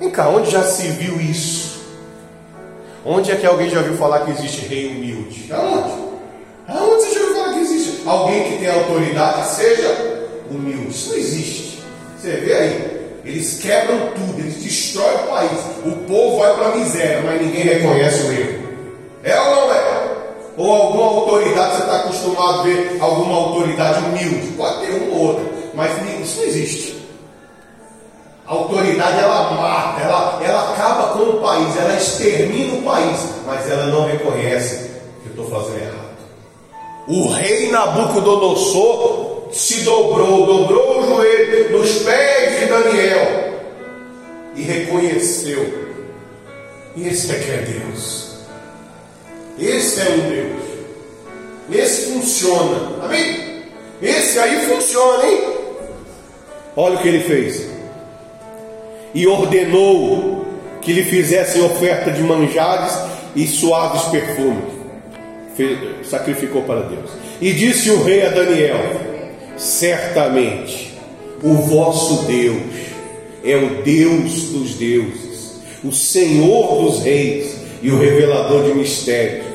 Vem 0.04 0.10
cá, 0.10 0.28
onde 0.28 0.50
já 0.50 0.62
se 0.62 0.86
viu 0.88 1.18
isso? 1.18 1.80
Onde 3.06 3.32
é 3.32 3.36
que 3.36 3.46
alguém 3.46 3.70
já 3.70 3.80
viu 3.80 3.96
falar 3.96 4.20
que 4.20 4.32
existe 4.32 4.66
rei 4.66 4.88
humilde? 4.88 5.50
Aonde? 5.50 5.94
Aonde 6.68 7.04
você 7.04 7.14
já 7.14 7.20
ouviu 7.20 7.34
falar 7.36 7.52
que 7.54 7.60
existe 7.60 8.02
alguém 8.04 8.44
que 8.44 8.58
tem 8.58 8.68
autoridade 8.68 9.48
seja 9.48 10.26
humilde? 10.50 10.90
Isso 10.90 11.08
não 11.08 11.16
existe. 11.16 11.82
Você 12.20 12.32
vê 12.32 12.52
aí, 12.52 13.00
eles 13.24 13.60
quebram 13.60 14.10
tudo, 14.14 14.40
eles 14.40 14.62
destroem 14.62 15.14
o 15.14 15.28
país. 15.28 15.58
O 15.86 15.92
povo 16.06 16.38
vai 16.38 16.54
para 16.54 16.66
a 16.66 16.76
miséria, 16.76 17.22
mas 17.22 17.40
ninguém 17.40 17.62
reconhece 17.62 18.24
o 18.24 18.32
erro. 18.32 18.68
É 19.22 19.40
ou 19.40 19.56
não 19.56 19.72
é? 19.72 20.16
Ou 20.58 20.70
alguma 20.70 21.06
autoridade, 21.06 21.76
você 21.76 21.82
está 21.82 21.96
acostumado 21.96 22.60
a 22.60 22.62
ver 22.62 22.98
alguma 23.00 23.36
autoridade 23.36 24.04
humilde? 24.04 24.48
Pode 24.54 24.86
ter 24.86 24.92
uma 24.96 25.14
ou 25.14 25.28
outra, 25.28 25.44
mas 25.72 25.92
isso 26.20 26.40
não 26.40 26.46
existe. 26.46 26.93
A 28.46 28.52
autoridade 28.52 29.20
ela 29.20 29.52
mata, 29.52 30.02
ela, 30.02 30.40
ela 30.44 30.72
acaba 30.72 31.14
com 31.14 31.30
o 31.30 31.40
país, 31.40 31.76
ela 31.78 31.94
extermina 31.96 32.74
o 32.74 32.82
país, 32.82 33.20
mas 33.46 33.70
ela 33.70 33.86
não 33.86 34.06
reconhece 34.06 34.90
que 35.22 35.28
eu 35.28 35.30
estou 35.30 35.48
fazendo 35.48 35.80
errado. 35.80 36.04
O 37.08 37.28
rei 37.28 37.70
Nabucodonosor 37.70 39.48
se 39.50 39.80
dobrou, 39.80 40.46
dobrou 40.46 41.00
o 41.00 41.06
joelho 41.06 41.78
nos 41.78 41.90
pés 42.00 42.60
de 42.60 42.66
Daniel 42.66 43.60
e 44.54 44.62
reconheceu. 44.62 45.94
Esse 46.98 47.32
é 47.32 47.36
é 47.36 47.80
Deus. 47.80 48.34
Esse 49.58 50.00
é 50.00 50.10
um 50.10 50.28
Deus. 50.28 50.62
Esse 51.72 52.12
funciona. 52.12 53.04
Amém? 53.04 53.64
Esse 54.02 54.38
aí 54.38 54.66
funciona, 54.66 55.26
hein? 55.26 55.44
Olha 56.76 56.96
o 56.96 56.98
que 56.98 57.08
ele 57.08 57.20
fez 57.20 57.73
e 59.14 59.26
ordenou 59.26 60.44
que 60.82 60.92
lhe 60.92 61.04
fizessem 61.04 61.62
oferta 61.62 62.10
de 62.10 62.22
manjares 62.22 62.92
e 63.34 63.46
suaves 63.46 64.02
perfumes. 64.04 64.74
sacrificou 66.02 66.62
para 66.62 66.82
Deus. 66.82 67.10
E 67.40 67.52
disse 67.52 67.90
o 67.90 68.02
rei 68.02 68.26
a 68.26 68.30
Daniel: 68.30 69.00
Certamente 69.56 70.94
o 71.42 71.54
vosso 71.54 72.24
Deus 72.24 72.56
é 73.44 73.56
o 73.56 73.82
Deus 73.82 74.48
dos 74.50 74.74
deuses, 74.74 75.60
o 75.84 75.92
Senhor 75.92 76.82
dos 76.82 77.02
reis 77.02 77.56
e 77.82 77.90
o 77.90 77.98
revelador 77.98 78.64
de 78.64 78.74
mistérios, 78.74 79.46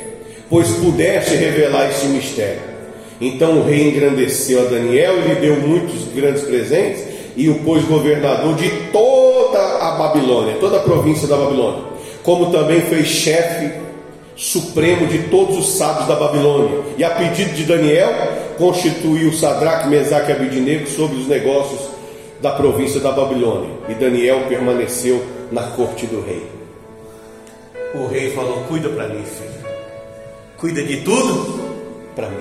pois 0.50 0.70
pudeste 0.70 1.36
revelar 1.36 1.90
este 1.90 2.06
mistério. 2.08 2.70
Então 3.20 3.60
o 3.60 3.66
rei 3.66 3.90
engrandeceu 3.90 4.62
a 4.62 4.70
Daniel 4.70 5.20
e 5.20 5.28
lhe 5.28 5.36
deu 5.36 5.56
muitos 5.58 6.06
grandes 6.14 6.44
presentes 6.44 7.04
e 7.36 7.50
o 7.50 7.56
pôs 7.56 7.84
governador 7.84 8.56
de 8.56 8.70
toda 8.92 9.29
a 9.60 9.92
Babilônia, 9.92 10.58
toda 10.60 10.78
a 10.78 10.82
província 10.82 11.28
da 11.28 11.36
Babilônia, 11.36 11.84
como 12.24 12.52
também 12.52 12.82
fez 12.82 13.08
chefe 13.08 13.72
supremo 14.36 15.06
de 15.08 15.24
todos 15.30 15.58
os 15.58 15.78
sábios 15.78 16.08
da 16.08 16.16
Babilônia. 16.16 16.82
E 16.98 17.04
a 17.04 17.10
pedido 17.10 17.54
de 17.54 17.66
Daniel, 17.66 18.10
constituiu 18.58 19.34
Sadraque, 19.34 19.90
Mesaque 19.90 20.32
e 20.32 20.34
Abidinego 20.34 20.88
sobre 20.88 21.18
os 21.18 21.28
negócios 21.28 21.82
da 22.42 22.52
província 22.52 23.00
da 23.02 23.12
Babilônia. 23.12 23.70
E 23.90 23.94
Daniel 23.94 24.46
permaneceu 24.48 25.22
na 25.52 25.64
corte 25.64 26.06
do 26.08 26.22
rei. 26.22 26.48
O 27.94 28.08
rei 28.08 28.32
falou: 28.32 28.64
Cuida 28.68 28.90
para 28.90 29.10
mim, 29.10 29.24
filho. 29.24 29.70
Cuida 30.58 30.84
de 30.84 30.98
tudo 31.02 31.60
para 32.16 32.30
mim. 32.30 32.38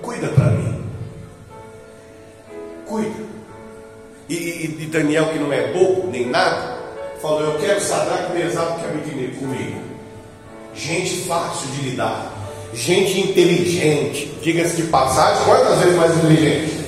Cuida 0.00 0.28
para 0.28 0.50
mim. 0.52 0.74
Cuida. 2.86 3.39
E, 4.30 4.34
e, 4.34 4.82
e, 4.82 4.86
Daniel, 4.86 5.26
que 5.26 5.40
não 5.40 5.52
é 5.52 5.72
bobo 5.72 6.08
nem 6.08 6.24
nada, 6.24 6.78
falou: 7.20 7.40
Eu 7.40 7.58
quero 7.58 7.80
Sadraque, 7.80 8.32
Mesaque 8.32 8.78
que 8.78 8.86
Abednego 8.86 9.36
comigo. 9.38 9.80
Gente 10.72 11.22
fácil 11.22 11.68
de 11.70 11.90
lidar, 11.90 12.32
gente 12.72 13.18
inteligente. 13.18 14.32
Diga-se 14.40 14.76
de 14.76 14.84
passagem, 14.84 15.44
quantas 15.44 15.80
vezes 15.80 15.96
mais 15.96 16.16
inteligente? 16.16 16.80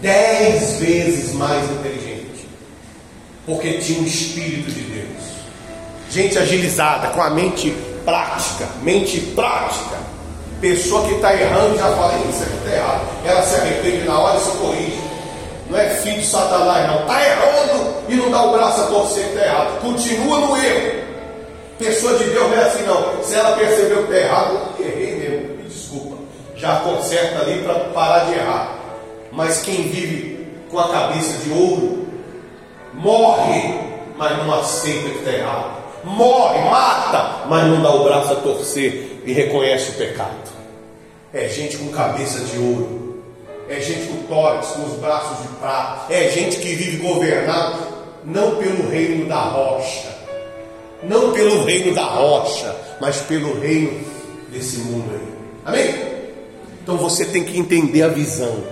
Dez 0.00 0.78
vezes 0.78 1.34
mais 1.34 1.68
inteligente, 1.72 2.46
porque 3.44 3.78
tinha 3.78 4.00
o 4.00 4.06
Espírito 4.06 4.70
de 4.70 4.80
Deus. 4.80 5.24
Gente 6.08 6.38
agilizada, 6.38 7.08
com 7.08 7.20
a 7.20 7.30
mente 7.30 7.74
prática, 8.04 8.68
mente 8.80 9.18
prática. 9.34 9.96
Pessoa 10.60 11.04
que 11.08 11.14
está 11.14 11.34
errando 11.34 11.76
já 11.76 11.88
fala, 11.96 12.14
isso 12.30 12.44
aqui 12.44 12.56
está 12.58 12.76
errado. 12.76 13.08
Ela 13.26 13.42
se 13.42 13.56
arrepende 13.56 14.04
na 14.06 14.18
hora 14.20 14.38
e 14.38 14.40
se 14.40 14.50
corrige 14.52 15.13
não 15.70 15.78
é 15.78 15.88
filho 15.90 16.20
de 16.20 16.26
Satanás, 16.26 16.86
não. 16.86 17.00
Está 17.00 17.24
errando 17.24 17.94
e 18.08 18.14
não 18.14 18.30
dá 18.30 18.42
o 18.44 18.52
braço 18.52 18.82
a 18.82 18.86
torcer 18.86 19.24
que 19.24 19.30
está 19.30 19.46
errado. 19.46 19.80
Continua 19.80 20.40
no 20.40 20.56
erro. 20.56 21.04
Pessoa 21.78 22.18
de 22.18 22.24
Deus 22.24 22.50
não 22.50 22.56
é 22.56 22.62
assim, 22.64 22.82
não. 22.84 23.22
Se 23.22 23.34
ela 23.34 23.56
percebeu 23.56 24.06
que 24.06 24.12
está 24.12 24.16
errado, 24.16 24.60
errei 24.78 25.16
mesmo, 25.16 25.56
me 25.56 25.62
desculpa. 25.64 26.16
Já 26.56 26.76
conserta 26.80 27.40
ali 27.40 27.62
para 27.62 27.74
parar 27.74 28.26
de 28.26 28.34
errar. 28.34 28.78
Mas 29.32 29.62
quem 29.62 29.82
vive 29.88 30.46
com 30.70 30.78
a 30.78 30.88
cabeça 30.88 31.38
de 31.38 31.50
ouro, 31.50 32.06
morre, 32.92 33.80
mas 34.16 34.36
não 34.38 34.54
aceita 34.54 35.08
que 35.10 35.18
está 35.18 35.32
errado. 35.32 35.84
Morre, 36.04 36.60
mata, 36.70 37.46
mas 37.48 37.66
não 37.66 37.82
dá 37.82 37.90
o 37.90 38.04
braço 38.04 38.32
a 38.32 38.36
torcer 38.36 39.22
e 39.24 39.32
reconhece 39.32 39.90
o 39.90 39.94
pecado. 39.94 40.52
É 41.32 41.48
gente 41.48 41.78
com 41.78 41.88
cabeça 41.88 42.40
de 42.40 42.58
ouro 42.58 43.03
é 43.68 43.80
gente 43.80 44.06
com 44.08 44.22
tórax, 44.26 44.68
com 44.68 44.84
os 44.84 44.98
braços 44.98 45.42
de 45.42 45.48
prata, 45.56 46.12
é 46.12 46.28
gente 46.30 46.58
que 46.58 46.74
vive 46.74 46.98
governado 46.98 47.94
não 48.24 48.56
pelo 48.56 48.88
reino 48.88 49.26
da 49.26 49.40
rocha, 49.40 50.08
não 51.02 51.32
pelo 51.32 51.64
reino 51.64 51.94
da 51.94 52.04
rocha, 52.04 52.74
mas 53.00 53.20
pelo 53.22 53.58
reino 53.60 54.00
desse 54.50 54.78
mundo 54.78 55.10
aí. 55.12 55.34
Amém? 55.64 56.14
Então 56.82 56.96
você 56.96 57.24
tem 57.24 57.44
que 57.44 57.58
entender 57.58 58.02
a 58.02 58.08
visão. 58.08 58.62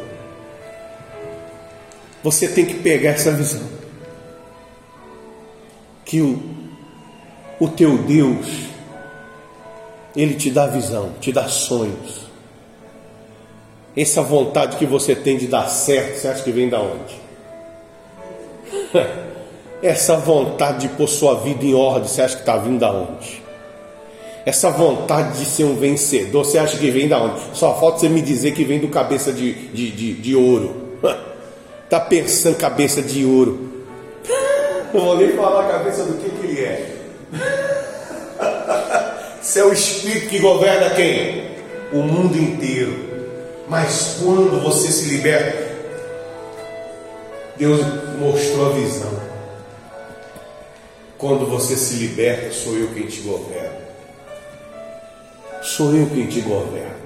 Você 2.23 2.49
tem 2.49 2.65
que 2.65 2.75
pegar 2.75 3.11
essa 3.11 3.33
visão. 3.33 3.67
Que 6.05 6.21
o, 6.21 6.41
o 7.59 7.69
teu 7.69 7.99
Deus, 7.99 8.47
Ele 10.15 10.35
te 10.35 10.51
dá 10.51 10.67
visão, 10.67 11.15
te 11.21 11.33
dá 11.33 11.49
sonhos. 11.49 12.22
Essa 13.97 14.23
vontade 14.23 14.79
que 14.79 14.87
você 14.87 15.15
tem 15.15 15.37
de 15.37 15.47
dar 15.47 15.69
certo, 15.69 16.19
você 16.19 16.29
acha 16.29 16.43
que 16.43 16.51
vem 16.51 16.69
da 16.69 16.81
onde? 16.81 17.21
Essa 19.83 20.17
vontade 20.17 20.89
de 20.89 20.95
pôr 20.95 21.09
sua 21.09 21.35
vida 21.35 21.65
em 21.65 21.75
ordem, 21.75 22.09
você 22.09 22.23
acha 22.23 22.37
que 22.37 22.43
está 22.43 22.57
vindo 22.57 22.79
da 22.79 22.91
onde? 22.91 23.43
Essa 24.47 24.71
vontade 24.71 25.39
de 25.39 25.45
ser 25.45 25.65
um 25.65 25.77
vencedor, 25.77 26.45
você 26.45 26.59
acha 26.59 26.79
que 26.79 26.91
vem 26.91 27.07
da 27.07 27.21
onde? 27.21 27.41
Só 27.53 27.79
falta 27.79 27.99
você 27.99 28.09
me 28.09 28.23
dizer 28.23 28.53
que 28.53 28.65
vem 28.65 28.79
do 28.79 28.89
cabeça 28.89 29.33
de, 29.33 29.53
de, 29.53 29.91
de, 29.91 30.15
de 30.15 30.37
ouro. 30.37 30.99
Está 31.85 32.01
pensando 32.09 32.57
cabeça 32.57 33.03
de 33.03 33.25
ouro. 33.25 33.71
Não 34.95 35.01
vou 35.01 35.19
nem 35.19 35.33
falar 35.33 35.67
a 35.67 35.73
cabeça 35.73 36.05
do 36.05 36.15
que, 36.15 36.31
que 36.31 36.47
ele 36.47 36.61
é. 36.61 36.97
Isso 39.43 39.59
é 39.59 39.65
o 39.65 39.73
Espírito 39.73 40.29
que 40.29 40.39
governa 40.39 40.91
quem? 40.91 41.45
O 41.93 41.99
mundo 41.99 42.39
inteiro. 42.39 43.12
Mas 43.73 44.19
quando 44.23 44.63
você 44.63 44.93
se 44.93 45.09
liberta, 45.09 45.75
Deus 47.57 47.81
mostrou 48.19 48.67
a 48.67 48.73
visão. 48.75 49.11
Quando 51.17 51.47
você 51.47 51.75
se 51.75 51.95
liberta, 51.95 52.53
sou 52.53 52.75
eu 52.75 52.89
quem 52.89 53.07
te 53.07 53.23
governa. 53.23 53.81
Sou 55.63 55.95
eu 55.95 56.07
quem 56.11 56.27
te 56.27 56.43
governa. 56.43 56.97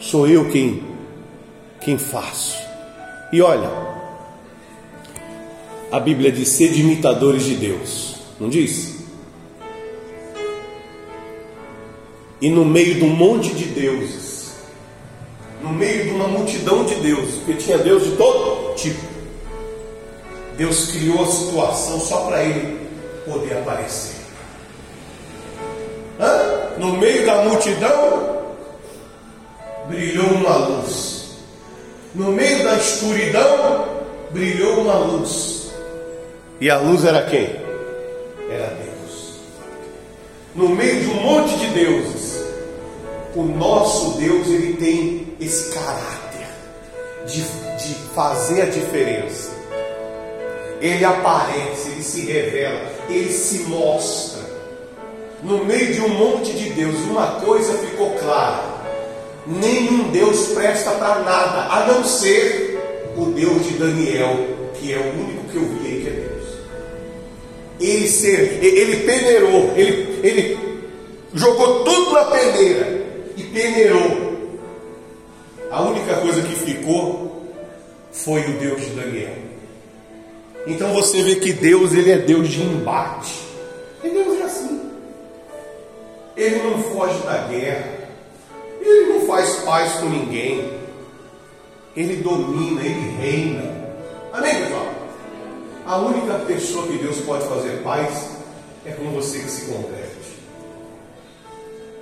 Sou 0.00 0.26
eu 0.26 0.50
quem 0.50 0.82
quem 1.82 1.98
faço. 1.98 2.56
E 3.30 3.42
olha, 3.42 3.70
a 5.92 6.00
Bíblia 6.00 6.32
diz: 6.32 6.48
sede 6.48 6.80
imitadores 6.80 7.44
de 7.44 7.56
Deus, 7.56 8.14
não 8.40 8.48
diz? 8.48 8.93
E 12.40 12.50
no 12.50 12.64
meio 12.64 12.94
de 12.96 13.04
um 13.04 13.10
monte 13.10 13.54
de 13.54 13.64
deuses, 13.66 14.52
no 15.62 15.70
meio 15.70 16.04
de 16.04 16.10
uma 16.10 16.28
multidão 16.28 16.84
de 16.84 16.94
deuses, 16.96 17.36
porque 17.36 17.54
tinha 17.54 17.78
Deus 17.78 18.04
de 18.04 18.16
todo 18.16 18.74
tipo. 18.74 19.00
Deus 20.56 20.90
criou 20.92 21.22
a 21.22 21.26
situação 21.26 22.00
só 22.00 22.26
para 22.26 22.44
ele 22.44 22.78
poder 23.24 23.58
aparecer. 23.58 24.14
Hã? 26.20 26.78
No 26.78 26.96
meio 26.96 27.24
da 27.26 27.44
multidão, 27.44 28.44
brilhou 29.88 30.26
uma 30.26 30.56
luz. 30.56 31.24
No 32.14 32.30
meio 32.30 32.62
da 32.62 32.76
escuridão, 32.76 33.86
brilhou 34.30 34.82
uma 34.82 34.94
luz. 34.94 35.72
E 36.60 36.70
a 36.70 36.78
luz 36.78 37.04
era 37.04 37.22
quem? 37.22 37.56
Era 38.48 38.68
Deus. 38.74 38.93
No 40.54 40.68
meio 40.68 41.00
de 41.00 41.06
um 41.08 41.22
monte 41.22 41.56
de 41.58 41.66
deuses, 41.68 42.44
o 43.34 43.42
nosso 43.42 44.18
Deus 44.18 44.46
ele 44.46 44.74
tem 44.74 45.26
esse 45.40 45.74
caráter 45.74 46.46
de, 47.26 47.42
de 47.42 47.94
fazer 48.14 48.62
a 48.62 48.66
diferença 48.66 49.54
ele 50.84 51.02
aparece, 51.02 51.88
ele 51.88 52.02
se 52.02 52.20
revela, 52.26 52.92
ele 53.08 53.32
se 53.32 53.60
mostra. 53.64 54.42
No 55.42 55.64
meio 55.64 55.94
de 55.94 56.00
um 56.02 56.08
monte 56.10 56.52
de 56.52 56.70
Deus, 56.70 56.94
uma 57.08 57.40
coisa 57.40 57.78
ficou 57.78 58.10
clara: 58.18 58.62
nenhum 59.46 60.10
Deus 60.10 60.48
presta 60.48 60.90
para 60.90 61.20
nada, 61.20 61.72
a 61.72 61.86
não 61.86 62.04
ser 62.04 62.78
o 63.16 63.26
Deus 63.26 63.64
de 63.64 63.78
Daniel, 63.78 64.36
que 64.74 64.92
é 64.92 64.98
o 64.98 65.20
único 65.20 65.44
que 65.50 65.56
eu 65.56 65.62
vi 65.62 66.02
que 66.02 66.08
é. 66.08 66.33
Ele, 67.80 68.08
ser, 68.08 68.62
ele 68.62 69.04
peneirou, 69.04 69.72
ele, 69.76 70.20
ele 70.22 70.58
jogou 71.34 71.84
tudo 71.84 72.12
na 72.12 72.24
peneira 72.26 73.04
e 73.36 73.42
peneirou. 73.42 74.34
A 75.70 75.82
única 75.82 76.14
coisa 76.16 76.40
que 76.42 76.54
ficou 76.54 77.52
foi 78.12 78.40
o 78.42 78.58
Deus 78.58 78.80
de 78.80 78.90
Daniel. 78.90 79.34
Então 80.66 80.94
você 80.94 81.22
vê 81.22 81.36
que 81.36 81.52
Deus 81.52 81.92
ele 81.92 82.10
é 82.10 82.18
Deus 82.18 82.48
de 82.48 82.62
embate. 82.62 83.40
E 84.02 84.08
Deus 84.08 84.40
é 84.40 84.44
assim. 84.44 84.90
Ele 86.36 86.62
não 86.62 86.82
foge 86.84 87.18
da 87.24 87.38
guerra. 87.48 87.92
Ele 88.80 89.12
não 89.12 89.26
faz 89.26 89.56
paz 89.56 89.92
com 89.94 90.08
ninguém. 90.08 90.70
Ele 91.96 92.16
domina, 92.16 92.80
ele 92.80 93.16
reina. 93.20 93.74
Amém? 94.32 94.54
A 95.86 95.98
única 95.98 96.34
pessoa 96.46 96.86
que 96.86 96.96
Deus 96.96 97.18
pode 97.18 97.46
fazer 97.46 97.82
paz 97.82 98.30
é 98.86 98.92
com 98.92 99.10
você 99.10 99.38
que 99.38 99.50
se 99.50 99.66
converte. 99.66 100.14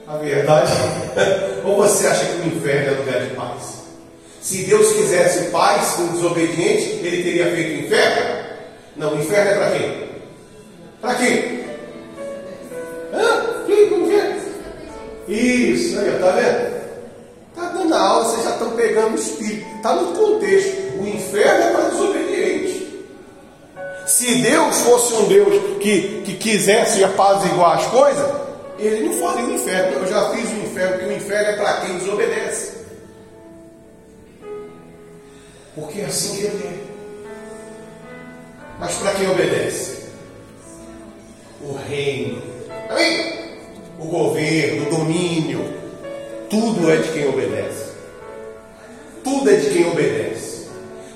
A 0.07 0.17
verdade, 0.19 0.71
ou 1.65 1.77
você 1.77 2.07
acha 2.07 2.25
que 2.27 2.43
o 2.43 2.47
inferno 2.47 2.95
é 2.95 2.99
lugar 2.99 3.27
de 3.27 3.35
paz? 3.35 3.83
Se 4.41 4.65
Deus 4.65 4.93
quisesse 4.93 5.51
paz 5.51 5.95
com 5.95 6.03
o 6.05 6.09
desobediente, 6.09 7.05
ele 7.05 7.23
teria 7.23 7.51
feito 7.53 7.87
inferno? 7.87 8.43
Não, 8.97 9.15
o 9.15 9.21
inferno 9.21 9.51
é 9.51 9.55
para 9.55 9.71
quem? 9.71 10.09
Para 11.01 11.15
quem? 11.15 11.65
Hã? 13.13 13.65
Quem? 13.67 13.89
Como 13.89 14.07
que 14.07 14.15
é? 14.15 14.39
Isso, 15.29 15.99
aí, 15.99 16.19
tá 16.21 16.31
vendo? 16.33 16.73
Está 17.51 17.69
dando 17.73 17.95
aula, 17.95 18.25
vocês 18.25 18.45
já 18.45 18.51
estão 18.51 18.71
pegando 18.73 19.13
o 19.13 19.19
espírito. 19.21 19.67
Está 19.77 19.95
no 19.95 20.13
contexto. 20.13 21.01
O 21.01 21.09
inferno 21.09 21.65
é 21.65 21.73
para 21.73 21.89
desobediente. 21.89 22.22
Se 24.07 24.35
Deus 24.43 24.81
fosse 24.81 25.15
um 25.15 25.29
Deus 25.29 25.79
que, 25.81 26.23
que 26.25 26.35
quisesse 26.35 27.05
apaziguar 27.05 27.79
as 27.79 27.87
coisas, 27.87 28.33
ele 28.79 29.09
não 29.09 29.15
faria 29.15 29.45
o 29.45 29.55
inferno. 29.55 30.01
Eu 30.01 30.07
já 30.07 30.31
fiz 30.31 30.51
o 30.51 30.57
inferno, 30.57 30.99
porque 30.99 31.07
o 31.07 31.17
inferno 31.17 31.51
é 31.51 31.57
para 31.57 31.81
quem 31.83 31.99
desobedece. 31.99 32.73
Porque 35.75 36.01
é 36.01 36.05
assim 36.05 36.37
que 36.37 36.43
ele 36.45 36.67
é. 36.67 36.93
Mas 38.79 38.95
para 38.97 39.13
quem 39.15 39.31
obedece? 39.31 40.03
O 41.63 41.75
reino. 41.89 42.43
Amém? 42.91 43.57
O 43.99 44.07
governo, 44.07 44.89
o 44.89 44.91
domínio. 44.91 45.73
Tudo 46.51 46.91
é 46.91 46.97
de 46.97 47.09
quem 47.13 47.29
obedece. 47.29 47.93
Tudo 49.23 49.49
é 49.49 49.55
de 49.55 49.71
quem 49.71 49.87
obedece. 49.91 50.69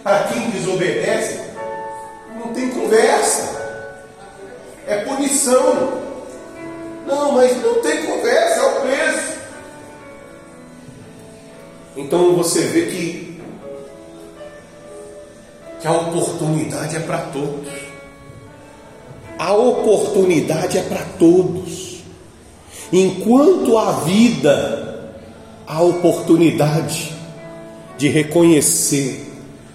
Para 0.03 0.29
quem 0.29 0.51
desobedece, 0.51 1.41
não 2.39 2.53
tem 2.53 2.71
conversa. 2.71 3.57
É 4.87 4.99
punição. 4.99 6.03
Não, 7.07 7.33
mas 7.33 7.57
não 7.63 7.81
tem 7.83 8.05
conversa, 8.05 8.61
é 8.61 8.65
o 8.65 8.81
preço. 8.81 9.37
Então 11.97 12.37
você 12.37 12.61
vê 12.63 12.87
que 12.87 13.27
que 15.81 15.87
a 15.87 15.93
oportunidade 15.93 16.97
é 16.97 17.01
para 17.01 17.19
todos. 17.19 17.73
A 19.39 19.53
oportunidade 19.53 20.79
é 20.79 20.83
para 20.83 21.05
todos. 21.19 22.03
Enquanto 22.93 23.77
há 23.77 23.93
vida, 24.01 25.13
há 25.67 25.83
oportunidade 25.83 27.13
de 27.99 28.09
reconhecer 28.09 29.31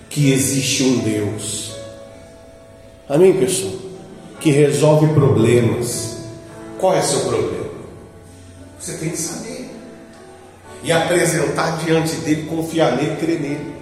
que 0.09 0.32
existe 0.32 0.84
um 0.84 0.97
Deus. 0.99 1.70
Amém, 3.12 3.34
pessoal? 3.34 3.74
Que 4.39 4.51
resolve 4.51 5.14
problemas. 5.14 6.16
Qual 6.80 6.95
é 6.95 7.01
seu 7.01 7.20
problema? 7.20 7.66
Você 8.80 8.93
tem 8.93 9.09
que 9.09 9.18
saber. 9.18 9.70
E 10.82 10.93
apresentar 10.93 11.84
diante 11.84 12.16
dele, 12.22 12.47
confiar 12.47 12.95
nele, 12.95 13.18
crer 13.18 13.41
nele. 13.41 13.76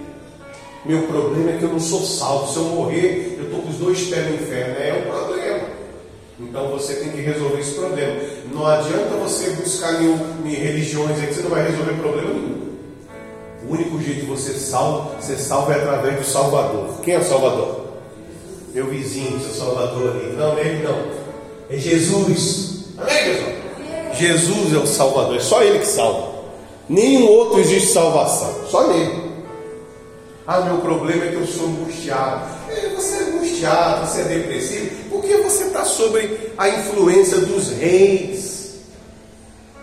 Meu 0.84 1.02
problema 1.02 1.52
é 1.52 1.58
que 1.58 1.62
eu 1.62 1.68
não 1.68 1.78
sou 1.78 2.00
salvo. 2.00 2.52
Se 2.52 2.58
eu 2.58 2.64
morrer, 2.64 3.36
eu 3.38 3.44
estou 3.44 3.62
com 3.62 3.68
os 3.68 3.76
dois 3.76 4.02
pés 4.08 4.26
no 4.26 4.34
inferno. 4.34 4.74
É 4.80 4.94
um 4.94 5.10
problema. 5.12 5.60
Então 6.40 6.68
você 6.70 6.94
tem 6.94 7.10
que 7.10 7.20
resolver 7.20 7.60
esse 7.60 7.74
problema. 7.74 8.20
Não 8.52 8.66
adianta 8.66 9.14
você 9.14 9.50
buscar 9.50 10.02
em, 10.02 10.12
em 10.44 10.54
religiões 10.54 11.20
aí 11.20 11.28
que 11.28 11.34
você 11.34 11.42
não 11.42 11.50
vai 11.50 11.70
resolver 11.70 11.92
problema 11.92 12.30
nenhum. 12.30 12.60
O 13.64 13.74
único 13.74 14.02
jeito 14.02 14.22
de 14.22 14.26
você 14.26 14.54
salvo, 14.54 15.22
ser 15.22 15.36
salvo 15.36 15.70
é 15.70 15.76
através 15.76 16.16
do 16.16 16.24
Salvador. 16.24 17.00
Quem 17.04 17.14
é 17.14 17.18
o 17.20 17.24
Salvador? 17.24 17.89
Meu 18.72 18.86
vizinho, 18.86 19.40
seu 19.40 19.54
Salvador. 19.54 20.14
Não, 20.36 20.58
ele 20.58 20.82
não. 20.82 21.20
É 21.68 21.76
Jesus. 21.76 22.84
Amém, 22.98 23.24
pessoal? 23.24 23.60
Jesus 24.14 24.74
é 24.74 24.78
o 24.78 24.86
Salvador. 24.86 25.36
É 25.36 25.40
só 25.40 25.62
Ele 25.62 25.78
que 25.78 25.86
salva. 25.86 26.30
Nenhum 26.88 27.26
outro 27.26 27.60
existe 27.60 27.92
salvação. 27.92 28.66
Só 28.68 28.88
nele. 28.88 29.30
Ah, 30.46 30.60
meu 30.62 30.78
problema 30.78 31.24
é 31.24 31.28
que 31.28 31.36
eu 31.36 31.46
sou 31.46 31.68
angustiado. 31.68 32.42
É, 32.68 32.88
você 32.88 33.14
é 33.14 33.20
angustiado, 33.20 34.06
você 34.06 34.22
é 34.22 34.24
depressivo, 34.24 34.90
porque 35.08 35.36
você 35.36 35.64
está 35.64 35.84
sobre 35.84 36.52
a 36.58 36.68
influência 36.68 37.38
dos 37.38 37.70
reis, 37.70 38.80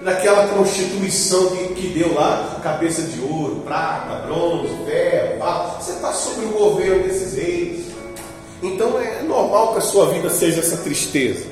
daquela 0.03 0.47
constituição 0.49 1.55
que, 1.55 1.73
que 1.75 1.87
deu 1.97 2.13
lá, 2.13 2.59
cabeça 2.61 3.01
de 3.03 3.21
ouro, 3.21 3.61
prata, 3.65 4.27
bronze, 4.27 4.73
ferro, 4.85 5.39
barro. 5.39 5.81
Você 5.81 5.93
está 5.93 6.11
sobre 6.11 6.45
o 6.45 6.49
governo 6.49 7.03
desses 7.03 7.33
reis. 7.35 7.86
Então 8.61 8.99
é 8.99 9.21
normal 9.21 9.73
que 9.73 9.79
a 9.79 9.81
sua 9.81 10.07
vida 10.07 10.29
seja 10.29 10.59
essa 10.59 10.77
tristeza. 10.77 11.45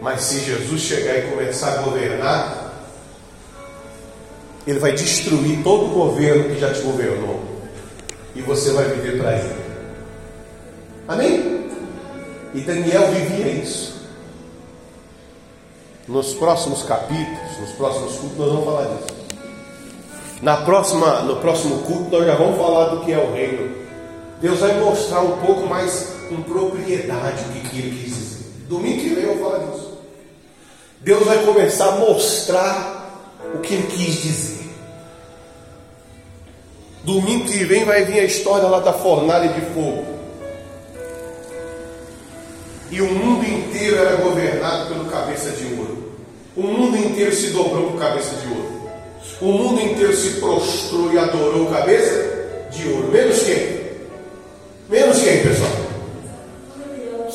Mas 0.00 0.22
se 0.22 0.40
Jesus 0.40 0.80
chegar 0.80 1.18
e 1.18 1.22
começar 1.22 1.72
a 1.72 1.82
governar, 1.82 2.72
ele 4.66 4.78
vai 4.78 4.92
destruir 4.92 5.62
todo 5.62 5.86
o 5.86 5.88
governo 5.88 6.54
que 6.54 6.60
já 6.60 6.72
te 6.72 6.80
governou. 6.80 7.40
E 8.34 8.42
você 8.42 8.70
vai 8.72 8.84
viver 8.84 9.18
para 9.18 9.38
ele. 9.38 9.56
Amém? 11.08 11.70
E 12.54 12.60
Daniel 12.60 13.10
vivia 13.10 13.48
isso. 13.48 13.96
Nos 16.06 16.34
próximos 16.34 16.82
capítulos, 16.82 17.58
nos 17.60 17.70
próximos 17.72 18.16
cultos, 18.16 18.38
nós 18.38 18.48
vamos 18.48 18.64
falar 18.64 18.84
disso. 18.84 19.16
Na 20.42 20.56
próxima, 20.58 21.22
no 21.22 21.36
próximo 21.36 21.78
culto, 21.78 22.10
nós 22.10 22.26
já 22.26 22.34
vamos 22.34 22.56
falar 22.58 22.90
do 22.90 23.04
que 23.04 23.12
é 23.12 23.18
o 23.18 23.32
reino. 23.32 23.85
Deus 24.40 24.60
vai 24.60 24.78
mostrar 24.80 25.20
um 25.20 25.38
pouco 25.38 25.66
mais 25.66 26.14
com 26.28 26.42
propriedade 26.42 27.42
o 27.44 27.68
que, 27.68 27.78
ele 27.78 27.98
quis 27.98 28.14
dizer. 28.14 28.46
Domingo 28.68 29.00
que 29.00 29.08
vem 29.10 29.24
eu 29.24 29.36
vou 29.36 29.50
falar 29.50 29.64
disso. 29.64 29.98
Deus 31.00 31.24
vai 31.24 31.44
começar 31.44 31.88
a 31.88 31.96
mostrar 31.96 33.30
o 33.54 33.58
que 33.58 33.74
ele 33.74 33.86
quis 33.86 34.22
dizer. 34.22 34.66
Domingo 37.04 37.46
que 37.46 37.64
vem 37.64 37.84
vai 37.84 38.04
vir 38.04 38.18
a 38.18 38.24
história 38.24 38.66
lá 38.66 38.80
da 38.80 38.92
fornalha 38.92 39.48
de 39.48 39.60
fogo. 39.72 40.04
E 42.90 43.00
o 43.00 43.06
mundo 43.06 43.44
inteiro 43.46 43.96
era 43.96 44.16
governado 44.16 44.88
pelo 44.88 45.04
cabeça 45.06 45.50
de 45.52 45.64
ouro. 45.74 46.12
O 46.56 46.62
mundo 46.62 46.96
inteiro 46.96 47.32
se 47.32 47.48
dobrou 47.48 47.90
por 47.90 48.00
cabeça 48.00 48.34
de 48.36 48.48
ouro. 48.48 48.90
O 49.40 49.52
mundo 49.52 49.80
inteiro 49.80 50.16
se 50.16 50.40
prostrou 50.40 51.12
e 51.12 51.18
adorou 51.18 51.66
cabeça 51.66 52.68
de 52.70 52.88
ouro. 52.88 53.08
Menos 53.12 53.42
quem? 53.42 53.75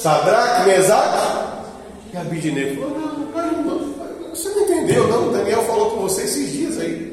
Sadraque, 0.02 0.68
Mesaque 0.68 1.68
e 2.12 2.18
Abidnego. 2.18 2.82
Falou, 2.82 3.00
não, 3.00 3.52
não, 3.62 4.32
você 4.34 4.50
não 4.50 4.64
entendeu, 4.64 5.08
não. 5.08 5.32
Daniel 5.32 5.64
falou 5.66 5.92
com 5.92 6.02
você 6.02 6.24
esses 6.24 6.52
dias 6.52 6.80
aí. 6.80 7.12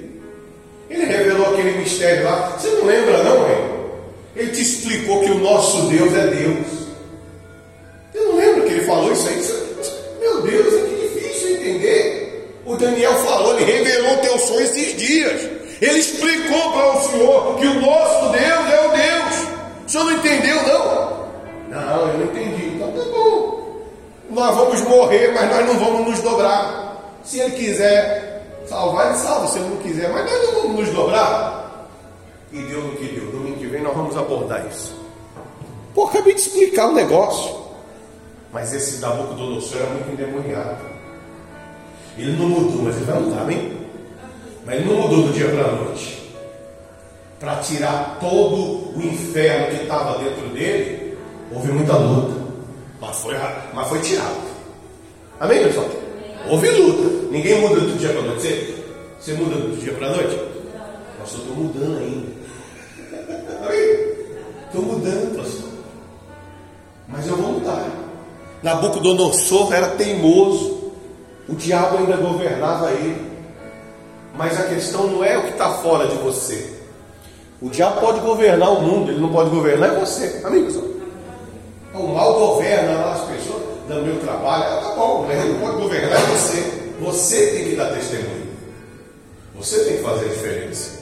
Ele 0.89 1.05
revelou 1.05 1.53
aquele 1.53 1.79
mistério 1.79 2.25
lá. 2.25 2.57
Você 2.59 2.69
não 2.71 2.87
lembra, 2.87 3.23
não, 3.25 3.47
hein? 3.47 3.79
Ele 4.35 4.51
te 4.53 4.63
explicou 4.63 5.21
que 5.21 5.31
o 5.33 5.39
nosso 5.39 5.83
Deus 5.89 6.15
é 6.15 6.29
Deus. 6.29 6.67
Morrer, 25.09 25.33
mas 25.33 25.51
nós 25.51 25.67
não 25.67 25.79
vamos 25.79 26.09
nos 26.09 26.21
dobrar. 26.21 27.19
Se 27.25 27.41
ele 27.41 27.57
quiser 27.57 28.29
Salvar, 28.69 29.07
ele 29.07 29.19
salva, 29.19 29.47
se 29.47 29.59
ele 29.59 29.69
não 29.69 29.77
quiser, 29.79 30.13
mas 30.13 30.31
nós 30.31 30.43
não 30.43 30.63
vamos 30.63 30.81
nos 30.81 30.91
dobrar. 30.91 31.89
E 32.53 32.59
Deus 32.61 32.85
no 32.85 32.93
que 32.93 33.07
deu. 33.07 33.31
Domingo 33.31 33.59
que 33.59 33.67
vem 33.67 33.83
nós 33.83 33.97
vamos 33.97 34.15
abordar 34.15 34.67
isso. 34.67 34.95
Pô, 35.95 36.05
acabei 36.05 36.35
de 36.35 36.41
explicar 36.41 36.89
o 36.89 36.93
negócio. 36.93 37.57
Mas 38.53 38.75
esse 38.75 39.01
Nabucodonosor 39.01 39.79
era 39.79 39.91
muito 39.91 40.13
endemoniado. 40.13 40.85
Ele 42.19 42.37
não 42.37 42.49
mudou, 42.49 42.83
mas 42.83 42.97
ele 42.97 43.05
vai 43.07 43.21
mudar, 43.21 43.41
amém? 43.41 43.79
Mas 44.67 44.77
ele 44.77 44.93
não 44.93 45.03
mudou 45.03 45.23
do 45.23 45.33
dia 45.33 45.49
para 45.49 45.65
a 45.65 45.73
noite. 45.73 46.31
Para 47.41 47.57
tirar 47.57 48.19
todo 48.21 48.97
o 48.97 49.03
inferno 49.03 49.69
que 49.69 49.83
estava 49.83 50.19
dentro 50.19 50.49
dele, 50.51 51.17
houve 51.55 51.73
muita 51.73 51.97
luta. 51.97 52.39
Mas 53.01 53.17
foi, 53.17 53.35
mas 53.73 53.89
foi 53.89 54.01
tirado. 54.01 54.58
Amém, 55.41 55.63
pessoal? 55.65 55.89
Houve 56.49 56.71
luta. 56.71 57.29
Ninguém 57.31 57.61
muda 57.61 57.81
do 57.81 57.99
dia 57.99 58.09
para 58.11 58.21
a 58.21 58.23
noite. 58.23 58.41
Você, 58.41 58.75
você 59.21 59.33
muda 59.35 59.57
do 59.57 59.77
dia 59.77 59.93
para 59.93 60.07
a 60.09 60.11
noite? 60.11 60.41
Pastor, 61.19 61.41
estou 61.41 61.57
mudando 61.57 61.99
ainda. 61.99 62.39
Estou 64.69 64.83
mudando, 64.83 65.35
pastor. 65.35 65.71
Mas 67.09 67.27
eu 67.27 67.37
vou 67.37 67.53
mudar. 67.53 67.87
Nabucodonosor 68.63 69.73
era 69.73 69.89
teimoso. 69.91 70.93
O 71.49 71.55
diabo 71.55 71.99
ainda 71.99 72.19
governava 72.19 72.91
ele. 72.93 73.29
Mas 74.37 74.61
a 74.61 74.65
questão 74.65 75.07
não 75.07 75.25
é 75.25 75.39
o 75.39 75.45
que 75.45 75.53
está 75.53 75.71
fora 75.79 76.07
de 76.07 76.17
você. 76.17 76.79
O 77.63 77.71
diabo 77.71 78.01
pode 78.01 78.21
governar 78.21 78.71
o 78.73 78.83
mundo, 78.83 79.11
ele 79.11 79.21
não 79.21 79.33
pode 79.33 79.51
governar 79.51 79.95
você. 79.99 80.43
Amém, 80.45 80.65
pessoal? 80.65 80.85
O 81.95 82.09
mal 82.09 82.35
governa 82.35 82.93
lá 82.93 83.17
do 83.97 84.03
meu 84.03 84.19
trabalho, 84.21 84.65
ah, 84.65 84.81
tá 84.83 84.95
bom, 84.95 85.25
mas 85.27 85.39
ele 85.39 85.55
não 85.55 85.61
pode 85.61 85.83
governar 85.83 86.21
você. 86.27 86.79
Você 87.01 87.47
tem 87.49 87.71
que 87.71 87.77
dar 87.77 87.95
testemunho. 87.95 88.49
Você 89.57 89.85
tem 89.85 89.97
que 89.97 90.03
fazer 90.03 90.27
a 90.27 90.29
diferença. 90.29 90.99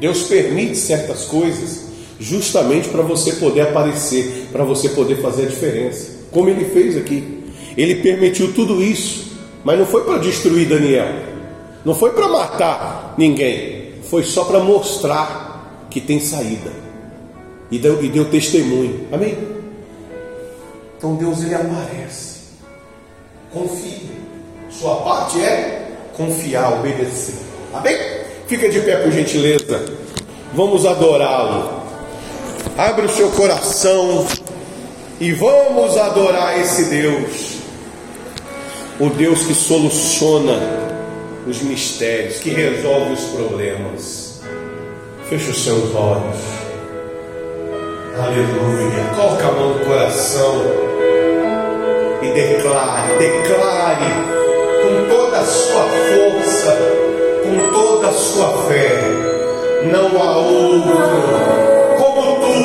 Deus 0.00 0.22
permite 0.24 0.76
certas 0.76 1.24
coisas 1.24 1.86
justamente 2.18 2.88
para 2.88 3.02
você 3.02 3.32
poder 3.34 3.62
aparecer, 3.62 4.48
para 4.52 4.64
você 4.64 4.88
poder 4.90 5.20
fazer 5.20 5.44
a 5.44 5.48
diferença. 5.48 6.10
Como 6.30 6.48
ele 6.48 6.64
fez 6.66 6.96
aqui. 6.96 7.44
Ele 7.76 7.96
permitiu 7.96 8.52
tudo 8.54 8.82
isso, 8.82 9.32
mas 9.62 9.78
não 9.78 9.86
foi 9.86 10.04
para 10.04 10.18
destruir 10.18 10.68
Daniel. 10.68 11.08
Não 11.84 11.94
foi 11.94 12.10
para 12.10 12.28
matar 12.28 13.14
ninguém. 13.18 13.92
Foi 14.10 14.22
só 14.24 14.44
para 14.44 14.60
mostrar 14.60 15.86
que 15.90 16.00
tem 16.00 16.18
saída. 16.18 16.72
E 17.70 17.78
deu, 17.78 18.02
e 18.02 18.08
deu 18.08 18.24
testemunho. 18.26 19.06
Amém? 19.12 19.55
Então 20.96 21.14
Deus 21.16 21.42
ele 21.42 21.54
aparece. 21.54 22.36
Confia. 23.52 24.16
Sua 24.70 24.96
parte 24.96 25.40
é 25.40 25.90
confiar, 26.16 26.72
obedecer. 26.74 27.36
Amém? 27.72 27.96
Fica 28.46 28.68
de 28.68 28.80
pé 28.80 28.96
por 28.96 29.12
gentileza. 29.12 29.84
Vamos 30.54 30.86
adorá-lo. 30.86 31.82
Abre 32.76 33.06
o 33.06 33.08
seu 33.08 33.30
coração 33.30 34.26
e 35.20 35.32
vamos 35.32 35.96
adorar 35.96 36.60
esse 36.60 36.84
Deus. 36.86 37.56
O 38.98 39.10
Deus 39.10 39.42
que 39.42 39.54
soluciona 39.54 40.58
os 41.46 41.60
mistérios, 41.62 42.38
que 42.38 42.50
resolve 42.50 43.12
os 43.12 43.24
problemas. 43.26 44.40
Feche 45.28 45.50
os 45.50 45.64
seus 45.64 45.94
olhos. 45.94 46.65
Aleluia. 48.18 49.04
Coloque 49.14 49.42
a 49.42 49.52
mão 49.52 49.74
no 49.74 49.84
coração 49.84 50.62
e 52.22 52.32
declare, 52.32 53.12
declare 53.18 54.10
com 54.82 55.08
toda 55.08 55.36
a 55.36 55.44
sua 55.44 55.82
força, 55.82 56.78
com 57.42 57.70
toda 57.72 58.08
a 58.08 58.12
sua 58.12 58.62
fé. 58.68 59.02
Não 59.92 60.22
há 60.22 60.36
outro 60.38 60.96
como 61.98 62.40
tu. 62.40 62.56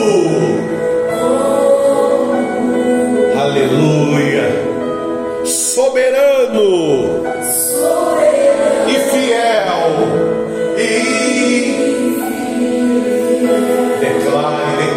Aleluia. 3.38 4.46
Soberano. 5.44 7.01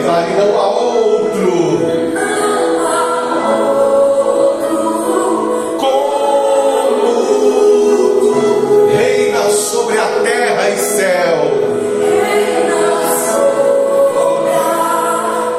Declare, 0.04 0.34
não 0.34 0.60
há 0.60 0.68
outro. 0.68 1.54
Sobre 9.54 9.98
a 9.98 10.06
terra 10.22 10.70
e 10.70 10.78
céu. 10.78 11.50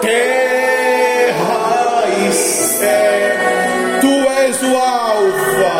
Terra 0.01 2.03
e 2.09 2.31
céu, 2.31 3.37
tu 4.01 4.27
és 4.29 4.61
o 4.63 4.75
Alfa, 4.75 5.77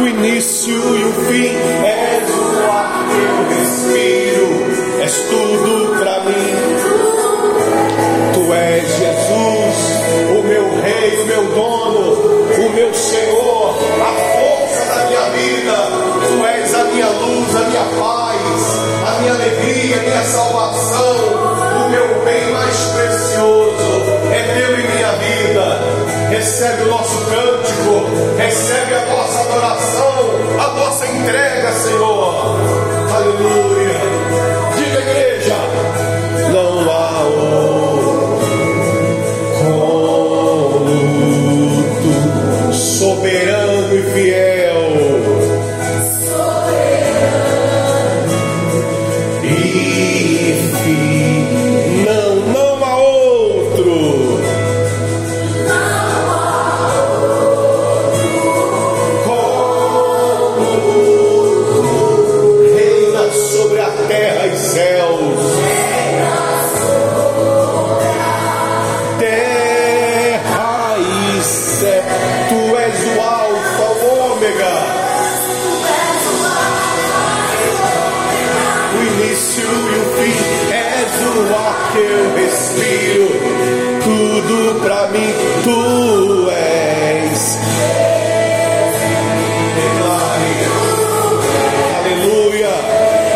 o 0.00 0.06
início 0.06 0.96
e 0.96 1.04
o 1.04 1.12
fim, 1.12 1.56
és 1.84 2.30
o 2.30 2.70
ar 2.70 3.06
que 3.08 3.18
eu 3.18 3.48
respiro, 3.58 4.53
és 5.04 5.20
tudo 5.28 5.98
para 5.98 6.20
mim. 6.20 6.56
Tu 8.32 8.54
és 8.54 8.88
Jesus, 8.88 9.76
o 10.30 10.42
meu 10.42 10.80
Rei, 10.80 11.20
o 11.20 11.26
meu 11.26 11.44
dono, 11.48 12.12
o 12.56 12.70
meu 12.70 12.94
Senhor, 12.94 13.76
a 14.00 14.12
força 14.32 14.84
da 14.94 15.04
minha 15.04 15.28
vida. 15.28 15.76
Tu 16.26 16.46
és 16.46 16.74
a 16.74 16.84
minha 16.84 17.08
luz, 17.08 17.54
a 17.54 17.60
minha 17.68 17.84
paz, 18.00 18.80
a 19.06 19.20
minha 19.20 19.32
alegria, 19.34 19.96
a 19.96 20.02
minha 20.04 20.24
salvação, 20.24 21.16
o 21.84 21.90
meu 21.90 22.24
bem 22.24 22.50
mais 22.52 22.76
precioso. 22.96 23.84
É 24.32 24.54
meu 24.54 24.80
e 24.80 24.88
minha 24.88 25.12
vida. 25.12 25.80
Recebe 26.30 26.82
o 26.84 26.86
nosso 26.86 27.18
cântico, 27.26 28.38
recebe 28.38 28.94
a 28.94 29.04
nossa 29.14 29.40
adoração, 29.40 30.30
a 30.58 30.68
nossa 30.68 31.06
entrega, 31.08 31.72
Senhor. 31.72 32.56
Aleluia 33.14 34.53
soberano 42.72 43.94
e 43.94 44.02
fiel. 44.12 44.43